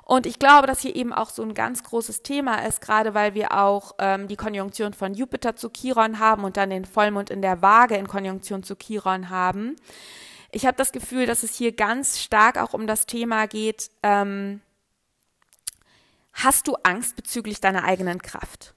Und 0.05 0.27
ich 0.27 0.39
glaube, 0.39 0.69
dass 0.69 0.79
hier 0.79 0.95
eben 0.95 1.13
auch 1.13 1.31
so 1.31 1.43
ein 1.43 1.55
ganz 1.55 1.83
großes 1.83 2.23
Thema 2.23 2.65
ist, 2.65 2.81
gerade 2.81 3.15
weil 3.15 3.35
wir 3.35 3.51
auch 3.51 3.97
ähm, 3.99 4.29
die 4.29 4.37
Konjunktion 4.37 4.93
von 4.93 5.13
Jupiter 5.15 5.57
zu 5.57 5.71
Chiron 5.71 6.21
haben 6.21 6.45
und 6.45 6.57
dann 6.57 6.71
den 6.71 6.85
Vollmond 6.85 7.31
in 7.31 7.43
der 7.43 7.63
Waage 7.63 7.97
in 7.97 8.07
Konjunktion 8.07 8.63
zu 8.63 8.77
Chiron 8.77 9.29
haben. 9.29 9.75
Ich 10.53 10.67
habe 10.67 10.77
das 10.77 10.93
Gefühl, 10.93 11.27
dass 11.27 11.43
es 11.43 11.57
hier 11.57 11.73
ganz 11.73 12.21
stark 12.21 12.63
auch 12.63 12.75
um 12.75 12.87
das 12.87 13.07
Thema 13.07 13.49
geht, 13.49 13.91
ähm, 14.05 14.61
hast 16.33 16.69
du 16.69 16.77
Angst 16.85 17.17
bezüglich 17.17 17.61
deiner 17.61 17.83
eigenen 17.83 18.23
Kraft? 18.23 18.76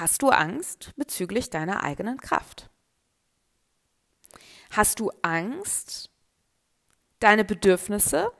Hast 0.00 0.22
du 0.22 0.30
Angst 0.30 0.94
bezüglich 0.96 1.50
deiner 1.50 1.82
eigenen 1.82 2.16
Kraft? 2.16 2.70
Hast 4.70 4.98
du 4.98 5.12
Angst, 5.20 6.08
deine 7.18 7.44
Bedürfnisse 7.44 8.32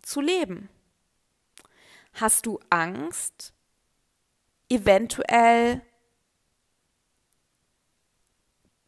zu 0.00 0.22
leben? 0.22 0.70
Hast 2.14 2.46
du 2.46 2.60
Angst, 2.70 3.52
eventuell 4.70 5.82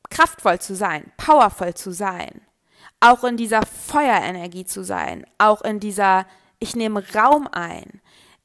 kraftvoll 0.08 0.60
zu 0.60 0.74
sein, 0.74 1.12
powervoll 1.18 1.74
zu 1.74 1.92
sein, 1.92 2.40
auch 3.00 3.22
in 3.22 3.36
dieser 3.36 3.66
Feuerenergie 3.66 4.64
zu 4.64 4.82
sein, 4.82 5.26
auch 5.36 5.60
in 5.60 5.78
dieser, 5.78 6.26
ich 6.58 6.74
nehme 6.74 7.04
Raum 7.14 7.46
ein, 7.52 8.00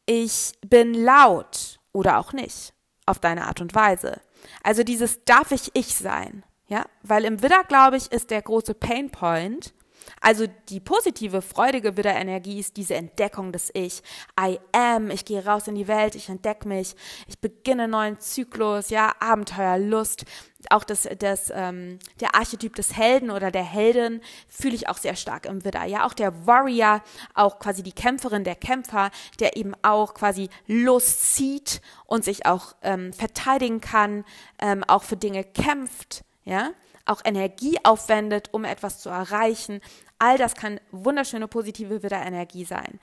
ich 0.06 0.52
bin 0.60 0.94
laut 0.94 1.80
oder 1.94 2.18
auch 2.18 2.34
nicht, 2.34 2.74
auf 3.06 3.20
deine 3.20 3.46
Art 3.48 3.62
und 3.62 3.76
Weise. 3.76 4.22
Also 4.64 4.84
dieses 4.84 5.24
darf 5.26 5.52
ich 5.52 5.72
ich 5.74 5.96
sein, 5.96 6.44
ja, 6.68 6.86
weil 7.02 7.26
im 7.26 7.42
Widder, 7.42 7.64
glaube 7.68 7.98
ich, 7.98 8.12
ist 8.12 8.32
der 8.32 8.42
große 8.42 8.74
Painpoint, 8.74 9.74
also 10.22 10.46
die 10.70 10.80
positive, 10.80 11.42
freudige 11.42 11.98
Widderenergie 11.98 12.60
ist 12.60 12.78
diese 12.78 12.96
Entdeckung 12.96 13.52
des 13.52 13.70
Ich. 13.74 14.02
I 14.40 14.60
am, 14.72 15.12
ich 15.12 15.26
gehe 15.26 15.46
raus 15.46 15.68
in 15.68 15.76
die 15.76 15.88
Welt, 15.88 16.16
ich 16.16 16.30
entdecke 16.30 16.68
mich, 16.68 16.96
ich 17.28 17.40
beginne 17.40 17.84
einen 17.84 17.92
neuen 17.92 18.20
Zyklus, 18.20 18.90
ja, 18.90 19.14
Abenteuer, 19.20 19.78
Lust. 19.78 20.26
Auch 20.70 20.86
das, 20.86 21.08
das, 21.20 21.52
ähm, 21.54 22.00
der 22.22 22.36
Archetyp 22.36 22.76
des 22.76 22.96
Helden 22.96 23.32
oder 23.32 23.52
der 23.52 23.64
Heldin 23.64 24.22
fühle 24.48 24.76
ich 24.76 24.88
auch 24.88 24.98
sehr 24.98 25.16
stark 25.16 25.46
im 25.46 25.66
Widder. 25.66 25.84
Ja, 25.84 26.06
auch 26.06 26.14
der 26.14 26.48
Warrior, 26.48 27.02
auch 27.34 27.60
quasi 27.60 27.84
die 27.84 27.92
Kämpferin, 27.92 28.46
der 28.46 28.56
Kämpfer, 28.56 29.12
der 29.42 29.58
eben 29.58 29.74
auch 29.82 30.14
quasi 30.14 30.50
Lust 30.68 31.36
zieht 31.36 31.82
und 32.06 32.24
sich 32.24 32.46
auch 32.46 32.76
ähm, 32.82 33.12
verteidigen 33.12 33.82
kann, 33.82 34.24
ähm, 34.60 34.84
auch 34.86 35.04
für 35.04 35.18
Dinge 35.18 35.44
kämpft, 35.44 36.24
ja 36.46 36.72
auch 37.06 37.22
Energie 37.26 37.78
aufwendet, 37.84 38.50
um 38.52 38.64
etwas 38.64 39.00
zu 39.00 39.10
erreichen. 39.10 39.82
All 40.20 40.38
das 40.38 40.56
kann 40.56 40.80
wunderschöne 40.92 41.48
positive 41.48 42.04
Widder-Energie 42.04 42.66
sein. 42.66 43.00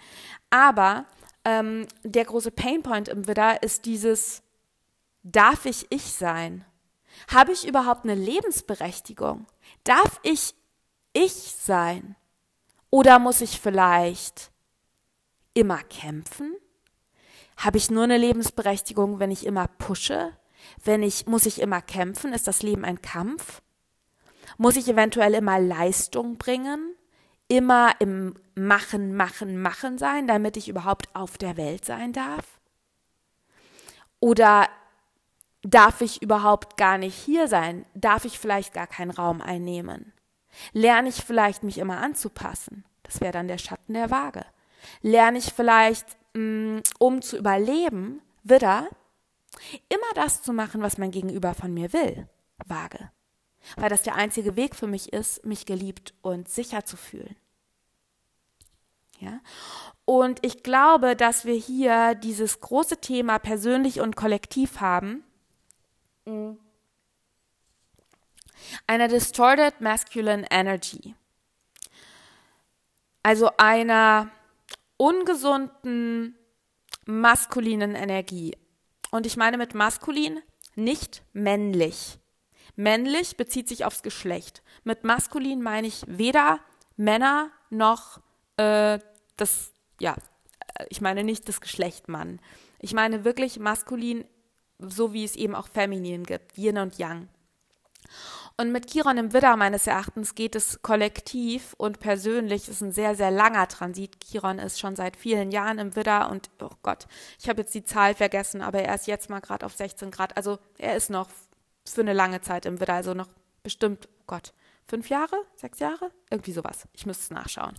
Aber 0.49 1.07
ähm, 1.45 1.87
der 2.03 2.25
große 2.25 2.51
Painpoint 2.51 3.09
im 3.09 3.27
Widder 3.27 3.63
ist 3.63 3.85
dieses, 3.85 4.43
darf 5.23 5.67
ich 5.67 5.87
ich 5.91 6.13
sein? 6.13 6.65
Habe 7.33 7.53
ich 7.53 7.67
überhaupt 7.67 8.05
eine 8.05 8.15
Lebensberechtigung? 8.15 9.47
Darf 9.85 10.21
ich 10.23 10.55
ich 11.13 11.33
sein? 11.33 12.17
Oder 12.91 13.19
muss 13.19 13.41
ich 13.41 13.61
vielleicht 13.61 14.51
immer 15.55 15.83
kämpfen? 15.83 16.55
Habe 17.57 17.79
ich 17.79 17.91
nur 17.91 18.05
eine 18.05 18.17
Lebensberechtigung, 18.17 19.19
wenn 19.19 19.31
ich 19.31 19.45
immer 19.45 19.69
pushe? 19.69 20.33
Wenn 20.83 21.03
ich, 21.03 21.27
muss 21.27 21.47
ich 21.47 21.61
immer 21.61 21.83
kämpfen? 21.83 22.33
Ist 22.33 22.47
das 22.47 22.63
Leben 22.63 22.85
ein 22.85 23.03
Kampf? 23.03 23.63
Muss 24.59 24.77
ich 24.77 24.89
eventuell 24.89 25.35
immer 25.35 25.59
Leistung 25.59 26.37
bringen? 26.37 26.95
Immer 27.49 27.95
im 27.99 28.35
Machen, 28.55 29.17
Machen, 29.17 29.61
Machen 29.61 29.99
sein, 29.99 30.27
damit 30.27 30.57
ich 30.57 30.69
überhaupt 30.69 31.09
auf 31.15 31.39
der 31.39 31.57
Welt 31.57 31.85
sein 31.85 32.13
darf? 32.13 32.61
Oder 34.21 34.69
darf 35.63 36.01
ich 36.01 36.23
überhaupt 36.23 36.77
gar 36.77 36.99
nicht 36.99 37.17
hier 37.17 37.49
sein? 37.49 37.87
Darf 37.95 38.25
ich 38.25 38.39
vielleicht 38.39 38.73
gar 38.73 38.87
keinen 38.87 39.11
Raum 39.11 39.41
einnehmen? 39.41 40.13
Lerne 40.73 41.09
ich 41.09 41.25
vielleicht, 41.25 41.63
mich 41.63 41.79
immer 41.79 41.99
anzupassen? 41.99 42.85
Das 43.03 43.21
wäre 43.21 43.33
dann 43.33 43.49
der 43.49 43.59
Schatten 43.59 43.95
der 43.95 44.11
Waage. 44.11 44.45
Lerne 45.03 45.39
ich 45.39 45.53
vielleicht, 45.53 46.07
mm, 46.35 46.79
um 46.99 47.23
zu 47.23 47.37
überleben, 47.37 48.21
wieder 48.43 48.89
immer 49.89 50.15
das 50.15 50.43
zu 50.43 50.53
machen, 50.53 50.83
was 50.83 50.99
mein 50.99 51.11
Gegenüber 51.11 51.55
von 51.55 51.75
mir 51.75 51.93
will? 51.93 52.29
Waage 52.67 53.11
weil 53.77 53.91
das 53.91 54.03
der 54.03 54.15
einzige 54.15 54.57
Weg 54.57 54.75
für 54.75 54.87
mich 54.87 55.13
ist, 55.13 55.45
mich 55.45 55.67
geliebt 55.67 56.15
und 56.23 56.49
sicher 56.49 56.85
zu 56.85 56.97
fühlen. 56.97 57.37
Ja? 59.21 59.41
Und 60.05 60.45
ich 60.45 60.63
glaube, 60.63 61.15
dass 61.15 61.45
wir 61.45 61.55
hier 61.55 62.15
dieses 62.15 62.61
große 62.61 62.99
Thema 62.99 63.39
persönlich 63.39 64.01
und 64.01 64.17
kollektiv 64.17 64.81
haben. 64.81 65.23
Einer 68.87 69.09
distorted 69.09 69.81
masculine 69.81 70.47
energy. 70.51 71.15
Also 73.23 73.51
einer 73.59 74.31
ungesunden 74.97 76.37
maskulinen 77.07 77.95
Energie. 77.95 78.57
Und 79.11 79.27
ich 79.27 79.37
meine 79.37 79.59
mit 79.59 79.75
maskulin 79.75 80.41
nicht 80.77 81.23
männlich. 81.33 82.20
Männlich 82.81 83.37
bezieht 83.37 83.69
sich 83.69 83.85
aufs 83.85 84.03
Geschlecht. 84.03 84.63
Mit 84.85 85.05
maskulin 85.05 85.61
meine 85.61 85.87
ich 85.87 86.03
weder 86.07 86.61
Männer 86.97 87.51
noch 87.69 88.23
äh, 88.57 88.99
das, 89.37 89.73
ja, 90.01 90.17
äh, 90.79 90.87
ich 90.89 91.03
meine 91.03 91.23
nicht 91.23 91.47
das 91.47 91.61
Geschlecht 91.61 92.09
Mann. 92.09 92.41
Ich 92.79 92.95
meine 92.95 93.23
wirklich 93.23 93.59
maskulin, 93.59 94.25
so 94.79 95.13
wie 95.13 95.25
es 95.25 95.37
eben 95.37 95.55
auch 95.55 95.69
feminin 95.69 96.25
gibt, 96.25 96.57
Yin 96.57 96.79
und 96.79 96.97
Yang. 96.97 97.29
Und 98.57 98.73
mit 98.73 98.91
Chiron 98.91 99.19
im 99.19 99.35
Widder 99.35 99.57
meines 99.57 99.87
Erachtens 99.87 100.35
geht 100.35 100.55
es 100.55 100.81
kollektiv 100.81 101.75
und 101.77 102.01
persönlich. 102.01 102.63
Es 102.63 102.77
ist 102.77 102.81
ein 102.81 102.93
sehr, 102.93 103.15
sehr 103.15 103.31
langer 103.31 103.69
Transit. 103.69 104.25
Chiron 104.25 104.59
ist 104.59 104.81
schon 104.81 104.97
seit 104.97 105.19
vielen 105.19 105.51
Jahren 105.51 105.79
im 105.79 105.97
Widder 105.97 106.31
und, 106.31 106.49
oh 106.63 106.71
Gott, 106.83 107.09
ich 107.39 107.51
habe 107.51 107.61
jetzt 107.61 107.75
die 107.75 107.85
Zahl 107.85 108.15
vergessen, 108.15 108.63
aber 108.63 108.81
er 108.81 108.95
ist 108.95 109.07
jetzt 109.07 109.29
mal 109.29 109.41
gerade 109.41 109.67
auf 109.67 109.75
16 109.75 110.11
Grad. 110.11 110.39
Also 110.39 110.59
er 110.79 110.97
ist 110.97 111.11
noch 111.11 111.29
für 111.85 112.01
eine 112.01 112.13
lange 112.13 112.41
Zeit 112.41 112.67
im 112.67 112.81
Widder, 112.81 112.95
also 112.95 113.15
noch 113.15 113.29
bestimmt, 113.63 114.09
oh 114.21 114.25
Gott, 114.27 114.53
fünf 114.87 115.09
Jahre, 115.09 115.37
sechs 115.55 115.79
Jahre, 115.79 116.11
irgendwie 116.31 116.53
sowas. 116.53 116.89
Ich 116.93 117.07
müsste 117.07 117.25
es 117.25 117.31
nachschauen. 117.31 117.75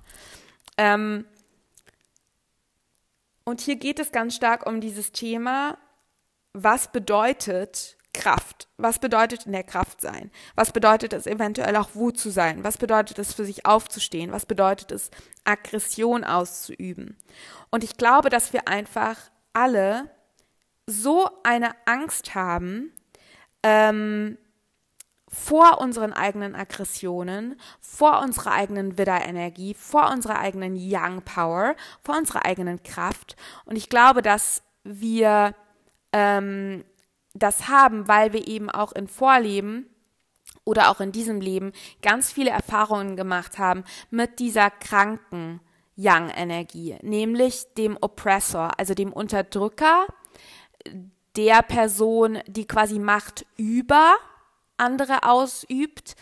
Ähm, 0.77 1.25
und 3.43 3.61
hier 3.61 3.75
geht 3.75 3.99
es 3.99 4.11
ganz 4.11 4.35
stark 4.35 4.65
um 4.65 4.81
dieses 4.81 5.11
Thema, 5.11 5.77
was 6.53 6.91
bedeutet 6.91 7.97
Kraft? 8.13 8.67
Was 8.77 8.99
bedeutet 8.99 9.45
in 9.45 9.53
der 9.53 9.63
Kraft 9.63 10.01
sein? 10.01 10.31
Was 10.55 10.71
bedeutet 10.71 11.13
es 11.13 11.27
eventuell 11.27 11.75
auch 11.77 11.95
Wut 11.95 12.17
zu 12.17 12.29
sein? 12.29 12.63
Was 12.63 12.77
bedeutet 12.77 13.19
es 13.19 13.33
für 13.33 13.45
sich 13.45 13.65
aufzustehen? 13.65 14.31
Was 14.31 14.45
bedeutet 14.45 14.91
es 14.91 15.11
Aggression 15.45 16.23
auszuüben? 16.23 17.17
Und 17.69 17.83
ich 17.83 17.97
glaube, 17.97 18.29
dass 18.29 18.51
wir 18.51 18.67
einfach 18.67 19.17
alle 19.53 20.09
so 20.87 21.29
eine 21.43 21.71
Angst 21.85 22.35
haben, 22.35 22.91
ähm, 23.63 24.37
vor 25.27 25.79
unseren 25.79 26.11
eigenen 26.11 26.55
Aggressionen, 26.55 27.59
vor 27.79 28.21
unserer 28.21 28.51
eigenen 28.51 28.97
Widder-Energie, 28.97 29.73
vor 29.73 30.11
unserer 30.11 30.39
eigenen 30.39 30.75
Young 30.75 31.21
Power, 31.21 31.75
vor 32.03 32.17
unserer 32.17 32.45
eigenen 32.45 32.83
Kraft. 32.83 33.37
Und 33.65 33.77
ich 33.77 33.87
glaube, 33.87 34.21
dass 34.21 34.61
wir 34.83 35.55
ähm, 36.11 36.83
das 37.33 37.69
haben, 37.69 38.09
weil 38.09 38.33
wir 38.33 38.45
eben 38.45 38.69
auch 38.69 38.91
in 38.91 39.07
Vorleben 39.07 39.87
oder 40.65 40.89
auch 40.89 40.99
in 40.99 41.13
diesem 41.13 41.39
Leben 41.39 41.71
ganz 42.01 42.31
viele 42.31 42.51
Erfahrungen 42.51 43.15
gemacht 43.15 43.57
haben 43.57 43.85
mit 44.09 44.39
dieser 44.39 44.69
kranken 44.69 45.61
Yang-Energie, 45.95 46.97
nämlich 47.01 47.73
dem 47.77 47.97
Oppressor, 48.01 48.71
also 48.77 48.93
dem 48.93 49.13
Unterdrücker, 49.13 50.07
der 51.35 51.61
Person, 51.61 52.39
die 52.47 52.67
quasi 52.67 52.99
Macht 52.99 53.45
über 53.57 54.15
andere 54.77 55.23
ausübt, 55.23 56.15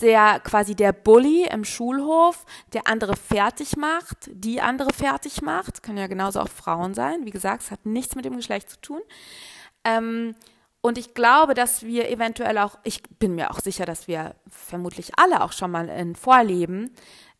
der 0.00 0.40
quasi 0.40 0.74
der 0.74 0.92
Bully 0.92 1.46
im 1.50 1.64
Schulhof, 1.64 2.44
der 2.72 2.86
andere 2.86 3.16
fertig 3.16 3.76
macht, 3.76 4.28
die 4.30 4.60
andere 4.60 4.92
fertig 4.92 5.40
macht, 5.42 5.82
können 5.82 5.98
ja 5.98 6.06
genauso 6.06 6.40
auch 6.40 6.48
Frauen 6.48 6.94
sein. 6.94 7.24
Wie 7.24 7.30
gesagt, 7.30 7.62
es 7.62 7.70
hat 7.70 7.86
nichts 7.86 8.14
mit 8.14 8.24
dem 8.24 8.36
Geschlecht 8.36 8.68
zu 8.68 8.80
tun. 8.80 9.00
Ähm, 9.84 10.34
und 10.82 10.98
ich 10.98 11.14
glaube, 11.14 11.54
dass 11.54 11.82
wir 11.82 12.10
eventuell 12.10 12.58
auch, 12.58 12.78
ich 12.84 13.02
bin 13.18 13.34
mir 13.34 13.50
auch 13.50 13.60
sicher, 13.60 13.86
dass 13.86 14.06
wir 14.06 14.36
vermutlich 14.46 15.18
alle 15.18 15.42
auch 15.42 15.52
schon 15.52 15.70
mal 15.70 15.88
in 15.88 16.14
Vorleben 16.14 16.94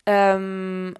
ähm, 0.05 0.95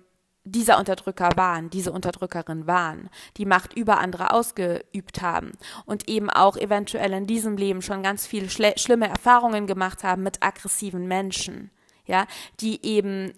dieser 0.52 0.78
Unterdrücker 0.78 1.30
waren, 1.36 1.70
diese 1.70 1.92
Unterdrückerin 1.92 2.68
waren, 2.68 3.10
die 3.38 3.46
Macht 3.46 3.74
über 3.74 4.00
andere 4.00 4.32
ausgeübt 4.32 5.22
haben 5.22 5.52
und 5.86 6.10
eben 6.10 6.30
auch 6.30 6.58
eventuell 6.58 7.14
in 7.14 7.28
diesem 7.28 7.58
Leben 7.58 7.82
schon 7.82 8.04
ganz 8.04 8.26
viele 8.26 8.50
schlimme 8.50 9.08
Erfahrungen 9.08 9.68
gemacht 9.68 10.04
haben 10.04 10.24
mit 10.24 10.44
aggressiven 10.44 11.08
Menschen, 11.08 11.72
ja, 12.06 12.26
die 12.60 12.86
eben 12.86 13.34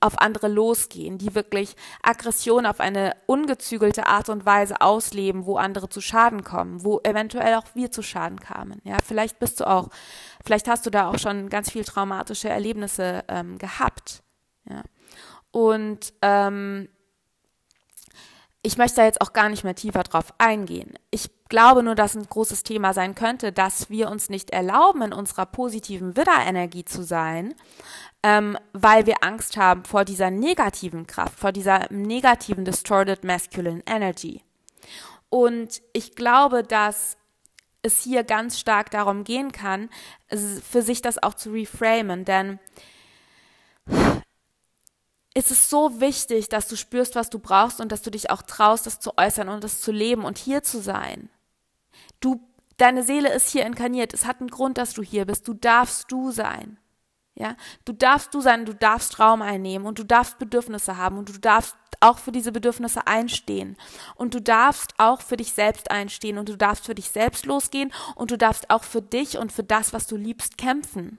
auf 0.00 0.20
andere 0.20 0.48
losgehen, 0.48 1.18
die 1.18 1.34
wirklich 1.34 1.76
Aggression 2.02 2.66
auf 2.66 2.80
eine 2.80 3.14
ungezügelte 3.26 4.06
Art 4.06 4.28
und 4.28 4.44
Weise 4.44 4.80
ausleben, 4.80 5.46
wo 5.46 5.56
andere 5.56 5.88
zu 5.88 6.00
Schaden 6.00 6.42
kommen, 6.42 6.82
wo 6.82 7.00
eventuell 7.04 7.54
auch 7.54 7.66
wir 7.74 7.92
zu 7.92 8.02
Schaden 8.02 8.40
kamen. 8.40 8.80
Ja, 8.84 8.96
vielleicht 9.04 9.38
bist 9.38 9.60
du 9.60 9.68
auch, 9.68 9.88
vielleicht 10.44 10.66
hast 10.68 10.84
du 10.84 10.90
da 10.90 11.08
auch 11.08 11.18
schon 11.18 11.48
ganz 11.48 11.70
viel 11.70 11.84
traumatische 11.84 12.48
Erlebnisse 12.48 13.24
ähm, 13.28 13.56
gehabt. 13.58 14.22
Ja. 14.68 14.82
Und 15.50 16.12
ähm, 16.22 16.88
ich 18.62 18.76
möchte 18.76 18.96
da 18.96 19.04
jetzt 19.04 19.20
auch 19.20 19.32
gar 19.32 19.48
nicht 19.48 19.64
mehr 19.64 19.74
tiefer 19.74 20.02
drauf 20.02 20.34
eingehen. 20.38 20.94
Ich 21.10 21.30
glaube 21.48 21.82
nur, 21.82 21.94
dass 21.94 22.14
ein 22.14 22.26
großes 22.26 22.64
Thema 22.64 22.92
sein 22.92 23.14
könnte, 23.14 23.52
dass 23.52 23.88
wir 23.88 24.10
uns 24.10 24.28
nicht 24.28 24.50
erlauben, 24.50 25.02
in 25.02 25.12
unserer 25.12 25.46
positiven 25.46 26.16
Widderenergie 26.16 26.84
zu 26.84 27.02
sein, 27.02 27.54
ähm, 28.22 28.58
weil 28.72 29.06
wir 29.06 29.22
Angst 29.22 29.56
haben 29.56 29.84
vor 29.84 30.04
dieser 30.04 30.30
negativen 30.30 31.06
Kraft, 31.06 31.38
vor 31.38 31.52
dieser 31.52 31.90
negativen 31.90 32.64
Distorted 32.64 33.24
Masculine 33.24 33.82
Energy. 33.86 34.42
Und 35.30 35.80
ich 35.92 36.14
glaube, 36.14 36.62
dass 36.62 37.16
es 37.82 38.02
hier 38.02 38.24
ganz 38.24 38.58
stark 38.58 38.90
darum 38.90 39.24
gehen 39.24 39.52
kann, 39.52 39.88
für 40.28 40.82
sich 40.82 41.00
das 41.00 41.22
auch 41.22 41.34
zu 41.34 41.52
reframen, 41.52 42.24
denn 42.24 42.58
es 45.38 45.52
ist 45.52 45.70
so 45.70 46.00
wichtig, 46.00 46.48
dass 46.48 46.66
du 46.66 46.76
spürst, 46.76 47.14
was 47.14 47.30
du 47.30 47.38
brauchst 47.38 47.80
und 47.80 47.92
dass 47.92 48.02
du 48.02 48.10
dich 48.10 48.30
auch 48.30 48.42
traust, 48.42 48.86
das 48.86 48.98
zu 48.98 49.16
äußern 49.16 49.48
und 49.48 49.62
das 49.62 49.80
zu 49.80 49.92
leben 49.92 50.24
und 50.24 50.36
hier 50.36 50.64
zu 50.64 50.80
sein. 50.80 51.30
Du, 52.18 52.40
deine 52.76 53.04
Seele 53.04 53.32
ist 53.32 53.48
hier 53.50 53.64
inkarniert. 53.64 54.12
Es 54.12 54.26
hat 54.26 54.40
einen 54.40 54.50
Grund, 54.50 54.78
dass 54.78 54.94
du 54.94 55.02
hier 55.02 55.26
bist. 55.26 55.46
Du 55.46 55.54
darfst 55.54 56.10
du 56.10 56.32
sein. 56.32 56.78
Ja, 57.36 57.54
du 57.84 57.92
darfst 57.92 58.34
du 58.34 58.40
sein, 58.40 58.64
du 58.64 58.74
darfst 58.74 59.20
Raum 59.20 59.42
einnehmen 59.42 59.86
und 59.86 60.00
du 60.00 60.04
darfst 60.04 60.40
Bedürfnisse 60.40 60.96
haben 60.96 61.18
und 61.18 61.28
du 61.28 61.38
darfst 61.38 61.76
auch 62.00 62.18
für 62.18 62.32
diese 62.32 62.50
Bedürfnisse 62.50 63.06
einstehen 63.06 63.76
und 64.16 64.34
du 64.34 64.40
darfst 64.40 64.94
auch 64.98 65.20
für 65.20 65.36
dich 65.36 65.52
selbst 65.52 65.92
einstehen 65.92 66.38
und 66.38 66.48
du 66.48 66.56
darfst 66.56 66.86
für 66.86 66.96
dich 66.96 67.10
selbst 67.10 67.46
losgehen 67.46 67.92
und 68.16 68.32
du 68.32 68.38
darfst 68.38 68.70
auch 68.70 68.82
für 68.82 69.02
dich 69.02 69.38
und 69.38 69.52
für 69.52 69.62
das, 69.62 69.92
was 69.92 70.08
du 70.08 70.16
liebst, 70.16 70.58
kämpfen. 70.58 71.18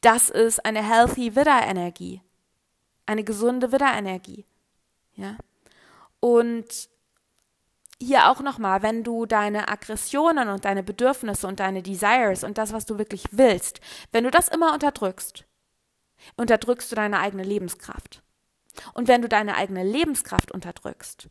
Das 0.00 0.30
ist 0.30 0.64
eine 0.64 0.82
healthy 0.82 1.36
Widder-Energie, 1.36 2.22
eine 3.12 3.24
gesunde 3.24 3.72
Widder-Energie. 3.72 4.44
Ja, 5.14 5.36
und 6.20 6.88
hier 8.00 8.30
auch 8.30 8.40
nochmal, 8.40 8.82
wenn 8.82 9.04
du 9.04 9.26
deine 9.26 9.68
Aggressionen 9.68 10.48
und 10.48 10.64
deine 10.64 10.82
Bedürfnisse 10.82 11.46
und 11.46 11.60
deine 11.60 11.82
Desires 11.82 12.44
und 12.44 12.58
das, 12.58 12.72
was 12.72 12.86
du 12.86 12.98
wirklich 12.98 13.24
willst, 13.30 13.80
wenn 14.10 14.24
du 14.24 14.30
das 14.30 14.48
immer 14.48 14.72
unterdrückst, 14.72 15.44
unterdrückst 16.36 16.90
du 16.90 16.96
deine 16.96 17.20
eigene 17.20 17.44
Lebenskraft. 17.44 18.22
Und 18.94 19.08
wenn 19.08 19.22
du 19.22 19.28
deine 19.28 19.56
eigene 19.56 19.84
Lebenskraft 19.84 20.50
unterdrückst, 20.50 21.28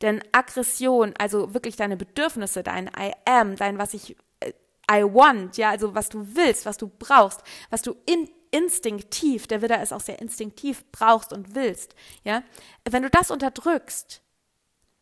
denn 0.00 0.22
Aggression, 0.32 1.14
also 1.18 1.54
wirklich 1.54 1.76
deine 1.76 1.96
Bedürfnisse, 1.96 2.62
dein 2.62 2.88
I 2.88 3.12
am, 3.24 3.56
dein 3.56 3.78
was 3.78 3.94
ich 3.94 4.16
äh, 4.40 4.52
I 4.90 5.04
want, 5.04 5.56
ja, 5.56 5.70
also 5.70 5.94
was 5.94 6.08
du 6.08 6.26
willst, 6.34 6.66
was 6.66 6.76
du 6.76 6.88
brauchst, 6.88 7.42
was 7.70 7.82
du 7.82 7.96
in, 8.06 8.28
instinktiv, 8.52 9.48
der 9.48 9.62
Widder 9.62 9.82
ist 9.82 9.92
auch 9.92 10.00
sehr 10.00 10.20
instinktiv, 10.20 10.84
brauchst 10.92 11.32
und 11.32 11.56
willst, 11.56 11.96
ja, 12.22 12.44
wenn 12.88 13.02
du 13.02 13.10
das 13.10 13.30
unterdrückst, 13.32 14.22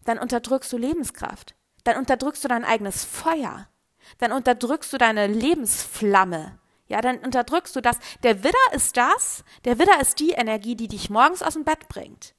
dann 0.04 0.18
unterdrückst 0.18 0.72
du 0.72 0.78
Lebenskraft. 0.78 1.54
Dann 1.84 1.98
unterdrückst 1.98 2.42
du 2.44 2.48
dein 2.48 2.64
eigenes 2.64 3.04
Feuer. 3.04 3.68
Dann 4.18 4.32
unterdrückst 4.32 4.92
du 4.92 4.98
deine 4.98 5.26
Lebensflamme. 5.26 6.58
Ja, 6.86 7.00
dann 7.00 7.18
unterdrückst 7.18 7.76
du 7.76 7.80
das. 7.80 7.98
Der 8.22 8.42
Widder 8.42 8.74
ist 8.74 8.96
das. 8.96 9.44
Der 9.64 9.78
Widder 9.78 10.00
ist 10.00 10.18
die 10.18 10.30
Energie, 10.30 10.74
die 10.74 10.88
dich 10.88 11.10
morgens 11.10 11.42
aus 11.42 11.54
dem 11.54 11.64
Bett 11.64 11.88
bringt. 11.88 12.34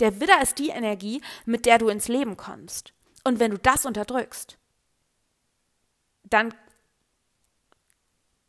Der 0.00 0.20
Widder 0.20 0.42
ist 0.42 0.58
die 0.58 0.68
Energie, 0.68 1.22
mit 1.44 1.66
der 1.66 1.78
du 1.78 1.88
ins 1.88 2.08
Leben 2.08 2.36
kommst. 2.36 2.92
Und 3.24 3.38
wenn 3.38 3.50
du 3.50 3.58
das 3.58 3.86
unterdrückst, 3.86 4.58
dann 6.24 6.54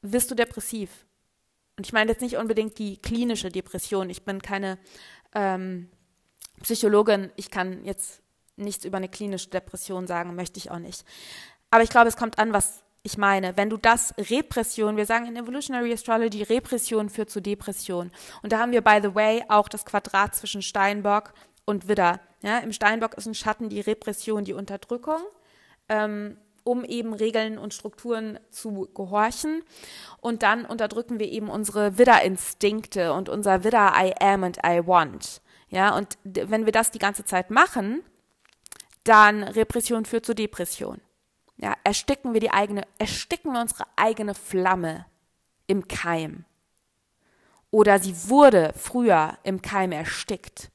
wirst 0.02 0.32
du 0.32 0.36
depressiv. 0.36 1.06
Und 1.82 1.88
ich 1.88 1.94
meine 1.94 2.12
jetzt 2.12 2.22
nicht 2.22 2.38
unbedingt 2.38 2.78
die 2.78 2.98
klinische 2.98 3.50
Depression. 3.50 4.12
Ich 4.12 4.22
bin 4.22 4.40
keine 4.44 4.78
ähm, 5.34 5.90
Psychologin. 6.62 7.32
Ich 7.38 7.50
kann 7.50 7.84
jetzt 7.86 8.22
nichts 8.56 8.86
über 8.86 8.98
eine 8.98 9.10
klinische 9.10 9.50
Depression 9.50 10.06
sagen, 10.06 10.36
möchte 10.36 10.60
ich 10.60 10.70
auch 10.70 10.78
nicht. 10.78 11.04
Aber 11.72 11.82
ich 11.82 11.90
glaube, 11.90 12.08
es 12.08 12.18
kommt 12.18 12.38
an, 12.38 12.54
was 12.54 12.84
ich 13.02 13.18
meine. 13.18 13.58
Wenn 13.58 13.72
du 13.72 13.78
das 13.78 14.14
Repression, 14.16 14.96
wir 14.96 15.08
sagen 15.08 15.26
in 15.26 15.36
Evolutionary 15.36 15.92
Astrology, 15.92 16.44
Repression 16.44 17.10
führt 17.10 17.32
zu 17.32 17.42
Depression. 17.42 18.12
Und 18.44 18.52
da 18.52 18.60
haben 18.60 18.74
wir, 18.74 18.82
by 18.82 19.00
the 19.02 19.16
way, 19.16 19.44
auch 19.50 19.68
das 19.68 19.84
Quadrat 19.84 20.36
zwischen 20.36 20.62
Steinbock 20.62 21.34
und 21.66 21.88
Widder. 21.88 22.20
Ja, 22.44 22.60
Im 22.60 22.74
Steinbock 22.74 23.16
ist 23.16 23.26
ein 23.26 23.34
Schatten 23.34 23.70
die 23.70 23.82
Repression, 23.82 24.44
die 24.44 24.54
Unterdrückung. 24.54 25.22
Ähm, 25.90 26.38
um 26.64 26.84
eben 26.84 27.14
Regeln 27.14 27.58
und 27.58 27.74
Strukturen 27.74 28.40
zu 28.50 28.90
gehorchen. 28.94 29.64
Und 30.20 30.44
dann 30.44 30.66
unterdrücken 30.66 31.20
wir 31.20 31.30
eben 31.32 31.50
unsere 31.50 31.98
Widder-Instinkte 31.98 33.14
und 33.14 33.30
unser 33.30 33.64
Widder 33.64 33.94
I 33.96 34.14
am 34.20 34.44
and 34.44 34.58
I 34.66 34.86
want. 34.86 35.42
Ja, 35.70 35.96
und 35.96 36.18
wenn 36.24 36.66
wir 36.66 36.74
das 36.74 36.92
die 36.92 37.00
ganze 37.00 37.26
Zeit 37.26 37.50
machen, 37.50 38.04
dann 39.04 39.44
Repression 39.44 40.06
führt 40.06 40.26
zu 40.26 40.36
Depression. 40.36 41.02
Ja, 41.58 41.76
ersticken 41.84 42.34
wir 42.34 42.42
die 42.42 42.52
eigene, 42.52 42.88
ersticken 42.98 43.54
wir 43.54 43.62
unsere 43.62 43.86
eigene 43.96 44.34
Flamme 44.34 45.06
im 45.68 45.88
Keim. 45.88 46.46
Oder 47.70 48.00
sie 48.00 48.30
wurde 48.30 48.74
früher 48.76 49.38
im 49.44 49.62
Keim 49.62 49.92
erstickt. 49.92 50.72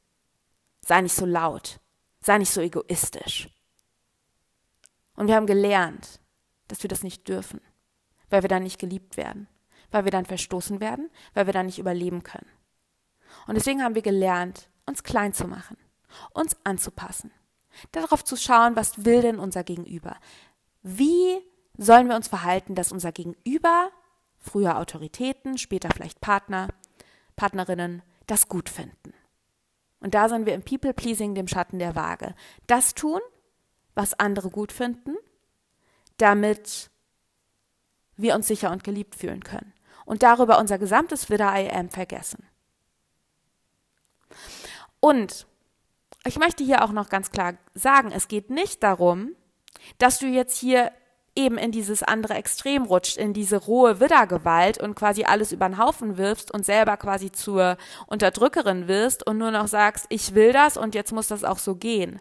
Sei 0.80 1.00
nicht 1.02 1.14
so 1.14 1.26
laut, 1.26 1.78
sei 2.20 2.38
nicht 2.38 2.52
so 2.52 2.60
egoistisch. 2.60 3.48
Und 5.16 5.28
wir 5.28 5.34
haben 5.34 5.46
gelernt, 5.46 6.20
dass 6.68 6.82
wir 6.82 6.88
das 6.88 7.02
nicht 7.02 7.28
dürfen, 7.28 7.60
weil 8.30 8.42
wir 8.42 8.48
dann 8.48 8.62
nicht 8.62 8.78
geliebt 8.78 9.16
werden, 9.16 9.48
weil 9.90 10.04
wir 10.04 10.10
dann 10.10 10.26
verstoßen 10.26 10.80
werden, 10.80 11.10
weil 11.34 11.46
wir 11.46 11.52
dann 11.52 11.66
nicht 11.66 11.78
überleben 11.78 12.22
können. 12.22 12.48
Und 13.46 13.54
deswegen 13.54 13.82
haben 13.82 13.94
wir 13.94 14.02
gelernt, 14.02 14.68
uns 14.86 15.02
klein 15.02 15.32
zu 15.32 15.48
machen, 15.48 15.76
uns 16.32 16.56
anzupassen, 16.64 17.32
darauf 17.92 18.24
zu 18.24 18.36
schauen, 18.36 18.76
was 18.76 19.04
will 19.04 19.22
denn 19.22 19.38
unser 19.38 19.64
Gegenüber? 19.64 20.16
Wie 20.82 21.38
sollen 21.76 22.08
wir 22.08 22.16
uns 22.16 22.28
verhalten, 22.28 22.74
dass 22.74 22.92
unser 22.92 23.12
Gegenüber, 23.12 23.90
früher 24.38 24.78
Autoritäten, 24.78 25.58
später 25.58 25.88
vielleicht 25.94 26.20
Partner, 26.20 26.68
Partnerinnen, 27.34 28.02
das 28.26 28.48
gut 28.48 28.68
finden? 28.68 29.12
Und 30.00 30.14
da 30.14 30.28
sind 30.28 30.46
wir 30.46 30.54
im 30.54 30.62
People-Pleasing, 30.62 31.34
dem 31.34 31.48
Schatten 31.48 31.78
der 31.78 31.96
Waage. 31.96 32.34
Das 32.66 32.94
tun, 32.94 33.20
was 33.96 34.14
andere 34.18 34.50
gut 34.50 34.70
finden, 34.70 35.16
damit 36.18 36.90
wir 38.16 38.34
uns 38.36 38.46
sicher 38.46 38.70
und 38.70 38.84
geliebt 38.84 39.16
fühlen 39.16 39.42
können. 39.42 39.72
Und 40.04 40.22
darüber 40.22 40.58
unser 40.60 40.78
gesamtes 40.78 41.28
Widder 41.30 41.52
I 41.60 41.68
am 41.70 41.88
vergessen. 41.88 42.46
Und 45.00 45.46
ich 46.24 46.38
möchte 46.38 46.62
hier 46.62 46.84
auch 46.84 46.92
noch 46.92 47.08
ganz 47.08 47.30
klar 47.30 47.54
sagen, 47.74 48.12
es 48.12 48.28
geht 48.28 48.50
nicht 48.50 48.82
darum, 48.82 49.34
dass 49.98 50.18
du 50.18 50.26
jetzt 50.26 50.56
hier 50.56 50.92
eben 51.36 51.58
in 51.58 51.70
dieses 51.70 52.02
andere 52.02 52.34
Extrem 52.34 52.84
rutscht, 52.84 53.18
in 53.18 53.34
diese 53.34 53.56
rohe 53.58 54.00
Widdergewalt 54.00 54.78
und 54.78 54.94
quasi 54.94 55.24
alles 55.24 55.52
über 55.52 55.68
den 55.68 55.78
Haufen 55.78 56.16
wirfst 56.16 56.52
und 56.52 56.64
selber 56.64 56.96
quasi 56.96 57.30
zur 57.30 57.76
Unterdrückerin 58.06 58.88
wirst 58.88 59.26
und 59.26 59.38
nur 59.38 59.50
noch 59.50 59.68
sagst, 59.68 60.06
ich 60.08 60.34
will 60.34 60.52
das 60.52 60.76
und 60.76 60.94
jetzt 60.94 61.12
muss 61.12 61.28
das 61.28 61.44
auch 61.44 61.58
so 61.58 61.76
gehen. 61.76 62.20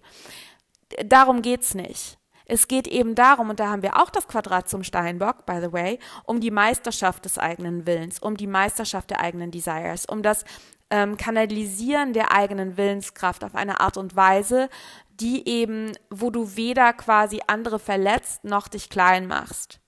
Darum 1.05 1.41
geht's 1.41 1.73
nicht. 1.73 2.17
Es 2.45 2.67
geht 2.67 2.87
eben 2.87 3.15
darum, 3.15 3.49
und 3.49 3.59
da 3.59 3.69
haben 3.69 3.81
wir 3.81 4.01
auch 4.01 4.11
das 4.11 4.27
Quadrat 4.27 4.69
zum 4.69 4.83
Steinbock, 4.83 5.45
by 5.45 5.59
the 5.61 5.73
way, 5.73 5.99
um 6.25 6.39
die 6.39 6.51
Meisterschaft 6.51 7.25
des 7.25 7.39
eigenen 7.39 7.87
Willens, 7.87 8.19
um 8.19 8.37
die 8.37 8.47
Meisterschaft 8.47 9.09
der 9.09 9.19
eigenen 9.19 9.49
Desires, 9.49 10.05
um 10.05 10.21
das 10.21 10.45
ähm, 10.91 11.17
Kanalisieren 11.17 12.13
der 12.13 12.31
eigenen 12.31 12.77
Willenskraft 12.77 13.43
auf 13.43 13.55
eine 13.55 13.79
Art 13.79 13.97
und 13.97 14.15
Weise, 14.15 14.69
die 15.09 15.47
eben, 15.47 15.93
wo 16.11 16.29
du 16.29 16.55
weder 16.55 16.93
quasi 16.93 17.41
andere 17.47 17.79
verletzt 17.79 18.43
noch 18.43 18.67
dich 18.67 18.89
klein 18.89 19.27
machst. 19.27 19.79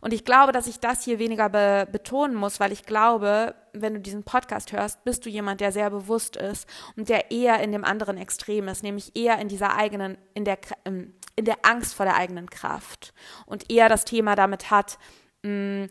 Und 0.00 0.12
ich 0.12 0.24
glaube, 0.24 0.52
dass 0.52 0.66
ich 0.66 0.80
das 0.80 1.04
hier 1.04 1.18
weniger 1.18 1.48
be 1.48 1.88
betonen 1.90 2.34
muss, 2.34 2.60
weil 2.60 2.72
ich 2.72 2.84
glaube, 2.84 3.54
wenn 3.72 3.94
du 3.94 4.00
diesen 4.00 4.24
Podcast 4.24 4.72
hörst, 4.72 5.04
bist 5.04 5.24
du 5.24 5.30
jemand, 5.30 5.60
der 5.60 5.72
sehr 5.72 5.90
bewusst 5.90 6.36
ist 6.36 6.68
und 6.96 7.08
der 7.08 7.30
eher 7.30 7.60
in 7.60 7.72
dem 7.72 7.84
anderen 7.84 8.16
Extrem 8.16 8.68
ist, 8.68 8.82
nämlich 8.82 9.16
eher 9.16 9.38
in 9.38 9.48
dieser 9.48 9.76
eigenen, 9.76 10.18
in 10.34 10.44
der, 10.44 10.58
ähm, 10.84 11.14
in 11.36 11.44
der 11.44 11.58
Angst 11.62 11.94
vor 11.94 12.06
der 12.06 12.16
eigenen 12.16 12.48
Kraft 12.48 13.12
und 13.44 13.70
eher 13.70 13.88
das 13.88 14.04
Thema 14.04 14.34
damit 14.34 14.70
hat, 14.70 14.98
mh, 15.42 15.84
mm, 15.84 15.90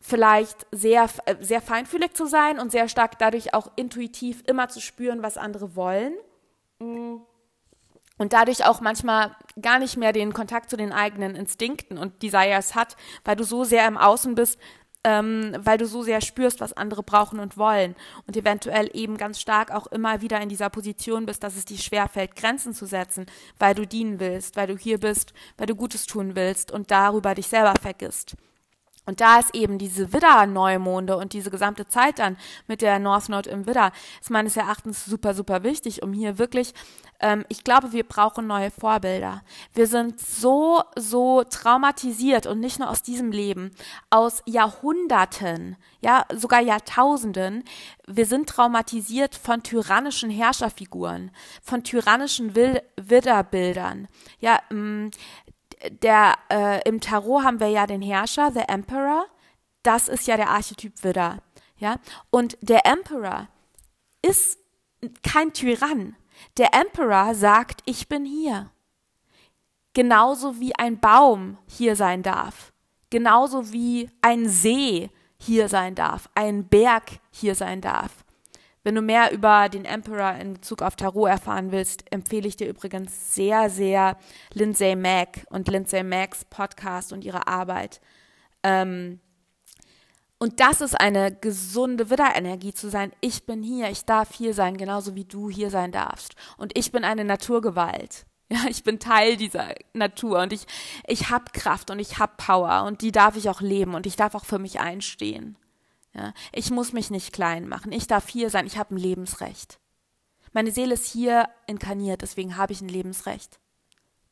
vielleicht 0.00 0.66
sehr, 0.70 1.08
äh, 1.24 1.36
sehr 1.40 1.62
feinfühlig 1.62 2.12
zu 2.12 2.26
sein 2.26 2.58
und 2.58 2.70
sehr 2.70 2.88
stark 2.88 3.18
dadurch 3.18 3.54
auch 3.54 3.70
intuitiv 3.76 4.42
immer 4.46 4.68
zu 4.68 4.80
spüren, 4.80 5.22
was 5.22 5.38
andere 5.38 5.76
wollen. 5.76 6.12
Mm. 6.78 7.16
Und 8.16 8.32
dadurch 8.32 8.64
auch 8.64 8.80
manchmal 8.80 9.34
gar 9.60 9.78
nicht 9.78 9.96
mehr 9.96 10.12
den 10.12 10.32
Kontakt 10.32 10.70
zu 10.70 10.76
den 10.76 10.92
eigenen 10.92 11.34
Instinkten 11.34 11.98
und 11.98 12.22
Desires 12.22 12.74
hat, 12.74 12.96
weil 13.24 13.36
du 13.36 13.44
so 13.44 13.64
sehr 13.64 13.86
im 13.88 13.96
Außen 13.96 14.34
bist, 14.34 14.58
ähm, 15.04 15.54
weil 15.58 15.78
du 15.78 15.86
so 15.86 16.02
sehr 16.02 16.20
spürst, 16.20 16.60
was 16.60 16.72
andere 16.72 17.02
brauchen 17.02 17.38
und 17.38 17.58
wollen 17.58 17.94
und 18.26 18.36
eventuell 18.36 18.90
eben 18.94 19.18
ganz 19.18 19.38
stark 19.38 19.70
auch 19.70 19.86
immer 19.88 20.22
wieder 20.22 20.40
in 20.40 20.48
dieser 20.48 20.70
Position 20.70 21.26
bist, 21.26 21.42
dass 21.42 21.56
es 21.56 21.66
dir 21.66 21.78
schwerfällt, 21.78 22.36
Grenzen 22.36 22.72
zu 22.72 22.86
setzen, 22.86 23.26
weil 23.58 23.74
du 23.74 23.86
dienen 23.86 24.18
willst, 24.18 24.56
weil 24.56 24.66
du 24.66 24.76
hier 24.76 24.98
bist, 24.98 25.34
weil 25.58 25.66
du 25.66 25.76
Gutes 25.76 26.06
tun 26.06 26.34
willst 26.34 26.72
und 26.72 26.90
darüber 26.90 27.34
dich 27.34 27.48
selber 27.48 27.74
vergisst. 27.80 28.36
Und 29.06 29.20
da 29.20 29.38
ist 29.38 29.54
eben 29.54 29.78
diese 29.78 30.12
Widder-Neumonde 30.12 31.16
und 31.16 31.32
diese 31.32 31.50
gesamte 31.50 31.86
Zeit 31.86 32.18
dann 32.18 32.36
mit 32.66 32.80
der 32.82 32.98
North 32.98 33.28
Node 33.28 33.50
im 33.50 33.66
Widder, 33.66 33.92
ist 34.20 34.30
meines 34.30 34.56
Erachtens 34.56 35.04
super, 35.04 35.34
super 35.34 35.62
wichtig, 35.62 36.02
um 36.02 36.12
hier 36.12 36.38
wirklich, 36.38 36.74
ähm, 37.20 37.44
ich 37.48 37.64
glaube, 37.64 37.92
wir 37.92 38.04
brauchen 38.04 38.46
neue 38.46 38.70
Vorbilder. 38.70 39.42
Wir 39.74 39.86
sind 39.86 40.20
so, 40.20 40.82
so 40.96 41.44
traumatisiert 41.44 42.46
und 42.46 42.60
nicht 42.60 42.78
nur 42.78 42.88
aus 42.88 43.02
diesem 43.02 43.30
Leben, 43.30 43.72
aus 44.10 44.42
Jahrhunderten, 44.46 45.76
ja, 46.00 46.24
sogar 46.34 46.60
Jahrtausenden. 46.60 47.64
Wir 48.06 48.26
sind 48.26 48.48
traumatisiert 48.48 49.34
von 49.34 49.62
tyrannischen 49.62 50.30
Herrscherfiguren, 50.30 51.30
von 51.62 51.84
tyrannischen 51.84 52.54
Widderbildern. 52.54 54.08
Ja, 54.40 54.60
ähm, 54.70 55.10
der, 55.90 56.36
äh, 56.50 56.88
im 56.88 57.00
Tarot 57.00 57.44
haben 57.44 57.60
wir 57.60 57.68
ja 57.68 57.86
den 57.86 58.02
Herrscher, 58.02 58.50
the 58.52 58.62
Emperor. 58.68 59.26
Das 59.82 60.08
ist 60.08 60.26
ja 60.26 60.36
der 60.36 60.50
Archetyp 60.50 61.02
Widder. 61.04 61.38
Ja? 61.76 61.96
Und 62.30 62.56
der 62.60 62.86
Emperor 62.86 63.48
ist 64.22 64.58
kein 65.22 65.52
Tyrann. 65.52 66.16
Der 66.56 66.74
Emperor 66.74 67.34
sagt, 67.34 67.82
ich 67.84 68.08
bin 68.08 68.24
hier. 68.24 68.70
Genauso 69.92 70.58
wie 70.58 70.74
ein 70.74 70.98
Baum 70.98 71.58
hier 71.66 71.94
sein 71.94 72.22
darf. 72.22 72.72
Genauso 73.10 73.72
wie 73.72 74.10
ein 74.22 74.48
See 74.48 75.10
hier 75.38 75.68
sein 75.68 75.94
darf. 75.94 76.28
Ein 76.34 76.66
Berg 76.68 77.20
hier 77.30 77.54
sein 77.54 77.80
darf. 77.80 78.23
Wenn 78.84 78.94
du 78.94 79.00
mehr 79.00 79.32
über 79.32 79.70
den 79.70 79.86
Emperor 79.86 80.34
in 80.34 80.54
Bezug 80.54 80.82
auf 80.82 80.94
Tarot 80.94 81.30
erfahren 81.30 81.72
willst, 81.72 82.04
empfehle 82.12 82.46
ich 82.46 82.56
dir 82.56 82.68
übrigens 82.68 83.34
sehr, 83.34 83.70
sehr 83.70 84.18
Lindsay 84.52 84.94
Mack 84.94 85.46
und 85.48 85.68
Lindsay 85.68 86.02
Macks 86.02 86.44
Podcast 86.44 87.10
und 87.10 87.24
ihre 87.24 87.46
Arbeit. 87.48 88.02
Ähm, 88.62 89.20
und 90.38 90.60
das 90.60 90.82
ist 90.82 91.00
eine 91.00 91.34
gesunde 91.34 92.10
Widderenergie 92.10 92.74
zu 92.74 92.90
sein. 92.90 93.12
Ich 93.22 93.46
bin 93.46 93.62
hier, 93.62 93.88
ich 93.88 94.04
darf 94.04 94.34
hier 94.34 94.52
sein, 94.52 94.76
genauso 94.76 95.14
wie 95.14 95.24
du 95.24 95.48
hier 95.48 95.70
sein 95.70 95.90
darfst. 95.90 96.34
Und 96.58 96.76
ich 96.76 96.92
bin 96.92 97.04
eine 97.04 97.24
Naturgewalt. 97.24 98.26
Ja, 98.50 98.66
ich 98.68 98.84
bin 98.84 98.98
Teil 98.98 99.38
dieser 99.38 99.74
Natur 99.94 100.42
und 100.42 100.52
ich, 100.52 100.66
ich 101.06 101.30
habe 101.30 101.46
Kraft 101.54 101.90
und 101.90 101.98
ich 101.98 102.18
habe 102.18 102.34
Power 102.36 102.84
und 102.86 103.00
die 103.00 103.10
darf 103.10 103.36
ich 103.36 103.48
auch 103.48 103.62
leben 103.62 103.94
und 103.94 104.04
ich 104.06 104.16
darf 104.16 104.34
auch 104.34 104.44
für 104.44 104.58
mich 104.58 104.80
einstehen. 104.80 105.56
Ja, 106.14 106.32
ich 106.52 106.70
muss 106.70 106.92
mich 106.92 107.10
nicht 107.10 107.32
klein 107.32 107.68
machen. 107.68 107.92
Ich 107.92 108.06
darf 108.06 108.28
hier 108.28 108.50
sein. 108.50 108.66
Ich 108.66 108.78
habe 108.78 108.94
ein 108.94 108.98
Lebensrecht. 108.98 109.80
Meine 110.52 110.70
Seele 110.70 110.94
ist 110.94 111.06
hier 111.06 111.48
inkarniert, 111.66 112.22
deswegen 112.22 112.56
habe 112.56 112.72
ich 112.72 112.80
ein 112.80 112.88
Lebensrecht. 112.88 113.58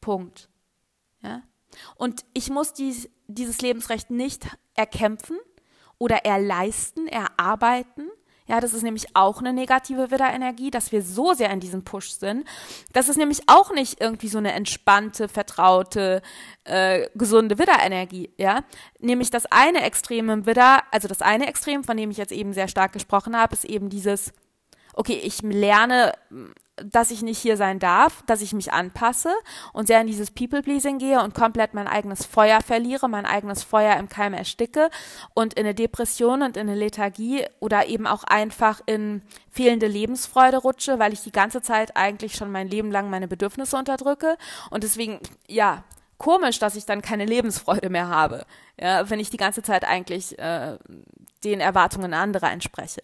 Punkt. 0.01 0.49
Ja? 1.23 1.43
Und 1.97 2.25
ich 2.33 2.51
muss 2.51 2.73
dies, 2.73 3.11
dieses 3.27 3.61
Lebensrecht 3.61 4.11
nicht 4.11 4.47
erkämpfen, 4.75 5.39
oder 6.03 6.25
erleisten, 6.25 7.07
erarbeiten. 7.07 8.11
Ja, 8.53 8.61
das 8.61 8.75
ist 8.75 8.83
nämlich 8.83 9.17
auch 9.17 9.39
eine 9.39 9.55
negative 9.55 10.11
Widderenergie, 10.11 10.71
dass 10.71 10.93
wir 10.93 11.01
so 11.01 11.33
sehr 11.33 11.49
in 11.51 11.61
diesem 11.61 11.85
Push 11.85 12.11
sind. 12.11 12.47
Das 12.93 13.09
ist 13.09 13.17
nämlich 13.17 13.41
auch 13.47 13.73
nicht 13.73 13.99
irgendwie 13.99 14.29
so 14.29 14.37
eine 14.37 14.53
entspannte, 14.53 15.27
vertraute, 15.27 16.21
äh, 16.65 17.09
gesunde 17.15 17.59
Widderenergie. 17.59 18.29
Ja, 18.37 18.63
nämlich 18.99 19.31
das 19.31 19.47
eine 19.47 19.83
Extrem 19.83 20.29
im 20.29 20.45
Widder, 20.45 20.83
also 20.91 21.09
das 21.09 21.23
eine 21.23 21.49
Extrem, 21.49 21.83
von 21.83 21.97
dem 21.97 22.11
ich 22.11 22.19
jetzt 22.19 22.31
eben 22.31 22.53
sehr 22.53 22.69
stark 22.69 22.93
gesprochen 22.93 23.39
habe, 23.39 23.55
ist 23.55 23.65
eben 23.65 23.89
dieses, 23.89 24.35
okay, 24.93 25.19
ich 25.25 25.41
lerne 25.41 26.13
dass 26.85 27.11
ich 27.11 27.23
nicht 27.23 27.39
hier 27.39 27.57
sein 27.57 27.79
darf, 27.79 28.23
dass 28.27 28.41
ich 28.43 28.53
mich 28.53 28.73
anpasse 28.73 29.31
und 29.73 29.87
sehr 29.87 30.01
in 30.01 30.07
dieses 30.07 30.31
People-Pleasing 30.31 30.99
gehe 30.99 31.23
und 31.23 31.35
komplett 31.35 31.75
mein 31.75 31.89
eigenes 31.89 32.25
Feuer 32.25 32.61
verliere, 32.61 33.09
mein 33.09 33.27
eigenes 33.27 33.63
Feuer 33.63 33.97
im 33.97 34.09
Keim 34.09 34.35
ersticke 34.35 34.91
und 35.35 35.55
in 35.55 35.65
eine 35.65 35.75
Depression 35.75 36.43
und 36.43 36.57
in 36.57 36.69
eine 36.69 36.79
Lethargie 36.79 37.45
oder 37.61 37.87
eben 37.87 38.07
auch 38.07 38.25
einfach 38.25 38.81
in 38.87 39.23
fehlende 39.51 39.87
Lebensfreude 39.87 40.59
rutsche, 40.59 40.99
weil 40.99 41.13
ich 41.13 41.21
die 41.23 41.33
ganze 41.33 41.63
Zeit 41.63 41.97
eigentlich 41.97 42.35
schon 42.35 42.51
mein 42.51 42.69
Leben 42.69 42.91
lang 42.91 43.11
meine 43.11 43.29
Bedürfnisse 43.29 43.77
unterdrücke 43.77 44.37
und 44.71 44.83
deswegen, 44.85 45.21
ja, 45.47 45.85
komisch, 46.19 46.59
dass 46.59 46.77
ich 46.77 46.87
dann 46.87 47.03
keine 47.03 47.27
Lebensfreude 47.27 47.91
mehr 47.91 48.09
habe, 48.09 48.47
ja, 48.81 49.11
wenn 49.11 49.21
ich 49.21 49.31
die 49.31 49.37
ganze 49.37 49.63
Zeit 49.63 49.85
eigentlich 49.85 50.39
äh, 50.39 50.79
den 51.45 51.61
Erwartungen 51.61 52.15
anderer 52.15 52.51
entspreche. 52.51 53.01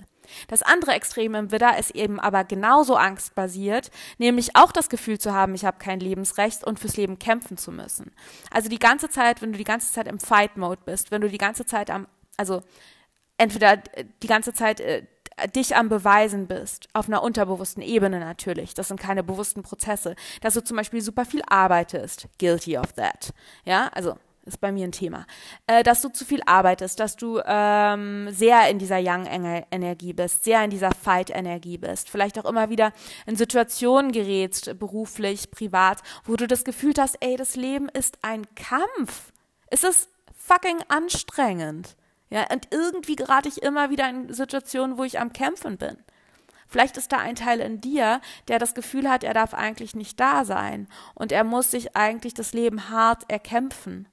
Das 0.49 0.62
andere 0.62 0.93
Extrem 0.93 1.35
im 1.35 1.51
Widder 1.51 1.79
ist 1.79 1.91
eben 1.93 2.20
aber 2.20 2.45
genauso 2.45 2.97
angstbasiert, 2.97 3.91
nämlich 4.18 4.57
auch 4.57 4.72
das 4.72 4.89
Gefühl 4.89 5.18
zu 5.18 5.33
haben, 5.33 5.55
ich 5.55 5.64
habe 5.64 5.79
kein 5.79 6.01
Lebensrecht 6.01 6.64
und 6.64 6.79
fürs 6.79 6.97
Leben 6.97 7.18
kämpfen 7.18 7.57
zu 7.57 7.72
müssen. 7.72 8.12
Also 8.51 8.68
die 8.68 8.79
ganze 8.79 9.09
Zeit, 9.09 9.43
wenn 9.43 9.53
du 9.53 9.59
die 9.59 9.64
ganze 9.64 9.93
Zeit 9.93 10.09
im 10.09 10.18
Fight-Mode 10.18 10.81
bist, 10.85 11.11
wenn 11.11 11.20
du 11.20 11.29
die 11.29 11.39
ganze 11.39 11.66
Zeit 11.66 11.91
am, 11.91 12.07
also 12.37 12.62
entweder 13.37 13.76
die 14.22 14.26
ganze 14.26 14.53
Zeit 14.53 14.81
äh, 14.81 15.05
dich 15.55 15.76
am 15.76 15.89
Beweisen 15.89 16.47
bist, 16.47 16.89
auf 16.93 17.09
einer 17.09 17.22
unterbewussten 17.22 17.83
Ebene 17.83 18.18
natürlich, 18.18 18.74
das 18.74 18.89
sind 18.89 19.01
keine 19.01 19.22
bewussten 19.22 19.62
Prozesse, 19.62 20.16
dass 20.41 20.55
du 20.55 20.64
zum 20.64 20.76
Beispiel 20.76 21.01
super 21.01 21.24
viel 21.24 21.43
arbeitest, 21.47 22.29
guilty 22.39 22.76
of 22.76 22.93
that, 22.95 23.33
ja, 23.64 23.89
also 23.95 24.16
ist 24.49 24.61
bei 24.61 24.72
mir 24.72 24.84
ein 24.84 24.92
Thema, 24.92 25.26
äh, 25.66 25.82
dass 25.82 26.03
du 26.03 26.09
zu 26.09 26.24
viel 26.24 26.42
arbeitest, 26.46 26.99
dass 27.01 27.16
du 27.16 27.40
ähm, 27.44 28.28
sehr 28.30 28.68
in 28.68 28.78
dieser 28.78 28.99
Young-Energie 28.99 30.12
bist, 30.12 30.44
sehr 30.44 30.64
in 30.64 30.70
dieser 30.70 30.90
Fight-Energie 30.92 31.78
bist, 31.78 32.11
vielleicht 32.11 32.38
auch 32.38 32.44
immer 32.44 32.70
wieder 32.70 32.92
in 33.26 33.36
Situationen 33.36 34.12
gerätst, 34.12 34.78
beruflich, 34.78 35.51
privat, 35.51 36.03
wo 36.24 36.36
du 36.36 36.46
das 36.46 36.64
Gefühl 36.64 36.94
hast, 36.99 37.16
ey, 37.20 37.36
das 37.36 37.57
Leben 37.57 37.88
ist 37.88 38.18
ein 38.22 38.46
Kampf. 38.55 39.32
Es 39.68 39.84
ist 39.84 40.09
fucking 40.34 40.78
anstrengend. 40.88 41.96
Ja, 42.30 42.46
und 42.53 42.68
irgendwie 42.70 43.16
gerate 43.16 43.49
ich 43.49 43.62
immer 43.62 43.90
wieder 43.90 44.09
in 44.09 44.32
Situationen, 44.32 44.99
wo 44.99 45.05
ich 45.05 45.18
am 45.18 45.32
Kämpfen 45.32 45.78
bin. 45.78 45.96
Vielleicht 46.68 46.99
ist 46.99 47.12
da 47.12 47.16
ein 47.18 47.34
Teil 47.34 47.61
in 47.61 47.80
dir, 47.80 48.20
der 48.46 48.59
das 48.59 48.74
Gefühl 48.74 49.09
hat, 49.09 49.24
er 49.24 49.32
darf 49.32 49.55
eigentlich 49.55 49.94
nicht 49.94 50.20
da 50.20 50.44
sein 50.44 50.86
und 51.14 51.32
er 51.32 51.42
muss 51.42 51.70
sich 51.70 51.96
eigentlich 51.96 52.34
das 52.34 52.53
Leben 52.53 52.90
hart 52.90 53.30
erkämpfen. 53.30 54.07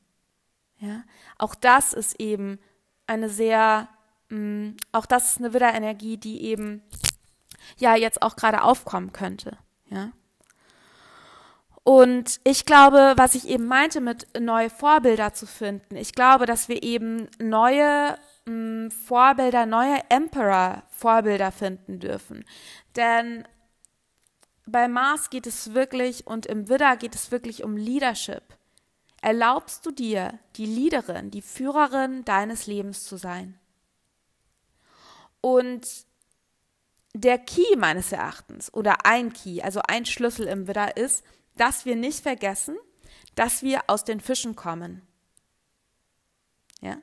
Ja, 0.77 1.03
auch 1.37 1.55
das 1.55 1.93
ist 1.93 2.19
eben 2.19 2.59
eine 3.07 3.29
sehr, 3.29 3.87
mh, 4.29 4.37
mm, 4.37 4.77
auch 4.91 5.05
das 5.05 5.31
ist 5.31 5.39
eine 5.39 5.53
Widderenergie, 5.53 6.17
die 6.17 6.43
eben 6.43 6.83
ja 7.77 7.95
jetzt 7.95 8.21
auch 8.21 8.35
gerade 8.35 8.63
aufkommen 8.63 9.13
könnte. 9.13 9.57
Ja. 9.89 10.11
Und 11.83 12.41
ich 12.43 12.65
glaube, 12.65 13.13
was 13.15 13.35
ich 13.35 13.47
eben 13.47 13.67
meinte 13.67 14.01
mit 14.01 14.27
neue 14.39 14.71
Vorbilder 14.71 15.33
zu 15.33 15.45
finden, 15.45 15.95
ich 15.95 16.13
glaube, 16.13 16.47
dass 16.47 16.67
wir 16.67 16.81
eben 16.81 17.27
neue 17.39 18.17
mh, 18.45 18.87
mm, 18.87 18.91
Vorbilder, 18.91 19.65
neue 19.65 19.99
Emperor-Vorbilder 20.09 21.51
finden 21.51 21.99
dürfen. 21.99 22.43
Denn 22.95 23.47
bei 24.65 24.87
Mars 24.87 25.29
geht 25.29 25.45
es 25.45 25.73
wirklich 25.73 26.25
und 26.25 26.47
im 26.47 26.69
Widder 26.69 26.97
geht 26.97 27.13
es 27.13 27.31
wirklich 27.31 27.63
um 27.63 27.77
Leadership 27.77 28.54
erlaubst 29.25 29.83
du 29.87 29.89
dir, 29.89 30.37
die 30.55 30.67
Leaderin, 30.67 31.31
die 31.31 31.41
Führerin 31.41 32.23
deines 32.25 32.67
Lebens 32.67 33.05
zu 33.05 33.17
sein. 33.17 33.59
Und 35.41 36.05
der 37.15 37.39
Key 37.39 37.75
meines 37.75 38.11
Erachtens 38.11 38.71
oder 38.71 39.07
ein 39.07 39.33
Key, 39.33 39.63
also 39.63 39.81
ein 39.87 40.05
Schlüssel 40.05 40.45
im 40.45 40.67
Widder 40.67 40.95
ist, 40.95 41.25
dass 41.55 41.85
wir 41.85 41.95
nicht 41.95 42.19
vergessen, 42.19 42.77
dass 43.33 43.63
wir 43.63 43.81
aus 43.87 44.03
den 44.03 44.19
Fischen 44.19 44.55
kommen. 44.55 45.01
Ja? 46.81 46.97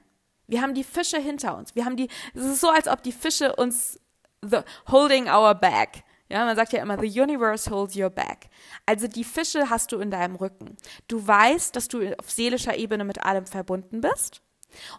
Wir 0.46 0.62
haben 0.62 0.74
die 0.74 0.84
Fische 0.84 1.18
hinter 1.18 1.56
uns. 1.56 1.74
Wir 1.74 1.84
haben 1.84 1.96
die, 1.96 2.08
es 2.34 2.44
ist 2.44 2.60
so, 2.60 2.70
als 2.70 2.86
ob 2.86 3.02
die 3.02 3.10
Fische 3.10 3.56
uns 3.56 3.98
the, 4.42 4.60
holding 4.86 5.28
our 5.28 5.56
back. 5.56 6.04
Ja, 6.32 6.46
man 6.46 6.56
sagt 6.56 6.72
ja 6.72 6.80
immer, 6.80 6.98
the 6.98 7.20
universe 7.20 7.70
holds 7.70 7.94
your 7.94 8.08
back. 8.08 8.48
Also 8.86 9.06
die 9.06 9.22
Fische 9.22 9.68
hast 9.68 9.92
du 9.92 9.98
in 9.98 10.10
deinem 10.10 10.34
Rücken. 10.34 10.78
Du 11.06 11.26
weißt, 11.26 11.76
dass 11.76 11.88
du 11.88 12.18
auf 12.18 12.30
seelischer 12.30 12.74
Ebene 12.74 13.04
mit 13.04 13.22
allem 13.22 13.44
verbunden 13.44 14.00
bist 14.00 14.40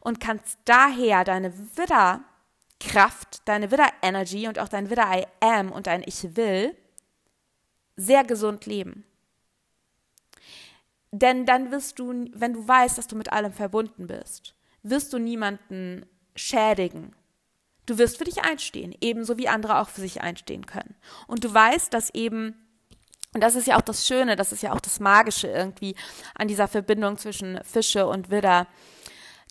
und 0.02 0.20
kannst 0.20 0.60
daher 0.66 1.24
deine 1.24 1.52
Widderkraft, 1.76 3.42
deine 3.46 3.72
Widder-Energy 3.72 4.48
und 4.48 4.60
auch 4.60 4.68
dein 4.68 4.92
Widder-I 4.92 5.26
am 5.40 5.72
und 5.72 5.88
dein 5.88 6.04
Ich 6.06 6.36
will 6.36 6.78
sehr 7.96 8.24
gesund 8.24 8.68
leben. 8.68 9.04
Denn 11.10 11.48
dann 11.48 11.72
wirst 11.72 11.98
du, 11.98 12.30
wenn 12.36 12.54
du 12.54 12.68
weißt, 12.68 12.96
dass 13.00 13.08
du 13.08 13.16
mit 13.16 13.34
allem 13.34 13.54
verbunden 13.54 14.06
bist, 14.06 14.54
wirst 14.84 15.12
du 15.12 15.18
niemanden 15.18 16.06
schädigen 16.36 17.16
Du 17.86 17.98
wirst 17.98 18.18
für 18.18 18.24
dich 18.24 18.44
einstehen, 18.44 18.96
ebenso 19.02 19.38
wie 19.38 19.48
andere 19.48 19.80
auch 19.80 19.90
für 19.90 20.02
sich 20.02 20.22
einstehen 20.22 20.66
können. 20.66 20.96
Und 21.28 21.44
du 21.44 21.54
weißt, 21.54 21.94
dass 21.94 22.14
eben, 22.14 22.56
und 23.34 23.42
das 23.42 23.56
ist 23.56 23.68
ja 23.68 23.78
auch 23.78 23.82
das 23.82 24.08
Schöne, 24.08 24.36
das 24.36 24.52
ist 24.52 24.64
ja 24.64 24.74
auch 24.74 24.80
das 24.80 25.00
Magische 25.00 25.48
irgendwie 25.48 25.96
an 26.36 26.48
dieser 26.48 26.68
Verbindung 26.68 27.18
zwischen 27.18 27.60
Fische 27.64 28.08
und 28.08 28.30
Widder. 28.30 28.68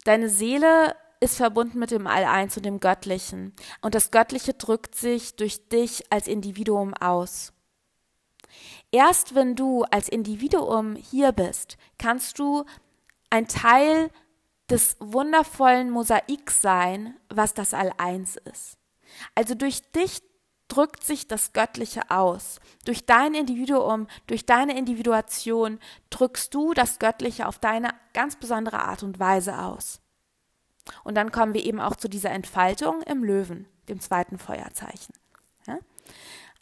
Deine 0.05 0.29
Seele 0.29 0.97
ist 1.21 1.37
verbunden 1.37 1.79
mit 1.79 1.93
dem 1.93 2.07
All-Eins 2.07 2.57
und 2.57 2.67
dem 2.67 2.81
Göttlichen. 2.81 3.55
Und 3.81 3.95
das 3.95 4.11
Göttliche 4.11 4.55
drückt 4.55 4.95
sich 4.95 5.37
durch 5.37 5.69
dich 5.69 6.11
als 6.11 6.27
Individuum 6.27 6.95
aus. 6.95 7.53
Erst 8.91 9.35
wenn 9.35 9.55
du 9.55 9.85
als 9.85 10.09
Individuum 10.09 10.97
hier 10.97 11.33
bist, 11.33 11.77
kannst 11.99 12.39
du 12.39 12.65
ein 13.31 13.47
Teil 13.47 14.11
des 14.73 14.97
wundervollen 15.01 15.91
Mosaiks 15.91 16.63
sein, 16.63 17.17
was 17.29 17.53
das 17.55 17.75
All-Eins 17.75 18.37
ist. 18.51 18.79
Also 19.35 19.55
durch 19.55 19.83
dich 19.93 20.23
drückt 20.69 21.05
sich 21.05 21.29
das 21.29 21.53
Göttliche 21.53 22.11
aus. 22.11 22.59
Durch 22.87 23.05
dein 23.05 23.35
Individuum, 23.35 24.07
durch 24.27 24.47
deine 24.47 24.77
Individuation 24.77 25.79
drückst 26.09 26.55
du 26.55 26.73
das 26.73 26.99
Göttliche 26.99 27.47
auf 27.47 27.59
deine 27.59 27.91
ganz 28.15 28.37
besondere 28.37 28.81
Art 28.81 29.03
und 29.03 29.21
Weise 29.21 29.59
aus. 29.59 30.01
Und 31.05 31.17
dann 31.17 31.31
kommen 31.31 31.53
wir 31.53 31.65
eben 31.65 31.79
auch 31.79 31.95
zu 31.95 32.09
dieser 32.09 32.31
Entfaltung 32.31 33.03
im 33.03 33.23
Löwen, 33.23 33.69
dem 33.89 34.01
zweiten 34.01 34.39
Feuerzeichen. 34.39 35.15
Ja? 35.67 35.79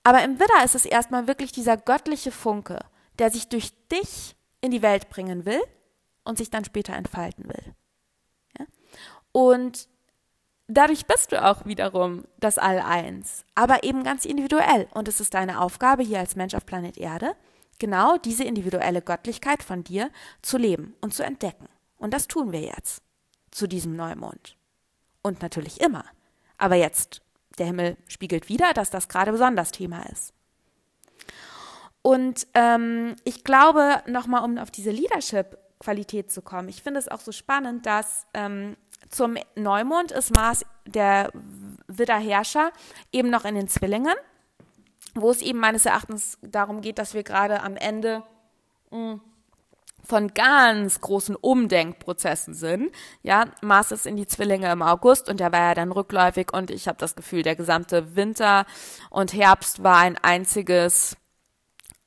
Aber 0.02 0.24
im 0.24 0.40
Widder 0.40 0.64
ist 0.64 0.74
es 0.74 0.84
erstmal 0.84 1.28
wirklich 1.28 1.52
dieser 1.52 1.76
göttliche 1.76 2.32
Funke, 2.32 2.80
der 3.20 3.30
sich 3.30 3.48
durch 3.48 3.72
dich 3.88 4.34
in 4.60 4.72
die 4.72 4.82
Welt 4.82 5.08
bringen 5.10 5.44
will 5.44 5.62
und 6.24 6.38
sich 6.38 6.50
dann 6.50 6.64
später 6.64 6.94
entfalten 6.94 7.48
will. 7.48 7.74
Und 9.32 9.88
dadurch 10.68 11.06
bist 11.06 11.32
du 11.32 11.44
auch 11.44 11.66
wiederum 11.66 12.24
das 12.38 12.58
All-Eins, 12.58 13.44
aber 13.54 13.82
eben 13.84 14.04
ganz 14.04 14.24
individuell. 14.24 14.88
Und 14.94 15.08
es 15.08 15.20
ist 15.20 15.34
deine 15.34 15.60
Aufgabe 15.60 16.02
hier 16.02 16.18
als 16.18 16.36
Mensch 16.36 16.54
auf 16.54 16.66
Planet 16.66 16.98
Erde, 16.98 17.34
genau 17.78 18.16
diese 18.16 18.44
individuelle 18.44 19.02
Göttlichkeit 19.02 19.62
von 19.62 19.84
dir 19.84 20.10
zu 20.42 20.58
leben 20.58 20.94
und 21.00 21.14
zu 21.14 21.24
entdecken. 21.24 21.68
Und 21.96 22.14
das 22.14 22.28
tun 22.28 22.52
wir 22.52 22.60
jetzt 22.60 23.02
zu 23.50 23.66
diesem 23.66 23.96
Neumond. 23.96 24.56
Und 25.22 25.42
natürlich 25.42 25.80
immer. 25.80 26.04
Aber 26.56 26.76
jetzt, 26.76 27.20
der 27.58 27.66
Himmel 27.66 27.96
spiegelt 28.06 28.48
wieder, 28.48 28.72
dass 28.72 28.90
das 28.90 29.08
gerade 29.08 29.32
besonders 29.32 29.72
Thema 29.72 30.02
ist. 30.10 30.32
Und 32.02 32.46
ähm, 32.54 33.16
ich 33.24 33.44
glaube, 33.44 34.02
nochmal, 34.06 34.44
um 34.44 34.56
auf 34.56 34.70
diese 34.70 34.90
Leadership-Qualität 34.90 36.30
zu 36.30 36.40
kommen, 36.42 36.68
ich 36.68 36.82
finde 36.82 37.00
es 37.00 37.08
auch 37.08 37.20
so 37.20 37.32
spannend, 37.32 37.84
dass 37.84 38.26
ähm, 38.32 38.76
zum 39.08 39.36
Neumond 39.56 40.12
ist 40.12 40.34
Mars 40.34 40.64
der 40.86 41.30
Widderherrscher 41.88 42.70
eben 43.12 43.30
noch 43.30 43.44
in 43.44 43.54
den 43.54 43.68
Zwillingen, 43.68 44.14
wo 45.14 45.30
es 45.30 45.42
eben 45.42 45.58
meines 45.58 45.86
Erachtens 45.86 46.38
darum 46.42 46.80
geht, 46.80 46.98
dass 46.98 47.14
wir 47.14 47.22
gerade 47.22 47.62
am 47.62 47.76
Ende 47.76 48.22
mh, 48.90 49.12
hm, 49.12 49.20
von 50.04 50.28
ganz 50.34 51.00
großen 51.00 51.36
Umdenkprozessen 51.36 52.54
sind. 52.54 52.90
Ja, 53.22 53.46
Mars 53.60 53.92
ist 53.92 54.06
in 54.06 54.16
die 54.16 54.26
Zwillinge 54.26 54.70
im 54.72 54.82
August 54.82 55.28
und 55.28 55.40
der 55.40 55.52
war 55.52 55.60
ja 55.60 55.74
dann 55.74 55.92
rückläufig 55.92 56.52
und 56.52 56.70
ich 56.70 56.88
habe 56.88 56.98
das 56.98 57.14
Gefühl, 57.14 57.42
der 57.42 57.56
gesamte 57.56 58.16
Winter 58.16 58.66
und 59.10 59.32
Herbst 59.32 59.82
war 59.82 59.98
ein 59.98 60.16
einziges 60.18 61.16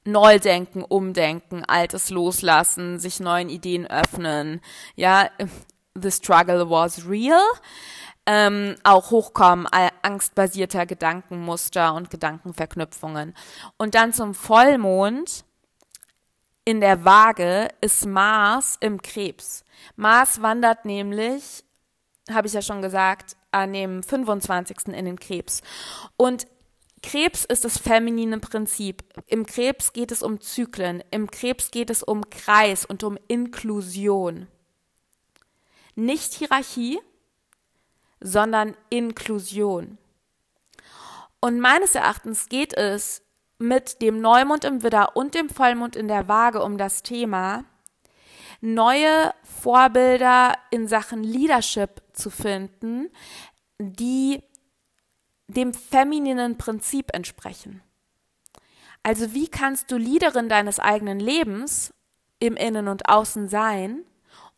Neudenken, 0.06 0.84
Umdenken, 0.84 1.64
Altes 1.64 2.10
loslassen, 2.10 3.00
sich 3.00 3.20
neuen 3.20 3.50
Ideen 3.50 3.88
öffnen. 3.88 4.60
Ja, 4.96 5.30
the 5.96 6.12
struggle 6.12 6.70
was 6.70 7.08
real. 7.08 7.41
Ähm, 8.26 8.76
auch 8.84 9.12
hochkommen 9.12 9.68
angstbasierter 10.02 10.86
Gedankenmuster 10.86 11.94
und 11.94 12.10
Gedankenverknüpfungen. 12.10 13.36
Und 13.78 13.96
dann 13.96 14.14
zum 14.14 14.34
Vollmond 14.34 15.44
in 16.66 16.80
der 16.80 17.04
Waage 17.04 17.68
ist 17.82 18.06
Mars 18.06 18.78
im 18.80 19.02
Krebs. 19.02 19.66
Mars 19.98 20.41
wandert 20.41 20.86
nämlich, 20.86 21.66
habe 22.32 22.48
ich 22.48 22.54
ja 22.54 22.62
schon 22.62 22.82
gesagt, 22.82 23.36
an 23.52 23.74
dem 23.74 24.02
25. 24.02 24.88
in 24.88 25.06
den 25.06 25.20
Krebs. 25.20 25.62
Und 26.16 26.48
Krebs 27.02 27.44
ist 27.44 27.66
das 27.66 27.78
feminine 27.78 28.39
Prinzip. 28.39 29.04
Im 29.28 29.46
Krebs 29.46 29.91
geht 29.91 30.12
es 30.12 30.24
um 30.24 30.39
Zyklen. 30.39 31.04
Im 31.12 31.30
Krebs 31.30 31.70
geht 31.70 31.89
es 31.89 32.02
um 32.02 32.30
Kreis 32.30 32.86
und 32.86 33.04
um 33.04 33.18
Inklusion. 33.28 34.48
Nicht 35.96 36.34
Hierarchie, 36.34 37.00
sondern 38.20 38.76
Inklusion. 38.89 39.98
Und 41.39 41.60
meines 41.60 41.94
Erachtens 41.96 42.48
geht 42.50 42.74
es 42.74 43.22
mit 43.60 44.02
dem 44.02 44.22
Neumond 44.22 44.64
im 44.64 44.84
Widder 44.84 45.16
und 45.16 45.36
dem 45.36 45.50
Vollmond 45.50 45.96
in 45.96 46.08
der 46.08 46.28
Waage 46.28 46.64
um 46.64 46.78
das 46.78 47.04
Thema, 47.04 47.66
neue 48.62 49.34
Vorbilder 49.44 50.54
in 50.72 50.88
Sachen 50.88 51.24
Leadership 51.24 52.02
zu 52.14 52.30
finden, 52.30 53.10
die 53.78 54.41
dem 55.48 55.74
femininen 55.74 56.58
Prinzip 56.58 57.14
entsprechen. 57.14 57.82
Also 59.04 59.34
wie 59.34 59.50
kannst 59.50 59.91
du 59.91 59.98
Leaderin 59.98 60.48
deines 60.48 60.80
eigenen 60.80 61.20
Lebens 61.20 61.94
im 62.39 62.56
Innen 62.56 62.88
und 62.88 63.10
Außen 63.10 63.50
sein, 63.50 64.06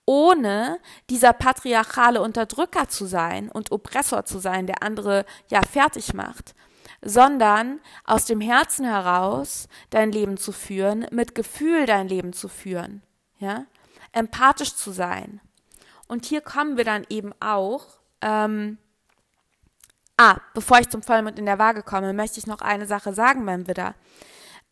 ohne 0.05 0.79
dieser 1.09 1.33
patriarchale 1.33 2.21
Unterdrücker 2.21 2.87
zu 2.87 3.05
sein 3.05 3.49
und 3.49 3.71
Oppressor 3.71 4.25
zu 4.25 4.39
sein, 4.39 4.67
der 4.67 4.83
andere 4.83 5.25
ja 5.49 5.61
fertig 5.61 6.13
macht, 6.13 6.55
sondern 7.01 7.79
aus 8.05 8.25
dem 8.25 8.41
Herzen 8.41 8.85
heraus 8.85 9.67
dein 9.89 10.11
Leben 10.11 10.37
zu 10.37 10.51
führen, 10.51 11.07
mit 11.11 11.35
Gefühl 11.35 11.85
dein 11.85 12.07
Leben 12.07 12.33
zu 12.33 12.47
führen, 12.47 13.01
ja, 13.39 13.65
empathisch 14.11 14.75
zu 14.75 14.91
sein. 14.91 15.41
Und 16.07 16.25
hier 16.25 16.41
kommen 16.41 16.77
wir 16.77 16.85
dann 16.85 17.05
eben 17.09 17.33
auch. 17.39 17.85
Ähm, 18.21 18.77
ah, 20.17 20.37
bevor 20.53 20.79
ich 20.79 20.89
zum 20.89 21.01
Vollmond 21.01 21.39
in 21.39 21.45
der 21.45 21.59
Waage 21.59 21.83
komme, 21.83 22.13
möchte 22.13 22.39
ich 22.39 22.47
noch 22.47 22.61
eine 22.61 22.85
Sache 22.85 23.13
sagen 23.13 23.45
beim 23.45 23.67
Widder. 23.67 23.95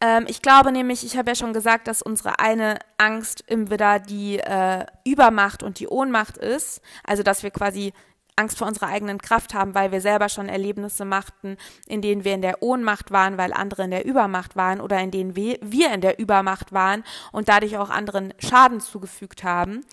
Ähm, 0.04 0.26
ich 0.28 0.42
glaube 0.42 0.74
nämlich, 0.74 1.06
ich 1.06 1.16
habe 1.16 1.32
ja 1.32 1.36
schon 1.36 1.54
gesagt, 1.54 1.88
dass 1.88 2.02
unsere 2.02 2.40
eine 2.40 2.78
Angst 2.98 3.42
im 3.48 3.70
Widder 3.70 4.00
die 4.00 4.38
äh, 4.38 4.86
Übermacht 5.06 5.64
und 5.64 5.80
die 5.80 5.88
Ohnmacht 5.88 6.38
ist. 6.38 6.82
Also 7.06 7.24
dass 7.24 7.42
wir 7.42 7.52
quasi 7.52 7.94
Angst 8.36 8.58
vor 8.58 8.68
unserer 8.68 8.88
eigenen 8.88 9.20
Kraft 9.20 9.54
haben, 9.54 9.76
weil 9.76 9.92
wir 9.92 10.02
selber 10.02 10.28
schon 10.28 10.50
Erlebnisse 10.50 11.06
machten, 11.06 11.56
in 11.88 12.02
denen 12.02 12.26
wir 12.26 12.34
in 12.34 12.42
der 12.42 12.62
Ohnmacht 12.64 13.12
waren, 13.12 13.38
weil 13.38 13.54
andere 13.54 13.84
in 13.84 13.92
der 13.92 14.06
Übermacht 14.06 14.56
waren 14.56 14.82
oder 14.82 15.00
in 15.00 15.12
denen 15.12 15.36
wir, 15.36 15.94
in 15.94 16.02
der 16.02 16.20
Übermacht 16.20 16.74
waren 16.74 17.04
und 17.32 17.48
dadurch 17.48 17.78
auch 17.78 17.90
anderen 17.90 18.34
Schaden 18.40 18.82
zugefügt 18.82 19.44
haben, 19.44 19.86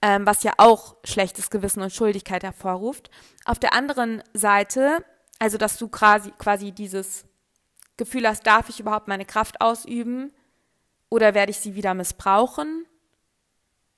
ähm, 0.00 0.26
was 0.26 0.42
ja 0.42 0.54
auch 0.56 0.96
schlechtes 1.04 1.50
Gewissen 1.50 1.82
und 1.82 1.92
Schuldigkeit 1.92 2.42
hervorruft. 2.42 3.10
Auf 3.44 3.58
der 3.60 3.74
anderen 3.74 4.22
Seite, 4.32 5.04
also 5.38 5.56
dass 5.56 5.76
du 5.76 5.88
quasi, 5.88 6.32
quasi 6.38 6.72
dieses 6.72 7.26
Gefühl 7.96 8.26
hast, 8.26 8.46
darf 8.46 8.68
ich 8.68 8.80
überhaupt 8.80 9.08
meine 9.08 9.24
Kraft 9.24 9.60
ausüben? 9.60 10.32
Oder 11.08 11.34
werde 11.34 11.50
ich 11.50 11.58
sie 11.58 11.74
wieder 11.74 11.94
missbrauchen, 11.94 12.86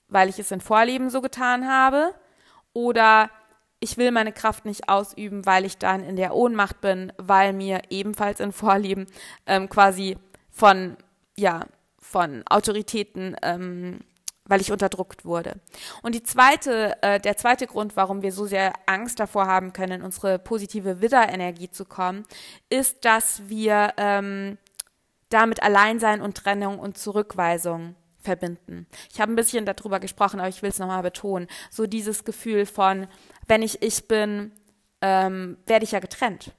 weil 0.08 0.28
ich 0.28 0.38
es 0.38 0.50
in 0.50 0.60
Vorleben 0.60 1.10
so 1.10 1.20
getan 1.20 1.68
habe? 1.68 2.14
Oder 2.72 3.30
ich 3.78 3.96
will 3.98 4.10
meine 4.10 4.32
Kraft 4.32 4.64
nicht 4.64 4.88
ausüben, 4.88 5.46
weil 5.46 5.64
ich 5.64 5.78
dann 5.78 6.02
in 6.02 6.16
der 6.16 6.34
Ohnmacht 6.34 6.80
bin, 6.80 7.12
weil 7.18 7.52
mir 7.52 7.82
ebenfalls 7.90 8.40
in 8.40 8.50
Vorlieben 8.50 9.06
ähm, 9.46 9.68
quasi 9.68 10.16
von, 10.50 10.96
ja, 11.36 11.66
von 11.98 12.42
Autoritäten, 12.48 13.36
ähm, 13.42 14.00
weil 14.46 14.60
ich 14.60 14.72
unterdrückt 14.72 15.24
wurde. 15.24 15.60
Und 16.02 16.14
die 16.14 16.22
zweite, 16.22 16.96
äh, 17.02 17.18
der 17.18 17.36
zweite 17.36 17.66
Grund, 17.66 17.96
warum 17.96 18.22
wir 18.22 18.32
so 18.32 18.46
sehr 18.46 18.72
Angst 18.86 19.18
davor 19.20 19.46
haben 19.46 19.72
können, 19.72 20.00
in 20.00 20.02
unsere 20.02 20.38
positive 20.38 21.00
Widderenergie 21.00 21.70
zu 21.70 21.84
kommen, 21.84 22.26
ist, 22.68 23.04
dass 23.04 23.48
wir 23.48 23.94
ähm, 23.96 24.58
damit 25.30 25.62
Alleinsein 25.62 26.20
und 26.20 26.36
Trennung 26.36 26.78
und 26.78 26.98
Zurückweisung 26.98 27.96
verbinden. 28.18 28.86
Ich 29.12 29.20
habe 29.20 29.32
ein 29.32 29.36
bisschen 29.36 29.66
darüber 29.66 30.00
gesprochen, 30.00 30.40
aber 30.40 30.48
ich 30.48 30.62
will 30.62 30.70
es 30.70 30.78
nochmal 30.78 31.02
betonen. 31.02 31.48
So 31.70 31.86
dieses 31.86 32.24
Gefühl 32.24 32.66
von, 32.66 33.06
wenn 33.46 33.62
ich 33.62 33.82
ich 33.82 34.08
bin, 34.08 34.52
ähm, 35.00 35.58
werde 35.66 35.84
ich 35.84 35.92
ja 35.92 36.00
getrennt. 36.00 36.52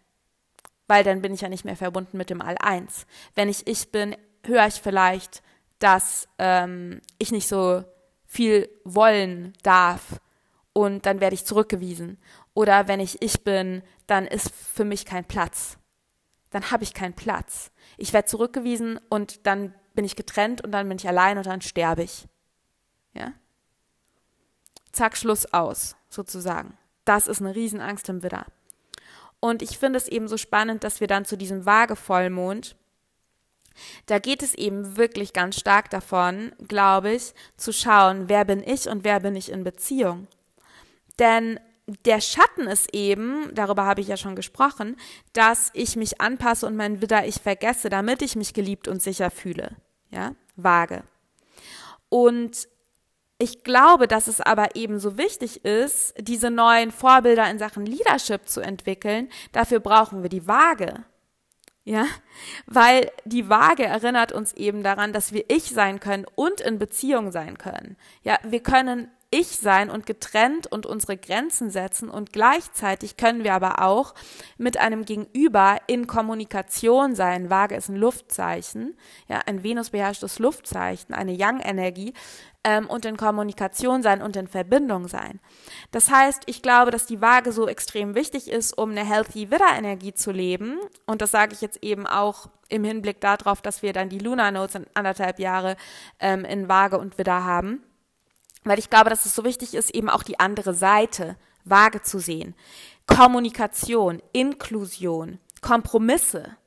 Weil 0.87 1.03
dann 1.03 1.21
bin 1.21 1.33
ich 1.33 1.41
ja 1.41 1.49
nicht 1.49 1.65
mehr 1.65 1.75
verbunden 1.75 2.17
mit 2.17 2.29
dem 2.29 2.41
All-Eins. 2.41 3.07
Wenn 3.33 3.49
ich 3.49 3.65
ich 3.65 3.91
bin, 3.91 4.15
höre 4.43 4.67
ich 4.67 4.75
vielleicht, 4.75 5.41
dass 5.79 6.27
ähm, 6.37 7.01
ich 7.17 7.31
nicht 7.31 7.47
so 7.47 7.83
viel 8.25 8.69
wollen 8.83 9.53
darf 9.63 10.19
und 10.73 11.05
dann 11.05 11.21
werde 11.21 11.35
ich 11.35 11.45
zurückgewiesen. 11.45 12.17
Oder 12.53 12.87
wenn 12.87 12.99
ich 12.99 13.21
ich 13.21 13.43
bin, 13.43 13.81
dann 14.07 14.25
ist 14.25 14.53
für 14.53 14.85
mich 14.85 15.05
kein 15.05 15.25
Platz. 15.25 15.77
Dann 16.49 16.71
habe 16.71 16.83
ich 16.83 16.93
keinen 16.93 17.13
Platz. 17.13 17.71
Ich 17.97 18.13
werde 18.13 18.27
zurückgewiesen 18.27 18.99
und 19.09 19.45
dann 19.45 19.73
bin 19.93 20.05
ich 20.05 20.15
getrennt 20.15 20.61
und 20.61 20.71
dann 20.71 20.87
bin 20.87 20.97
ich 20.97 21.07
allein 21.07 21.37
und 21.37 21.45
dann 21.45 21.61
sterbe 21.61 22.03
ich. 22.03 22.27
Ja? 23.13 23.33
Zack, 24.91 25.17
Schluss 25.17 25.51
aus, 25.53 25.95
sozusagen. 26.09 26.77
Das 27.03 27.27
ist 27.27 27.41
eine 27.41 27.55
Riesenangst 27.55 28.09
im 28.09 28.23
Widder. 28.23 28.45
Und 29.39 29.61
ich 29.61 29.77
finde 29.77 29.97
es 29.97 30.07
eben 30.07 30.27
so 30.27 30.37
spannend, 30.37 30.83
dass 30.83 30.99
wir 30.99 31.07
dann 31.07 31.25
zu 31.25 31.37
diesem 31.37 31.65
Waagevollmond, 31.65 32.75
da 34.05 34.19
geht 34.19 34.43
es 34.43 34.53
eben 34.53 34.97
wirklich 34.97 35.33
ganz 35.33 35.59
stark 35.59 35.89
davon, 35.89 36.51
glaube 36.67 37.11
ich, 37.11 37.33
zu 37.57 37.71
schauen, 37.71 38.29
wer 38.29 38.45
bin 38.45 38.63
ich 38.63 38.87
und 38.87 39.03
wer 39.03 39.19
bin 39.19 39.35
ich 39.35 39.51
in 39.51 39.63
Beziehung. 39.63 40.27
Denn 41.19 41.59
der 42.05 42.19
Schatten 42.19 42.67
ist 42.67 42.93
eben, 42.93 43.53
darüber 43.53 43.85
habe 43.85 44.01
ich 44.01 44.07
ja 44.07 44.17
schon 44.17 44.35
gesprochen, 44.35 44.97
dass 45.33 45.69
ich 45.73 45.95
mich 45.95 46.19
anpasse 46.19 46.65
und 46.65 46.75
mein 46.75 47.01
Widder 47.01 47.27
ich 47.27 47.35
vergesse, 47.35 47.89
damit 47.89 48.21
ich 48.21 48.35
mich 48.35 48.53
geliebt 48.53 48.87
und 48.87 49.03
sicher 49.03 49.29
fühle 49.29 49.75
ja, 50.15 50.35
vage. 50.55 51.03
Und 52.09 52.67
ich 53.37 53.63
glaube, 53.63 54.07
dass 54.07 54.27
es 54.27 54.39
aber 54.39 54.75
eben 54.75 54.99
so 54.99 55.17
wichtig 55.17 55.65
ist, 55.65 56.13
diese 56.17 56.49
neuen 56.49 56.91
Vorbilder 56.91 57.49
in 57.49 57.59
Sachen 57.59 57.85
Leadership 57.85 58.47
zu 58.47 58.61
entwickeln. 58.61 59.29
Dafür 59.51 59.81
brauchen 59.81 60.23
wir 60.23 60.29
die 60.29 60.47
Waage. 60.47 61.03
Ja, 61.87 62.07
weil 62.65 63.11
die 63.25 63.47
Waage 63.47 63.85
erinnert 63.85 64.31
uns 64.31 64.53
eben 64.53 64.81
daran, 64.81 65.13
dass 65.13 65.33
wir 65.33 65.45
ich 65.49 65.65
sein 65.65 65.99
können 65.99 66.25
und 66.33 66.59
in 66.59 66.79
Beziehung 66.79 67.31
sein 67.31 67.59
können. 67.59 67.95
Ja, 68.23 68.39
wir 68.43 68.61
können 68.61 69.11
Ich 69.37 69.57
sein 69.57 69.89
und 69.89 70.05
getrennt 70.05 70.65
und 70.65 70.85
unsere 70.85 71.17
Grenzen 71.17 71.69
setzen 71.69 72.07
und 72.07 72.31
gleichzeitig 72.31 73.17
können 73.17 73.43
wir 73.43 73.53
aber 73.53 73.81
auch 73.83 74.13
mit 74.57 74.77
einem 74.77 75.03
Gegenüber 75.03 75.77
in 75.87 76.07
Kommunikation 76.07 77.15
sein. 77.15 77.49
Waage 77.49 77.75
ist 77.75 77.89
ein 77.89 77.97
Luftzeichen, 77.97 78.95
ja, 79.27 79.41
ein 79.45 79.61
Venus 79.61 79.89
beherrschtes 79.89 80.39
Luftzeichen, 80.39 81.13
eine 81.13 81.33
Yang-Energie 81.33 82.13
ähm, 82.63 82.87
und 82.87 83.03
in 83.03 83.17
Kommunikation 83.17 84.01
sein 84.03 84.21
und 84.21 84.37
in 84.37 84.47
Verbindung 84.47 85.09
sein. 85.09 85.41
Das 85.91 86.09
heißt, 86.09 86.43
ich 86.45 86.61
glaube, 86.61 86.91
dass 86.91 87.05
die 87.05 87.19
Waage 87.19 87.51
so 87.51 87.67
extrem 87.67 88.15
wichtig 88.15 88.49
ist, 88.49 88.77
um 88.77 88.91
eine 88.91 89.03
healthy 89.03 89.51
Widder-Energie 89.51 90.13
zu 90.13 90.31
leben. 90.31 90.79
Und 91.05 91.21
das 91.21 91.31
sage 91.31 91.51
ich 91.51 91.59
jetzt 91.59 91.83
eben 91.83 92.07
auch 92.07 92.47
im 92.69 92.85
Hinblick 92.85 93.19
darauf, 93.19 93.61
dass 93.61 93.81
wir 93.81 93.91
dann 93.91 94.07
die 94.07 94.19
Lunar 94.19 94.51
Notes 94.51 94.75
in 94.75 94.87
anderthalb 94.93 95.39
Jahre 95.39 95.75
ähm, 96.21 96.45
in 96.45 96.69
Waage 96.69 96.97
und 96.97 97.17
Widder 97.17 97.43
haben. 97.43 97.83
Weil 98.65 98.79
ich 98.79 98.89
glaube, 98.89 99.09
dass 99.09 99.25
es 99.25 99.35
so 99.35 99.45
wichtig 99.45 99.73
ist, 99.73 99.95
eben 99.95 100.09
auch 100.09 100.23
die 100.23 100.39
andere 100.39 100.73
Seite 100.73 101.37
Waage 101.63 102.01
zu 102.01 102.19
sehen. 102.19 102.53
Kommunikation, 103.07 104.21
Inklusion, 104.33 105.39
Kompromisse 105.61 106.57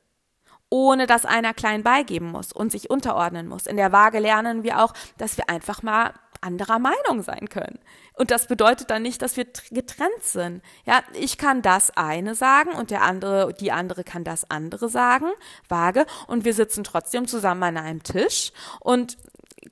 ohne 0.69 1.07
dass 1.07 1.25
einer 1.25 1.53
klein 1.53 1.83
beigeben 1.83 2.31
muss 2.31 2.51
und 2.51 2.71
sich 2.71 2.89
unterordnen 2.89 3.47
muss. 3.47 3.65
In 3.65 3.77
der 3.77 3.91
Waage 3.91 4.19
lernen 4.19 4.63
wir 4.63 4.83
auch, 4.83 4.93
dass 5.17 5.37
wir 5.37 5.49
einfach 5.49 5.81
mal 5.81 6.13
anderer 6.41 6.79
Meinung 6.79 7.21
sein 7.21 7.49
können. 7.49 7.79
Und 8.13 8.31
das 8.31 8.47
bedeutet 8.47 8.89
dann 8.89 9.01
nicht, 9.01 9.21
dass 9.21 9.35
wir 9.35 9.45
getrennt 9.71 10.23
sind. 10.23 10.61
Ja, 10.85 11.01
ich 11.13 11.37
kann 11.37 11.61
das 11.61 11.91
eine 11.91 12.35
sagen 12.35 12.71
und 12.71 12.91
der 12.91 13.01
andere, 13.01 13.53
die 13.53 13.71
andere 13.71 14.03
kann 14.03 14.23
das 14.23 14.49
andere 14.49 14.89
sagen, 14.89 15.27
Waage, 15.67 16.05
und 16.27 16.45
wir 16.45 16.53
sitzen 16.53 16.83
trotzdem 16.83 17.27
zusammen 17.27 17.63
an 17.63 17.77
einem 17.77 18.03
Tisch 18.03 18.53
und 18.79 19.17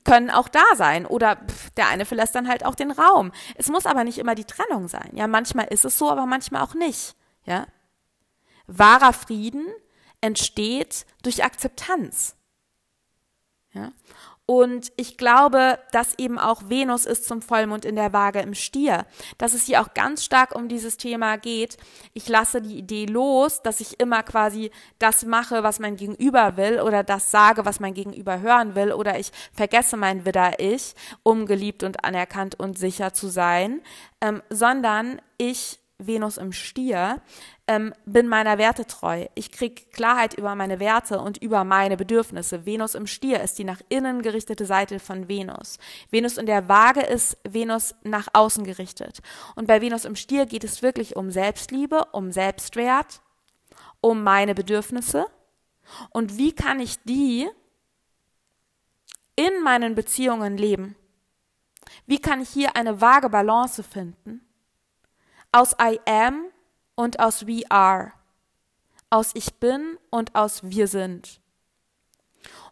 können 0.03 0.29
auch 0.29 0.47
da 0.47 0.63
sein 0.75 1.05
oder 1.05 1.37
der 1.77 1.87
eine 1.87 2.05
verlässt 2.05 2.35
dann 2.35 2.47
halt 2.47 2.65
auch 2.65 2.75
den 2.75 2.91
Raum. 2.91 3.31
Es 3.55 3.69
muss 3.69 3.85
aber 3.85 4.03
nicht 4.03 4.17
immer 4.17 4.35
die 4.35 4.45
Trennung 4.45 4.87
sein. 4.87 5.11
Ja, 5.13 5.27
manchmal 5.27 5.67
ist 5.67 5.85
es 5.85 5.97
so, 5.97 6.09
aber 6.09 6.25
manchmal 6.25 6.61
auch 6.63 6.73
nicht. 6.73 7.15
Ja, 7.45 7.67
wahrer 8.67 9.13
Frieden 9.13 9.65
entsteht 10.21 11.05
durch 11.23 11.43
Akzeptanz. 11.43 12.35
Ja? 13.73 13.91
Und 14.49 14.93
ich 14.95 15.17
glaube, 15.17 15.77
dass 15.91 16.17
eben 16.17 16.39
auch 16.39 16.69
Venus 16.69 17.05
ist 17.05 17.27
zum 17.27 17.41
Vollmond 17.41 17.83
in 17.83 17.97
der 17.97 18.13
Waage 18.13 18.39
im 18.39 18.53
Stier, 18.53 19.05
dass 19.37 19.53
es 19.53 19.65
hier 19.65 19.81
auch 19.81 19.93
ganz 19.93 20.23
stark 20.23 20.55
um 20.55 20.69
dieses 20.69 20.95
Thema 20.95 21.37
geht. 21.37 21.75
Ich 22.13 22.29
lasse 22.29 22.61
die 22.61 22.77
Idee 22.77 23.07
los, 23.07 23.61
dass 23.61 23.81
ich 23.81 23.99
immer 23.99 24.23
quasi 24.23 24.71
das 24.99 25.25
mache, 25.25 25.63
was 25.63 25.79
mein 25.79 25.97
Gegenüber 25.97 26.55
will 26.55 26.79
oder 26.79 27.03
das 27.03 27.29
sage, 27.29 27.65
was 27.65 27.81
mein 27.81 27.93
Gegenüber 27.93 28.39
hören 28.39 28.73
will 28.73 28.93
oder 28.93 29.19
ich 29.19 29.33
vergesse 29.51 29.97
mein 29.97 30.25
Widder-Ich, 30.25 30.95
um 31.23 31.45
geliebt 31.45 31.83
und 31.83 32.05
anerkannt 32.05 32.57
und 32.57 32.79
sicher 32.79 33.13
zu 33.13 33.27
sein, 33.27 33.81
ähm, 34.21 34.41
sondern 34.49 35.21
ich 35.37 35.79
Venus 35.97 36.37
im 36.37 36.53
Stier, 36.53 37.21
ähm, 37.67 37.93
bin 38.05 38.27
meiner 38.27 38.57
Werte 38.57 38.85
treu. 38.85 39.25
Ich 39.35 39.51
krieg 39.51 39.91
Klarheit 39.91 40.33
über 40.33 40.55
meine 40.55 40.79
Werte 40.79 41.19
und 41.19 41.37
über 41.37 41.63
meine 41.63 41.97
Bedürfnisse. 41.97 42.65
Venus 42.65 42.95
im 42.95 43.07
Stier 43.07 43.41
ist 43.41 43.59
die 43.59 43.63
nach 43.63 43.81
innen 43.89 44.21
gerichtete 44.21 44.65
Seite 44.65 44.99
von 44.99 45.27
Venus. 45.27 45.77
Venus 46.09 46.37
in 46.37 46.45
der 46.45 46.69
Waage 46.69 47.01
ist 47.01 47.37
Venus 47.43 47.95
nach 48.03 48.27
außen 48.33 48.63
gerichtet. 48.63 49.19
Und 49.55 49.67
bei 49.67 49.81
Venus 49.81 50.05
im 50.05 50.15
Stier 50.15 50.45
geht 50.45 50.63
es 50.63 50.81
wirklich 50.81 51.15
um 51.15 51.31
Selbstliebe, 51.31 52.05
um 52.11 52.31
Selbstwert, 52.31 53.21
um 54.01 54.23
meine 54.23 54.55
Bedürfnisse. 54.55 55.25
Und 56.09 56.37
wie 56.37 56.53
kann 56.53 56.79
ich 56.79 57.01
die 57.03 57.49
in 59.35 59.61
meinen 59.63 59.95
Beziehungen 59.95 60.57
leben? 60.57 60.95
Wie 62.05 62.19
kann 62.19 62.41
ich 62.41 62.49
hier 62.49 62.75
eine 62.75 63.01
vage 63.01 63.29
Balance 63.29 63.83
finden? 63.83 64.41
aus 65.51 65.73
I 65.81 65.99
am 66.05 66.51
und 66.97 67.19
aus 67.21 67.47
we 67.47 67.61
are, 67.69 68.11
aus 69.09 69.31
ich 69.35 69.53
bin 69.55 69.97
und 70.09 70.35
aus 70.35 70.63
wir 70.63 70.87
sind. 70.87 71.39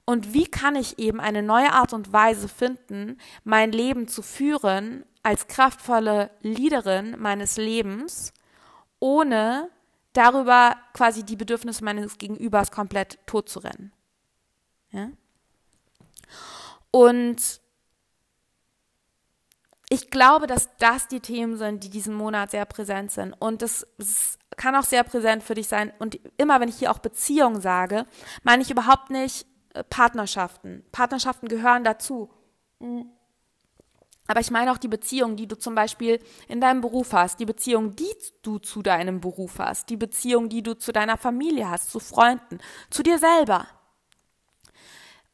Und 0.04 0.34
wie 0.34 0.46
kann 0.46 0.76
ich 0.76 1.00
eben 1.00 1.20
eine 1.20 1.42
neue 1.42 1.72
Art 1.72 1.94
und 1.94 2.12
Weise 2.12 2.48
finden, 2.48 3.18
mein 3.44 3.72
Leben 3.72 4.08
zu 4.08 4.22
führen 4.22 5.06
als 5.24 5.48
kraftvolle 5.48 6.30
Leaderin 6.42 7.16
meines 7.20 7.58
Lebens, 7.58 8.34
ohne 9.00 9.70
darüber 10.14 10.76
quasi 10.94 11.24
die 11.24 11.36
Bedürfnisse 11.36 11.84
meines 11.84 12.18
Gegenübers 12.18 12.72
komplett 12.72 13.20
totzurennen. 13.26 13.92
Ja? 14.92 15.10
Und 16.92 17.62
ich 19.90 20.10
glaube, 20.10 20.48
dass 20.48 20.70
das 20.78 21.08
die 21.08 21.20
Themen 21.20 21.58
sind, 21.58 21.84
die 21.84 21.90
diesen 21.90 22.16
Monat 22.16 22.52
sehr 22.52 22.66
präsent 22.66 23.12
sind. 23.12 23.34
Und 23.34 23.62
das, 23.62 23.86
kann 24.58 24.76
auch 24.76 24.84
sehr 24.84 25.04
präsent 25.04 25.44
für 25.44 25.54
dich 25.54 25.68
sein. 25.68 25.94
Und 26.00 26.20
immer, 26.38 26.60
wenn 26.60 26.70
ich 26.70 26.78
hier 26.78 26.92
auch 26.92 27.00
Beziehungen 27.00 27.62
sage, 27.62 28.06
meine 28.44 28.62
ich 28.62 28.72
überhaupt 28.72 29.10
nicht 29.10 29.46
äh, 29.74 29.84
Partnerschaften. 29.84 30.86
Partnerschaften 30.92 31.48
gehören 31.48 31.84
dazu. 31.84 32.30
Mhm. 32.80 33.10
Aber 34.28 34.40
ich 34.40 34.50
meine 34.50 34.72
auch 34.72 34.80
die 34.80 34.88
Beziehung, 34.88 35.36
die 35.36 35.48
du 35.48 35.56
zum 35.56 35.76
Beispiel 35.76 36.20
in 36.48 36.60
deinem 36.60 36.82
Beruf 36.82 37.14
hast, 37.14 37.40
die 37.40 37.46
Beziehung, 37.46 37.96
die 37.96 38.12
du 38.42 38.58
zu 38.58 38.82
deinem 38.82 39.22
Beruf 39.22 39.60
hast, 39.60 39.90
die 39.90 39.98
Beziehung, 39.98 40.50
die 40.50 40.64
du 40.64 40.74
zu 40.74 40.92
deiner 40.92 41.18
Familie 41.18 41.70
hast, 41.70 41.92
zu 41.92 42.00
Freunden, 42.00 42.60
zu 42.90 43.04
dir 43.04 43.20
selber. 43.20 43.68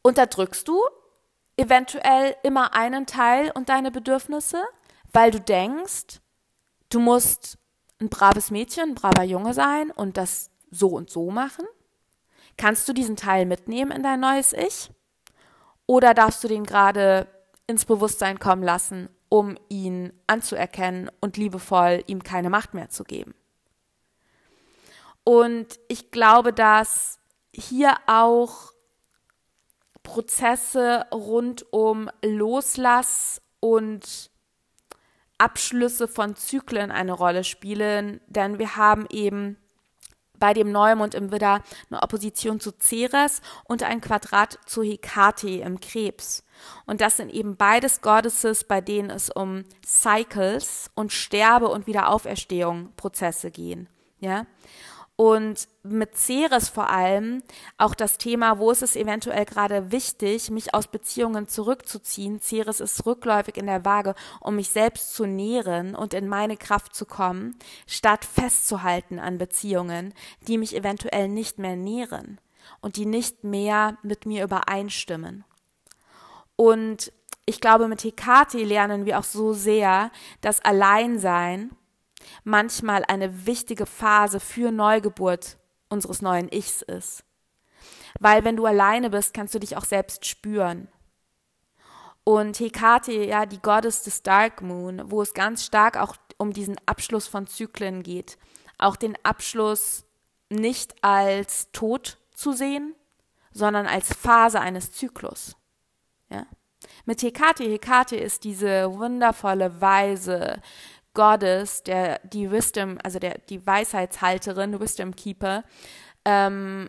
Unterdrückst 0.01 0.67
du 0.67 0.81
eventuell 1.61 2.35
immer 2.43 2.73
einen 2.73 3.05
Teil 3.05 3.51
und 3.53 3.69
deine 3.69 3.91
Bedürfnisse, 3.91 4.61
weil 5.13 5.31
du 5.31 5.39
denkst, 5.39 6.19
du 6.89 6.99
musst 6.99 7.57
ein 7.99 8.09
braves 8.09 8.51
Mädchen, 8.51 8.89
ein 8.89 8.95
braver 8.95 9.23
Junge 9.23 9.53
sein 9.53 9.91
und 9.91 10.17
das 10.17 10.49
so 10.71 10.87
und 10.87 11.09
so 11.09 11.29
machen? 11.29 11.65
Kannst 12.57 12.87
du 12.89 12.93
diesen 12.93 13.15
Teil 13.15 13.45
mitnehmen 13.45 13.91
in 13.91 14.03
dein 14.03 14.19
neues 14.19 14.53
Ich? 14.53 14.89
Oder 15.85 16.13
darfst 16.13 16.43
du 16.43 16.47
den 16.47 16.63
gerade 16.63 17.27
ins 17.67 17.85
Bewusstsein 17.85 18.39
kommen 18.39 18.63
lassen, 18.63 19.09
um 19.29 19.57
ihn 19.69 20.13
anzuerkennen 20.27 21.09
und 21.21 21.37
liebevoll 21.37 22.03
ihm 22.07 22.23
keine 22.23 22.49
Macht 22.49 22.73
mehr 22.73 22.89
zu 22.89 23.03
geben? 23.03 23.35
Und 25.23 25.79
ich 25.87 26.11
glaube, 26.11 26.53
dass 26.53 27.19
hier 27.53 27.95
auch 28.07 28.71
Prozesse 30.03 31.05
rund 31.11 31.65
um 31.71 32.09
Loslass 32.23 33.41
und 33.59 34.31
Abschlüsse 35.37 36.07
von 36.07 36.35
Zyklen 36.35 36.91
eine 36.91 37.13
Rolle 37.13 37.43
spielen, 37.43 38.21
denn 38.27 38.59
wir 38.59 38.75
haben 38.75 39.07
eben 39.09 39.57
bei 40.41 40.53
dem 40.53 40.71
Neumond 40.71 41.15
im 41.15 41.31
Widder 41.31 41.63
eine 41.89 42.01
Opposition 42.01 42.59
zu 42.59 42.71
Ceres 42.79 43.41
und 43.63 43.83
ein 43.83 44.01
Quadrat 44.01 44.59
zu 44.65 44.83
Hekate 44.83 45.49
im 45.49 45.79
Krebs. 45.79 46.43
Und 46.85 46.99
das 46.99 47.17
sind 47.17 47.31
eben 47.31 47.55
beides 47.55 48.01
Goddesses, 48.01 48.65
bei 48.65 48.81
denen 48.81 49.09
es 49.09 49.29
um 49.29 49.63
Cycles 49.85 50.91
und 50.95 51.13
Sterbe 51.13 51.69
und 51.69 51.87
Wiederauferstehung 51.87 52.91
Prozesse 52.97 53.51
gehen. 53.51 53.87
Ja? 54.19 54.45
Und 55.21 55.67
mit 55.83 56.17
Ceres 56.17 56.69
vor 56.69 56.89
allem 56.89 57.43
auch 57.77 57.93
das 57.93 58.17
Thema, 58.17 58.57
wo 58.57 58.71
ist 58.71 58.81
es 58.81 58.95
eventuell 58.95 59.45
gerade 59.45 59.91
wichtig, 59.91 60.49
mich 60.49 60.73
aus 60.73 60.87
Beziehungen 60.87 61.47
zurückzuziehen. 61.47 62.41
Ceres 62.41 62.79
ist 62.79 63.05
rückläufig 63.05 63.55
in 63.55 63.67
der 63.67 63.85
Waage, 63.85 64.15
um 64.39 64.55
mich 64.55 64.71
selbst 64.71 65.13
zu 65.13 65.27
nähren 65.27 65.93
und 65.93 66.15
in 66.15 66.27
meine 66.27 66.57
Kraft 66.57 66.95
zu 66.95 67.05
kommen, 67.05 67.55
statt 67.85 68.25
festzuhalten 68.25 69.19
an 69.19 69.37
Beziehungen, 69.37 70.15
die 70.47 70.57
mich 70.57 70.75
eventuell 70.75 71.29
nicht 71.29 71.59
mehr 71.59 71.75
nähren 71.75 72.41
und 72.81 72.95
die 72.95 73.05
nicht 73.05 73.43
mehr 73.43 73.99
mit 74.01 74.25
mir 74.25 74.43
übereinstimmen. 74.43 75.43
Und 76.55 77.13
ich 77.45 77.61
glaube, 77.61 77.87
mit 77.87 78.03
Hekate 78.03 78.63
lernen 78.63 79.05
wir 79.05 79.19
auch 79.19 79.23
so 79.23 79.53
sehr, 79.53 80.09
dass 80.41 80.65
Alleinsein 80.65 81.69
manchmal 82.43 83.03
eine 83.05 83.45
wichtige 83.45 83.85
Phase 83.85 84.39
für 84.39 84.71
Neugeburt 84.71 85.57
unseres 85.89 86.21
neuen 86.21 86.51
Ichs 86.51 86.81
ist. 86.81 87.23
Weil 88.19 88.43
wenn 88.43 88.57
du 88.57 88.65
alleine 88.65 89.09
bist, 89.09 89.33
kannst 89.33 89.55
du 89.55 89.59
dich 89.59 89.77
auch 89.77 89.85
selbst 89.85 90.25
spüren. 90.25 90.87
Und 92.23 92.59
Hekate, 92.59 93.13
ja, 93.13 93.45
die 93.45 93.61
Goddess 93.61 94.03
des 94.03 94.21
Dark 94.21 94.61
Moon, 94.61 95.01
wo 95.05 95.21
es 95.21 95.33
ganz 95.33 95.65
stark 95.65 95.97
auch 95.97 96.15
um 96.37 96.53
diesen 96.53 96.75
Abschluss 96.85 97.27
von 97.27 97.47
Zyklen 97.47 98.03
geht. 98.03 98.37
Auch 98.77 98.95
den 98.95 99.17
Abschluss 99.23 100.05
nicht 100.49 101.03
als 101.03 101.71
Tod 101.71 102.17
zu 102.33 102.51
sehen, 102.53 102.95
sondern 103.51 103.87
als 103.87 104.13
Phase 104.13 104.59
eines 104.59 104.91
Zyklus. 104.91 105.55
Ja? 106.29 106.45
Mit 107.05 107.21
Hekate, 107.21 107.63
Hekate 107.63 108.15
ist 108.15 108.43
diese 108.43 108.91
wundervolle, 108.97 109.81
weise, 109.81 110.61
Goddess, 111.13 111.83
der 111.83 112.19
die 112.19 112.51
Wisdom, 112.51 112.97
also 113.03 113.19
der 113.19 113.37
die 113.49 113.65
Weisheitshalterin, 113.65 114.79
Wisdom 114.79 115.15
Keeper, 115.15 115.63
ähm, 116.25 116.87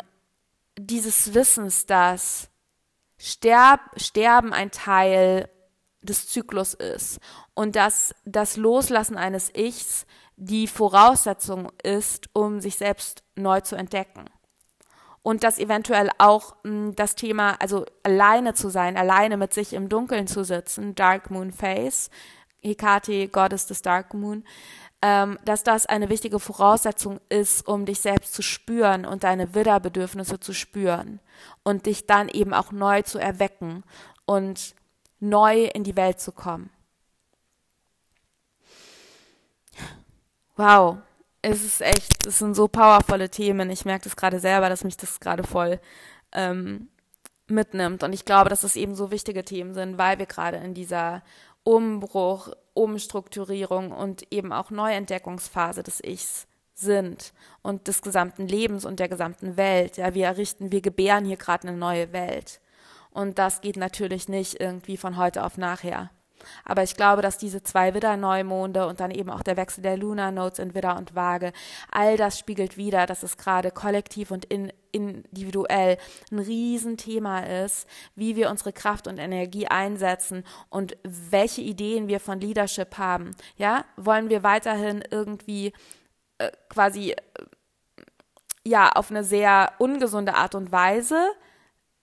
dieses 0.79 1.35
Wissens, 1.35 1.87
dass 1.87 2.49
Sterb, 3.19 3.81
Sterben 3.97 4.53
ein 4.53 4.71
Teil 4.71 5.49
des 6.03 6.29
Zyklus 6.29 6.75
ist 6.75 7.21
und 7.55 7.77
dass 7.77 8.15
das 8.25 8.57
Loslassen 8.57 9.17
eines 9.17 9.55
Ichs 9.55 10.07
die 10.37 10.67
Voraussetzung 10.67 11.71
ist, 11.83 12.29
um 12.33 12.61
sich 12.61 12.77
selbst 12.77 13.23
neu 13.37 13.61
zu 13.61 13.77
entdecken. 13.77 14.25
Und 15.23 15.45
dass 15.45 15.61
eventuell 15.61 16.11
auch 16.19 16.57
mh, 16.65 16.71
hm, 16.71 16.97
das 16.97 17.15
Thema, 17.15 17.57
also 17.61 17.87
alleine 18.03 18.55
zu 18.55 18.71
sein, 18.71 18.97
alleine 18.97 19.37
mit 19.37 19.55
sich 19.55 19.73
im 19.73 19.89
Dunkeln 19.89 20.27
zu 20.27 20.43
sitzen, 20.43 20.97
Dark 20.97 21.31
Moon 21.31 21.53
Face, 21.53 22.11
Hekate, 22.63 23.29
Goddess 23.29 23.67
des 23.67 23.83
Dark 23.83 24.15
Moon, 24.15 24.45
ähm, 25.03 25.39
dass 25.45 25.65
das 25.65 25.87
eine 25.87 26.09
wichtige 26.09 26.39
Voraussetzung 26.39 27.21
ist, 27.29 27.67
um 27.67 27.85
dich 27.85 28.01
selbst 28.01 28.35
zu 28.35 28.43
spüren 28.43 29.05
und 29.05 29.25
deine 29.25 29.55
Widderbedürfnisse 29.55 30.39
zu 30.39 30.53
spüren 30.53 31.21
und 31.65 31.87
dich 31.87 32.07
dann 32.07 32.29
eben 32.29 32.55
auch 32.55 32.71
neu 32.71 33.03
zu 33.03 33.19
erwecken 33.19 33.83
und 34.27 34.75
neu 35.19 35.65
in 35.65 35.85
die 35.85 35.97
Welt 35.97 36.21
zu 36.21 36.33
kommen. 36.33 36.71
Wow, 40.57 40.99
es 41.41 41.65
ist 41.65 41.81
echt, 41.81 42.27
es 42.27 42.39
sind 42.39 42.55
so 42.55 42.69
powervolle 42.69 43.29
Themen. 43.29 43.71
Ich 43.71 43.85
merke 43.85 44.05
das 44.05 44.15
gerade 44.17 44.39
selber, 44.39 44.69
dass 44.69 44.85
mich 44.85 44.97
das 44.97 45.19
gerade 45.19 45.43
voll 45.43 45.81
ähm, 46.31 46.89
mitnimmt. 47.49 48.05
Und 48.05 48.13
ich 48.13 48.25
glaube, 48.25 48.51
dass 48.51 48.63
es 48.63 48.77
eben 48.77 48.95
so 48.95 49.11
wichtige 49.11 49.45
Themen 49.45 49.75
sind, 49.75 49.99
weil 49.99 50.19
wir 50.19 50.27
gerade 50.27 50.59
in 50.59 50.75
dieser 50.75 51.23
Umbruch, 51.65 52.49
Umstrukturierung 52.75 53.93
und 53.93 54.33
eben 54.33 54.53
auch 54.53 54.71
Neuentdeckungsphase 54.71 55.83
des 55.83 56.03
Ichs 56.03 56.47
sind 56.75 57.33
und 57.63 57.87
des 57.87 58.03
gesamten 58.03 58.49
Lebens 58.49 58.85
und 58.85 58.99
der 58.99 59.09
gesamten 59.09 59.57
Welt. 59.57 59.97
Ja, 59.97 60.15
wir 60.15 60.27
errichten, 60.27 60.73
wir 60.73 60.81
gebären 60.81 61.25
hier 61.25 61.37
gerade 61.37 61.69
eine 61.69 61.77
neue 61.77 62.13
Welt. 62.13 62.61
Und 63.11 63.39
das 63.39 63.61
geht 63.61 63.77
natürlich 63.77 64.29
nicht 64.29 64.61
irgendwie 64.61 64.97
von 64.97 65.17
heute 65.17 65.45
auf 65.45 65.59
nachher. 65.59 66.11
Aber 66.65 66.83
ich 66.83 66.97
glaube, 66.97 67.23
dass 67.23 67.39
diese 67.39 67.63
zwei 67.63 67.95
Widder-Neumonde 67.95 68.87
und 68.87 69.01
dann 69.01 69.11
eben 69.11 69.31
auch 69.31 69.43
der 69.43 69.57
Wechsel 69.57 69.83
der 69.83 69.97
Lunar 69.97 70.31
Notes 70.31 70.59
in 70.59 70.75
Widder 70.75 70.97
und 70.97 71.15
Waage, 71.15 71.53
all 71.91 72.17
das 72.17 72.39
spiegelt 72.39 72.77
wieder, 72.77 73.07
dass 73.07 73.23
es 73.23 73.37
gerade 73.37 73.71
kollektiv 73.71 74.31
und 74.31 74.45
in, 74.45 74.73
individuell 74.93 75.99
ein 76.31 76.39
Riesenthema 76.39 77.41
ist, 77.41 77.89
wie 78.15 78.37
wir 78.37 78.51
unsere 78.51 78.73
Kraft 78.73 79.07
und 79.07 79.19
Energie 79.19 79.67
einsetzen 79.67 80.45
und 80.69 80.97
welche 81.03 81.63
Ideen 81.63 82.09
wir 82.09 82.21
von 82.21 82.41
Leadership 82.41 82.99
haben. 82.99 83.35
Ja, 83.57 83.85
wollen 83.97 84.29
wir 84.29 84.43
weiterhin 84.43 85.03
irgendwie 85.11 85.73
äh, 86.39 86.51
quasi 86.69 87.13
äh, 87.13 87.17
ja 88.65 88.91
auf 88.93 89.11
eine 89.11 89.25
sehr 89.25 89.73
ungesunde 89.79 90.35
Art 90.35 90.55
und 90.55 90.73
Weise 90.73 91.31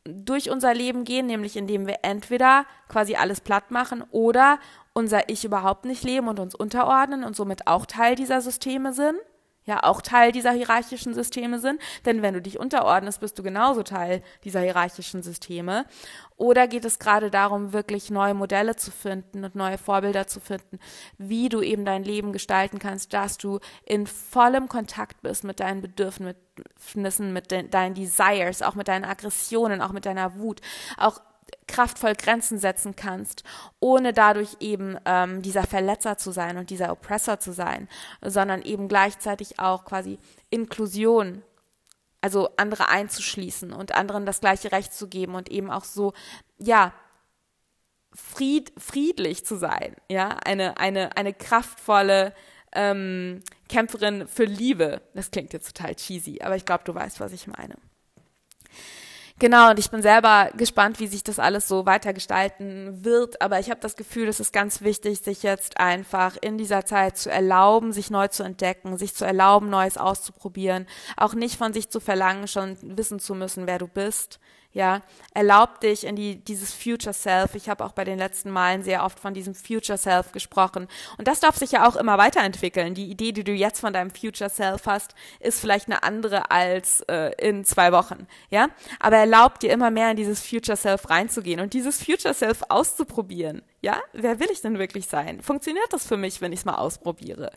durch 0.05 0.49
unser 0.49 0.73
Leben 0.73 1.03
gehen, 1.03 1.25
nämlich 1.25 1.55
indem 1.55 1.87
wir 1.87 1.99
entweder 2.03 2.65
quasi 2.87 3.15
alles 3.15 3.41
platt 3.41 3.71
machen 3.71 4.03
oder 4.11 4.59
unser 4.93 5.29
Ich 5.29 5.45
überhaupt 5.45 5.85
nicht 5.85 6.03
leben 6.03 6.27
und 6.27 6.39
uns 6.39 6.55
unterordnen 6.55 7.23
und 7.23 7.35
somit 7.35 7.67
auch 7.67 7.85
Teil 7.85 8.15
dieser 8.15 8.41
Systeme 8.41 8.93
sind 8.93 9.19
ja 9.65 9.83
auch 9.83 10.01
Teil 10.01 10.31
dieser 10.31 10.51
hierarchischen 10.51 11.13
Systeme 11.13 11.59
sind. 11.59 11.81
Denn 12.05 12.21
wenn 12.21 12.33
du 12.33 12.41
dich 12.41 12.59
unterordnest, 12.59 13.19
bist 13.19 13.37
du 13.37 13.43
genauso 13.43 13.83
Teil 13.83 14.21
dieser 14.43 14.61
hierarchischen 14.61 15.23
Systeme. 15.23 15.85
Oder 16.37 16.67
geht 16.67 16.85
es 16.85 16.99
gerade 16.99 17.29
darum, 17.29 17.73
wirklich 17.73 18.09
neue 18.09 18.33
Modelle 18.33 18.75
zu 18.75 18.91
finden 18.91 19.43
und 19.43 19.55
neue 19.55 19.77
Vorbilder 19.77 20.25
zu 20.25 20.39
finden, 20.39 20.79
wie 21.17 21.49
du 21.49 21.61
eben 21.61 21.85
dein 21.85 22.03
Leben 22.03 22.31
gestalten 22.31 22.79
kannst, 22.79 23.13
dass 23.13 23.37
du 23.37 23.59
in 23.85 24.07
vollem 24.07 24.69
Kontakt 24.69 25.21
bist 25.21 25.43
mit 25.43 25.59
deinen 25.59 25.81
Bedürfnissen, 25.81 27.33
mit 27.33 27.51
de 27.51 27.67
deinen 27.67 27.93
Desires, 27.93 28.61
auch 28.61 28.75
mit 28.75 28.87
deinen 28.87 29.05
Aggressionen, 29.05 29.81
auch 29.81 29.91
mit 29.91 30.05
deiner 30.05 30.39
Wut, 30.39 30.61
auch 30.97 31.19
kraftvoll 31.67 32.15
Grenzen 32.15 32.59
setzen 32.59 32.95
kannst, 32.95 33.43
ohne 33.79 34.13
dadurch 34.13 34.57
eben 34.59 34.97
ähm, 35.05 35.41
dieser 35.41 35.63
Verletzer 35.63 36.17
zu 36.17 36.31
sein 36.31 36.57
und 36.57 36.69
dieser 36.69 36.91
Oppressor 36.91 37.39
zu 37.39 37.51
sein, 37.51 37.87
sondern 38.21 38.61
eben 38.61 38.87
gleichzeitig 38.87 39.59
auch 39.59 39.85
quasi 39.85 40.19
Inklusion, 40.49 41.43
also 42.21 42.49
andere 42.57 42.89
einzuschließen 42.89 43.71
und 43.73 43.95
anderen 43.95 44.25
das 44.25 44.41
gleiche 44.41 44.71
Recht 44.71 44.93
zu 44.93 45.07
geben 45.07 45.35
und 45.35 45.49
eben 45.49 45.71
auch 45.71 45.83
so, 45.83 46.13
ja, 46.57 46.93
fried, 48.13 48.73
friedlich 48.77 49.45
zu 49.45 49.55
sein, 49.55 49.95
ja, 50.09 50.29
eine, 50.43 50.77
eine, 50.77 51.15
eine 51.15 51.33
kraftvolle 51.33 52.33
ähm, 52.73 53.43
Kämpferin 53.67 54.27
für 54.27 54.45
Liebe. 54.45 55.01
Das 55.13 55.31
klingt 55.31 55.53
jetzt 55.53 55.75
total 55.75 55.95
cheesy, 55.95 56.41
aber 56.41 56.55
ich 56.55 56.65
glaube, 56.65 56.83
du 56.83 56.93
weißt, 56.93 57.19
was 57.19 57.33
ich 57.33 57.47
meine. 57.47 57.75
Genau, 59.39 59.69
und 59.69 59.79
ich 59.79 59.89
bin 59.89 60.01
selber 60.01 60.49
gespannt, 60.57 60.99
wie 60.99 61.07
sich 61.07 61.23
das 61.23 61.39
alles 61.39 61.65
so 61.69 61.85
weitergestalten 61.85 63.05
wird. 63.05 63.41
Aber 63.41 63.57
ich 63.61 63.69
habe 63.69 63.79
das 63.79 63.95
Gefühl, 63.95 64.27
es 64.27 64.41
ist 64.41 64.51
ganz 64.51 64.81
wichtig, 64.81 65.19
sich 65.19 65.43
jetzt 65.43 65.79
einfach 65.79 66.35
in 66.41 66.57
dieser 66.57 66.85
Zeit 66.85 67.17
zu 67.17 67.31
erlauben, 67.31 67.93
sich 67.93 68.09
neu 68.11 68.27
zu 68.27 68.43
entdecken, 68.43 68.97
sich 68.97 69.15
zu 69.15 69.23
erlauben, 69.23 69.69
Neues 69.69 69.97
auszuprobieren. 69.97 70.87
Auch 71.15 71.35
nicht 71.35 71.55
von 71.55 71.71
sich 71.71 71.89
zu 71.89 72.01
verlangen, 72.01 72.49
schon 72.49 72.77
wissen 72.81 73.19
zu 73.19 73.33
müssen, 73.33 73.65
wer 73.65 73.79
du 73.79 73.87
bist. 73.87 74.41
Ja, 74.71 75.01
erlaub 75.33 75.79
dich 75.79 76.05
in 76.05 76.15
die, 76.15 76.35
dieses 76.35 76.75
Future 76.75 77.13
Self. 77.13 77.55
Ich 77.55 77.69
habe 77.69 77.83
auch 77.83 77.91
bei 77.91 78.03
den 78.03 78.19
letzten 78.19 78.51
Malen 78.51 78.83
sehr 78.83 79.03
oft 79.03 79.19
von 79.19 79.33
diesem 79.33 79.55
Future 79.55 79.97
Self 79.97 80.31
gesprochen. 80.31 80.87
Und 81.17 81.27
das 81.27 81.39
darf 81.39 81.57
sich 81.57 81.71
ja 81.71 81.87
auch 81.87 81.95
immer 81.95 82.19
weiterentwickeln. 82.19 82.93
Die 82.93 83.09
Idee, 83.09 83.31
die 83.31 83.43
du 83.43 83.51
jetzt 83.51 83.79
von 83.79 83.93
deinem 83.93 84.11
Future 84.11 84.49
Self 84.49 84.85
hast, 84.85 85.15
ist 85.39 85.59
vielleicht 85.59 85.87
eine 85.87 86.03
andere 86.03 86.51
als 86.51 87.01
äh, 87.09 87.31
in 87.39 87.65
zwei 87.65 87.91
Wochen. 87.91 88.27
Ja, 88.51 88.67
aber 88.99 89.17
erlaub 89.17 89.59
dir 89.59 89.71
immer 89.71 89.89
mehr 89.89 90.11
in 90.11 90.17
dieses 90.17 90.39
Future 90.45 90.77
Self 90.77 91.09
reinzugehen 91.09 91.61
und 91.61 91.73
dieses 91.73 92.03
Future 92.03 92.35
Self 92.35 92.61
auszuprobieren. 92.69 93.63
Ja, 93.81 93.99
wer 94.13 94.39
will 94.39 94.49
ich 94.51 94.61
denn 94.61 94.77
wirklich 94.77 95.07
sein? 95.07 95.41
Funktioniert 95.41 95.91
das 95.91 96.05
für 96.05 96.17
mich, 96.17 96.41
wenn 96.41 96.53
ich 96.53 96.59
es 96.59 96.65
mal 96.65 96.75
ausprobiere? 96.75 97.51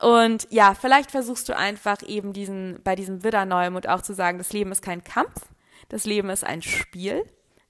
Und 0.00 0.48
ja, 0.50 0.74
vielleicht 0.74 1.10
versuchst 1.10 1.48
du 1.48 1.56
einfach 1.56 2.02
eben 2.02 2.32
diesen, 2.32 2.80
bei 2.82 2.96
diesem 2.96 3.22
Widder-Neumond 3.22 3.88
auch 3.88 4.02
zu 4.02 4.14
sagen, 4.14 4.38
das 4.38 4.52
Leben 4.52 4.72
ist 4.72 4.82
kein 4.82 5.04
Kampf, 5.04 5.42
das 5.92 6.06
Leben 6.06 6.30
ist 6.30 6.42
ein 6.42 6.62
Spiel. 6.62 7.24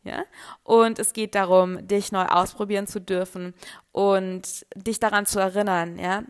Ja? 0.05 0.25
Und 0.63 0.99
es 0.99 1.13
geht 1.13 1.35
darum, 1.35 1.87
dich 1.87 2.13
neu 2.13 2.25
ausprobieren 2.25 2.87
zu 2.87 3.01
dürfen 3.01 3.53
und 3.91 4.65
dich 4.75 5.01
daran 5.01 5.27
zu 5.27 5.39
erinnern, 5.39 5.99
ja. 5.99 6.23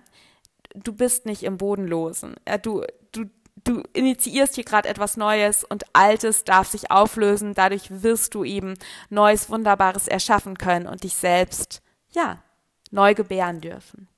Du 0.74 0.94
bist 0.94 1.26
nicht 1.26 1.42
im 1.42 1.58
Bodenlosen. 1.58 2.34
Ja? 2.48 2.56
Du, 2.56 2.82
du, 3.12 3.26
du 3.62 3.82
initiierst 3.92 4.54
hier 4.54 4.64
gerade 4.64 4.88
etwas 4.88 5.18
Neues 5.18 5.64
und 5.64 5.84
Altes 5.94 6.44
darf 6.44 6.66
sich 6.66 6.90
auflösen. 6.90 7.52
Dadurch 7.52 8.02
wirst 8.02 8.34
du 8.34 8.42
eben 8.42 8.74
Neues, 9.10 9.50
Wunderbares 9.50 10.08
erschaffen 10.08 10.56
können 10.56 10.86
und 10.86 11.04
dich 11.04 11.14
selbst, 11.14 11.82
ja, 12.08 12.42
neu 12.90 13.14
gebären 13.14 13.60
dürfen. 13.60 14.08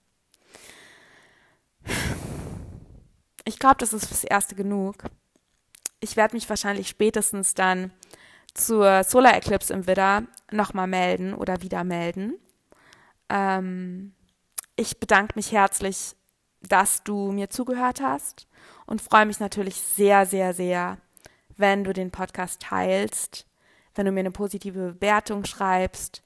Ich 3.44 3.58
glaube, 3.58 3.76
das 3.78 3.92
ist 3.92 4.06
fürs 4.06 4.22
Erste 4.22 4.54
genug 4.54 5.04
ich 6.04 6.16
werde 6.16 6.36
mich 6.36 6.48
wahrscheinlich 6.50 6.88
spätestens 6.88 7.54
dann 7.54 7.90
zur 8.52 9.02
Solar 9.04 9.34
Eclipse 9.34 9.72
im 9.72 9.86
Widder 9.86 10.24
nochmal 10.52 10.86
melden 10.86 11.32
oder 11.32 11.62
wieder 11.62 11.82
melden. 11.82 12.34
Ähm, 13.30 14.12
ich 14.76 15.00
bedanke 15.00 15.32
mich 15.36 15.50
herzlich, 15.50 16.14
dass 16.60 17.02
du 17.04 17.32
mir 17.32 17.48
zugehört 17.48 18.02
hast 18.02 18.46
und 18.86 19.00
freue 19.00 19.24
mich 19.24 19.40
natürlich 19.40 19.76
sehr, 19.80 20.26
sehr, 20.26 20.52
sehr, 20.52 20.98
wenn 21.56 21.84
du 21.84 21.94
den 21.94 22.10
Podcast 22.10 22.60
teilst, 22.60 23.46
wenn 23.94 24.04
du 24.04 24.12
mir 24.12 24.20
eine 24.20 24.30
positive 24.30 24.92
Bewertung 24.92 25.46
schreibst 25.46 26.22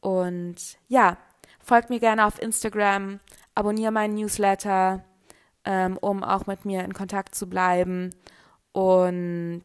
und 0.00 0.56
ja, 0.88 1.18
folg 1.60 1.88
mir 1.88 2.00
gerne 2.00 2.26
auf 2.26 2.42
Instagram, 2.42 3.20
abonniere 3.54 3.92
meinen 3.92 4.14
Newsletter, 4.14 5.04
ähm, 5.64 5.98
um 5.98 6.24
auch 6.24 6.46
mit 6.46 6.64
mir 6.64 6.82
in 6.82 6.94
Kontakt 6.94 7.36
zu 7.36 7.48
bleiben 7.48 8.10
und 8.72 9.64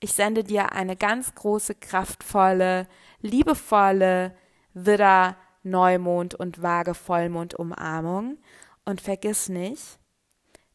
ich 0.00 0.12
sende 0.12 0.44
dir 0.44 0.72
eine 0.72 0.96
ganz 0.96 1.34
große, 1.34 1.74
kraftvolle, 1.76 2.88
liebevolle 3.20 4.36
Widder, 4.74 5.36
Neumond 5.62 6.34
und 6.34 6.60
Waage 6.60 6.94
Vollmond 6.94 7.54
Umarmung. 7.54 8.38
Und 8.84 9.00
vergiss 9.00 9.48
nicht, 9.48 10.00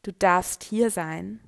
du 0.04 0.14
darfst 0.14 0.64
hier 0.64 0.90
sein. 0.92 1.42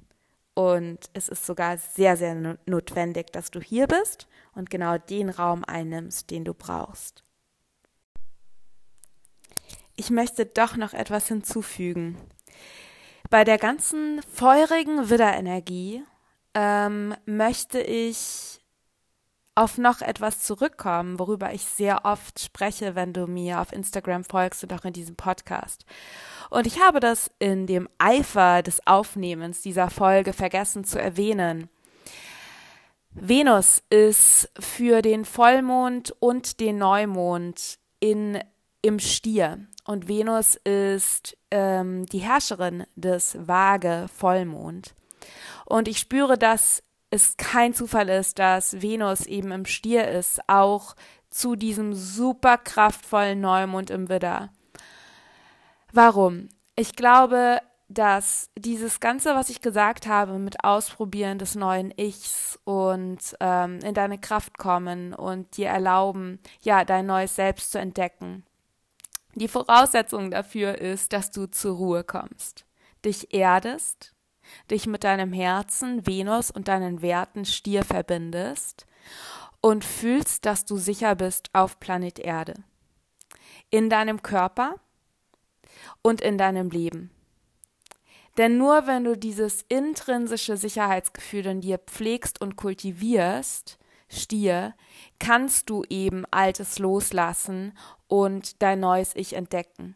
Und 0.55 1.09
es 1.13 1.29
ist 1.29 1.45
sogar 1.45 1.77
sehr, 1.77 2.17
sehr 2.17 2.57
notwendig, 2.65 3.31
dass 3.31 3.49
du 3.49 3.61
hier 3.61 3.87
bist 3.87 4.27
und 4.55 4.69
genau 4.69 4.97
den 4.97 5.29
Raum 5.29 5.63
einnimmst, 5.63 6.31
den 6.31 6.43
du 6.43 6.53
brauchst. 6.53 7.23
Ich 9.95 10.09
möchte 10.09 10.45
doch 10.45 10.75
noch 10.75 10.93
etwas 10.93 11.27
hinzufügen. 11.27 12.17
Bei 13.29 13.43
der 13.43 13.59
ganzen 13.59 14.21
feurigen 14.23 15.11
Widderenergie 15.11 16.03
ähm, 16.55 17.13
möchte 17.25 17.79
ich 17.79 18.59
auf 19.53 19.77
noch 19.77 20.01
etwas 20.01 20.39
zurückkommen, 20.39 21.19
worüber 21.19 21.53
ich 21.53 21.63
sehr 21.63 22.05
oft 22.05 22.39
spreche, 22.39 22.95
wenn 22.95 23.13
du 23.13 23.27
mir 23.27 23.59
auf 23.59 23.71
Instagram 23.71 24.23
folgst 24.23 24.63
und 24.63 24.73
auch 24.73 24.83
in 24.83 24.93
diesem 24.93 25.15
Podcast. 25.15 25.85
Und 26.49 26.65
ich 26.65 26.81
habe 26.81 26.99
das 26.99 27.29
in 27.37 27.67
dem 27.67 27.87
Eifer 27.99 28.63
des 28.63 28.85
Aufnehmens 28.87 29.61
dieser 29.61 29.91
Folge 29.91 30.33
vergessen 30.33 30.83
zu 30.83 30.99
erwähnen. 30.99 31.69
Venus 33.11 33.83
ist 33.91 34.49
für 34.57 35.03
den 35.03 35.23
Vollmond 35.25 36.15
und 36.19 36.59
den 36.59 36.79
Neumond 36.79 37.77
in 37.99 38.39
im 38.81 38.99
Stier 38.99 39.67
und 39.89 40.07
Venus 40.07 40.53
ist 40.53 41.35
ähm, 41.49 42.05
die 42.05 42.19
Herrscherin 42.19 42.85
des 42.95 43.35
Waage 43.47 44.05
Vollmond. 44.15 44.93
Und 45.65 45.87
ich 45.87 45.97
spüre, 45.97 46.37
dass 46.37 46.83
es 47.09 47.37
kein 47.37 47.73
Zufall 47.73 48.07
ist, 48.09 48.37
dass 48.37 48.83
Venus 48.83 49.25
eben 49.25 49.51
im 49.51 49.65
Stier 49.65 50.07
ist, 50.07 50.41
auch 50.45 50.95
zu 51.31 51.55
diesem 51.55 51.95
super 51.95 52.59
kraftvollen 52.59 53.41
Neumond 53.41 53.89
im 53.89 54.09
Widder. 54.09 54.51
Warum? 55.91 56.49
Ich 56.75 56.95
glaube, 56.95 57.59
dass 57.87 58.51
dieses 58.55 58.99
Ganze, 58.99 59.33
was 59.33 59.49
ich 59.49 59.59
gesagt 59.59 60.05
habe, 60.05 60.37
mit 60.37 60.63
Ausprobieren 60.63 61.39
des 61.39 61.55
neuen 61.55 61.91
Ichs 61.97 62.59
und 62.63 63.17
ähm, 63.39 63.79
in 63.79 63.95
deine 63.95 64.19
Kraft 64.19 64.59
kommen 64.59 65.15
und 65.15 65.57
dir 65.57 65.69
erlauben, 65.69 66.37
ja, 66.61 66.85
dein 66.85 67.07
neues 67.07 67.35
Selbst 67.35 67.71
zu 67.71 67.79
entdecken. 67.79 68.43
Die 69.35 69.47
Voraussetzung 69.47 70.31
dafür 70.31 70.79
ist, 70.79 71.13
dass 71.13 71.31
du 71.31 71.45
zur 71.45 71.75
Ruhe 71.75 72.03
kommst, 72.03 72.65
dich 73.05 73.33
erdest, 73.33 74.13
dich 74.71 74.87
mit 74.87 75.03
deinem 75.03 75.33
Herzen, 75.33 76.05
Venus 76.07 76.51
und 76.51 76.67
deinen 76.67 77.01
Werten 77.01 77.45
Stier 77.45 77.83
verbindest 77.83 78.85
und 79.61 79.85
fühlst, 79.85 80.45
dass 80.45 80.65
du 80.65 80.77
sicher 80.77 81.15
bist 81.15 81.49
auf 81.53 81.79
Planet 81.79 82.19
Erde. 82.19 82.55
In 83.69 83.89
deinem 83.89 84.23
Körper 84.23 84.75
und 86.01 86.21
in 86.21 86.37
deinem 86.37 86.69
Leben. 86.69 87.11
Denn 88.37 88.57
nur 88.57 88.87
wenn 88.87 89.03
du 89.03 89.17
dieses 89.17 89.63
intrinsische 89.67 90.55
Sicherheitsgefühl 90.55 91.45
in 91.45 91.61
dir 91.61 91.77
pflegst 91.77 92.41
und 92.41 92.55
kultivierst, 92.55 93.77
Stier, 94.11 94.73
kannst 95.19 95.69
du 95.69 95.83
eben 95.87 96.25
Altes 96.31 96.79
loslassen 96.79 97.77
und 98.09 98.61
dein 98.61 98.81
neues 98.81 99.15
Ich 99.15 99.33
entdecken. 99.33 99.95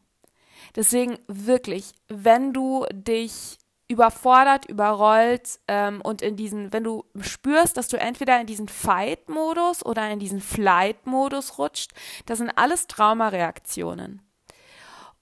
Deswegen 0.77 1.19
wirklich, 1.27 1.91
wenn 2.07 2.53
du 2.53 2.85
dich 2.93 3.57
überfordert, 3.89 4.65
überrollt 4.65 5.59
ähm, 5.67 5.99
und 6.01 6.21
in 6.21 6.37
diesen, 6.37 6.71
wenn 6.71 6.85
du 6.85 7.03
spürst, 7.19 7.75
dass 7.75 7.89
du 7.89 7.99
entweder 7.99 8.39
in 8.39 8.47
diesen 8.47 8.69
Fight-Modus 8.69 9.85
oder 9.85 10.09
in 10.09 10.19
diesen 10.19 10.39
Flight-Modus 10.39 11.57
rutscht, 11.57 11.91
das 12.25 12.37
sind 12.37 12.51
alles 12.51 12.87
Traumareaktionen. 12.87 14.21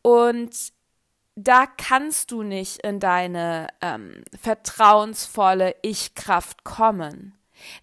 Und 0.04 0.74
da 1.36 1.66
kannst 1.66 2.32
du 2.32 2.44
nicht 2.44 2.84
in 2.84 3.00
deine 3.00 3.68
ähm, 3.82 4.24
vertrauensvolle 4.40 5.76
Ich-Kraft 5.82 6.64
kommen. 6.64 7.34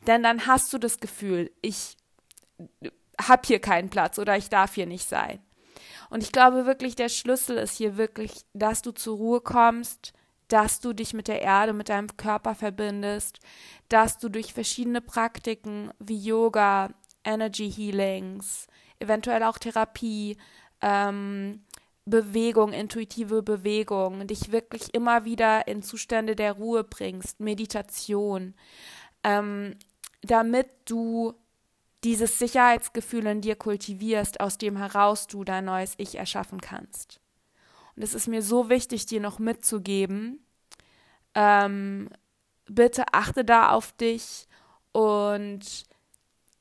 Denn 0.06 0.22
dann 0.22 0.46
hast 0.46 0.72
du 0.72 0.78
das 0.78 0.98
Gefühl, 0.98 1.50
ich 1.60 1.96
habe 3.20 3.42
hier 3.46 3.60
keinen 3.60 3.90
Platz 3.90 4.18
oder 4.18 4.36
ich 4.36 4.48
darf 4.48 4.74
hier 4.74 4.86
nicht 4.86 5.08
sein. 5.08 5.40
Und 6.10 6.22
ich 6.22 6.32
glaube 6.32 6.66
wirklich, 6.66 6.96
der 6.96 7.08
Schlüssel 7.08 7.58
ist 7.58 7.76
hier 7.76 7.96
wirklich, 7.96 8.44
dass 8.54 8.82
du 8.82 8.92
zur 8.92 9.16
Ruhe 9.16 9.40
kommst, 9.40 10.12
dass 10.48 10.80
du 10.80 10.94
dich 10.94 11.12
mit 11.12 11.28
der 11.28 11.42
Erde, 11.42 11.72
mit 11.74 11.90
deinem 11.90 12.16
Körper 12.16 12.54
verbindest, 12.54 13.38
dass 13.88 14.18
du 14.18 14.28
durch 14.28 14.54
verschiedene 14.54 15.02
Praktiken 15.02 15.90
wie 15.98 16.18
Yoga, 16.18 16.90
Energy 17.24 17.70
Healings, 17.70 18.66
eventuell 18.98 19.42
auch 19.42 19.58
Therapie, 19.58 20.38
ähm, 20.80 21.64
Bewegung, 22.06 22.72
intuitive 22.72 23.42
Bewegung, 23.42 24.26
dich 24.26 24.50
wirklich 24.50 24.94
immer 24.94 25.26
wieder 25.26 25.68
in 25.68 25.82
Zustände 25.82 26.34
der 26.34 26.52
Ruhe 26.52 26.82
bringst, 26.82 27.38
Meditation, 27.40 28.54
ähm, 29.22 29.76
damit 30.22 30.68
du 30.86 31.34
dieses 32.04 32.38
Sicherheitsgefühl 32.38 33.26
in 33.26 33.40
dir 33.40 33.56
kultivierst, 33.56 34.40
aus 34.40 34.58
dem 34.58 34.76
heraus 34.76 35.26
du 35.26 35.44
dein 35.44 35.64
neues 35.64 35.94
Ich 35.98 36.16
erschaffen 36.16 36.60
kannst. 36.60 37.20
Und 37.96 38.02
es 38.02 38.14
ist 38.14 38.28
mir 38.28 38.42
so 38.42 38.68
wichtig, 38.68 39.06
dir 39.06 39.20
noch 39.20 39.38
mitzugeben, 39.38 40.46
ähm, 41.34 42.10
bitte 42.66 43.04
achte 43.12 43.44
da 43.44 43.70
auf 43.70 43.92
dich 43.92 44.46
und 44.92 45.87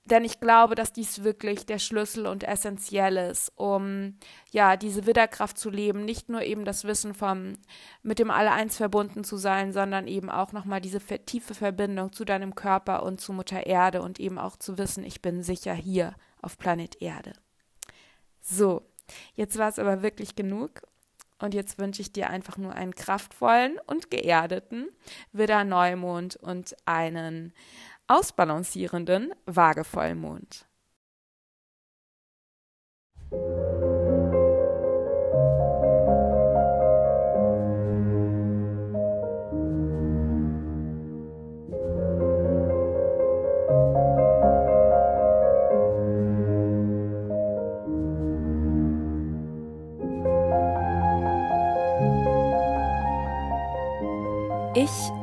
denn 0.08 0.26
ich 0.26 0.40
glaube, 0.40 0.76
dass 0.76 0.94
dies 0.94 1.24
wirklich 1.24 1.66
der 1.66 1.80
Schlüssel 1.80 2.28
und 2.28 2.44
essentiell 2.44 3.18
ist, 3.18 3.52
um 3.56 4.18
ja 4.52 4.78
diese 4.78 5.06
Widderkraft 5.06 5.58
zu 5.58 5.70
leben, 5.70 6.06
nicht 6.06 6.30
nur 6.30 6.42
eben 6.42 6.66
das 6.66 6.84
Wissen 6.86 7.14
vom 7.14 7.54
mit 8.04 8.20
dem 8.20 8.32
Alle 8.32 8.52
eins 8.52 8.78
verbunden 8.78 9.24
zu 9.24 9.38
sein, 9.38 9.74
sondern 9.74 10.08
eben 10.08 10.30
auch 10.30 10.52
nochmal 10.52 10.82
diese 10.82 11.00
tiefe 11.00 11.54
Verbindung 11.54 12.14
zu 12.14 12.26
deinem 12.26 12.56
Körper 12.56 13.04
und 13.04 13.22
zu 13.22 13.34
Mutter 13.34 13.66
Erde 13.66 14.02
und 14.02 14.20
eben 14.20 14.38
auch 14.38 14.56
zu 14.56 14.78
wissen, 14.78 15.04
ich 15.04 15.22
bin 15.22 15.44
sicher 15.44 15.74
hier 15.74 16.16
auf 16.42 16.58
Planet 16.58 17.02
Erde. 17.02 17.34
So, 18.42 18.84
jetzt 19.36 19.58
war 19.58 19.70
es 19.70 19.80
aber 19.80 20.02
wirklich 20.02 20.36
genug 20.36 20.82
und 21.40 21.54
jetzt 21.54 21.78
wünsche 21.78 22.02
ich 22.02 22.12
dir 22.12 22.30
einfach 22.30 22.58
nur 22.58 22.74
einen 22.74 22.96
kraftvollen 22.96 23.78
und 23.86 24.10
geerdeten 24.10 24.88
Widder 25.34 25.64
Neumond 25.64 26.36
und 26.38 26.76
einen 26.86 27.54
ausbalancierenden 28.08 29.34
Waagevollmond. 29.46 30.68
Ich 54.80 55.17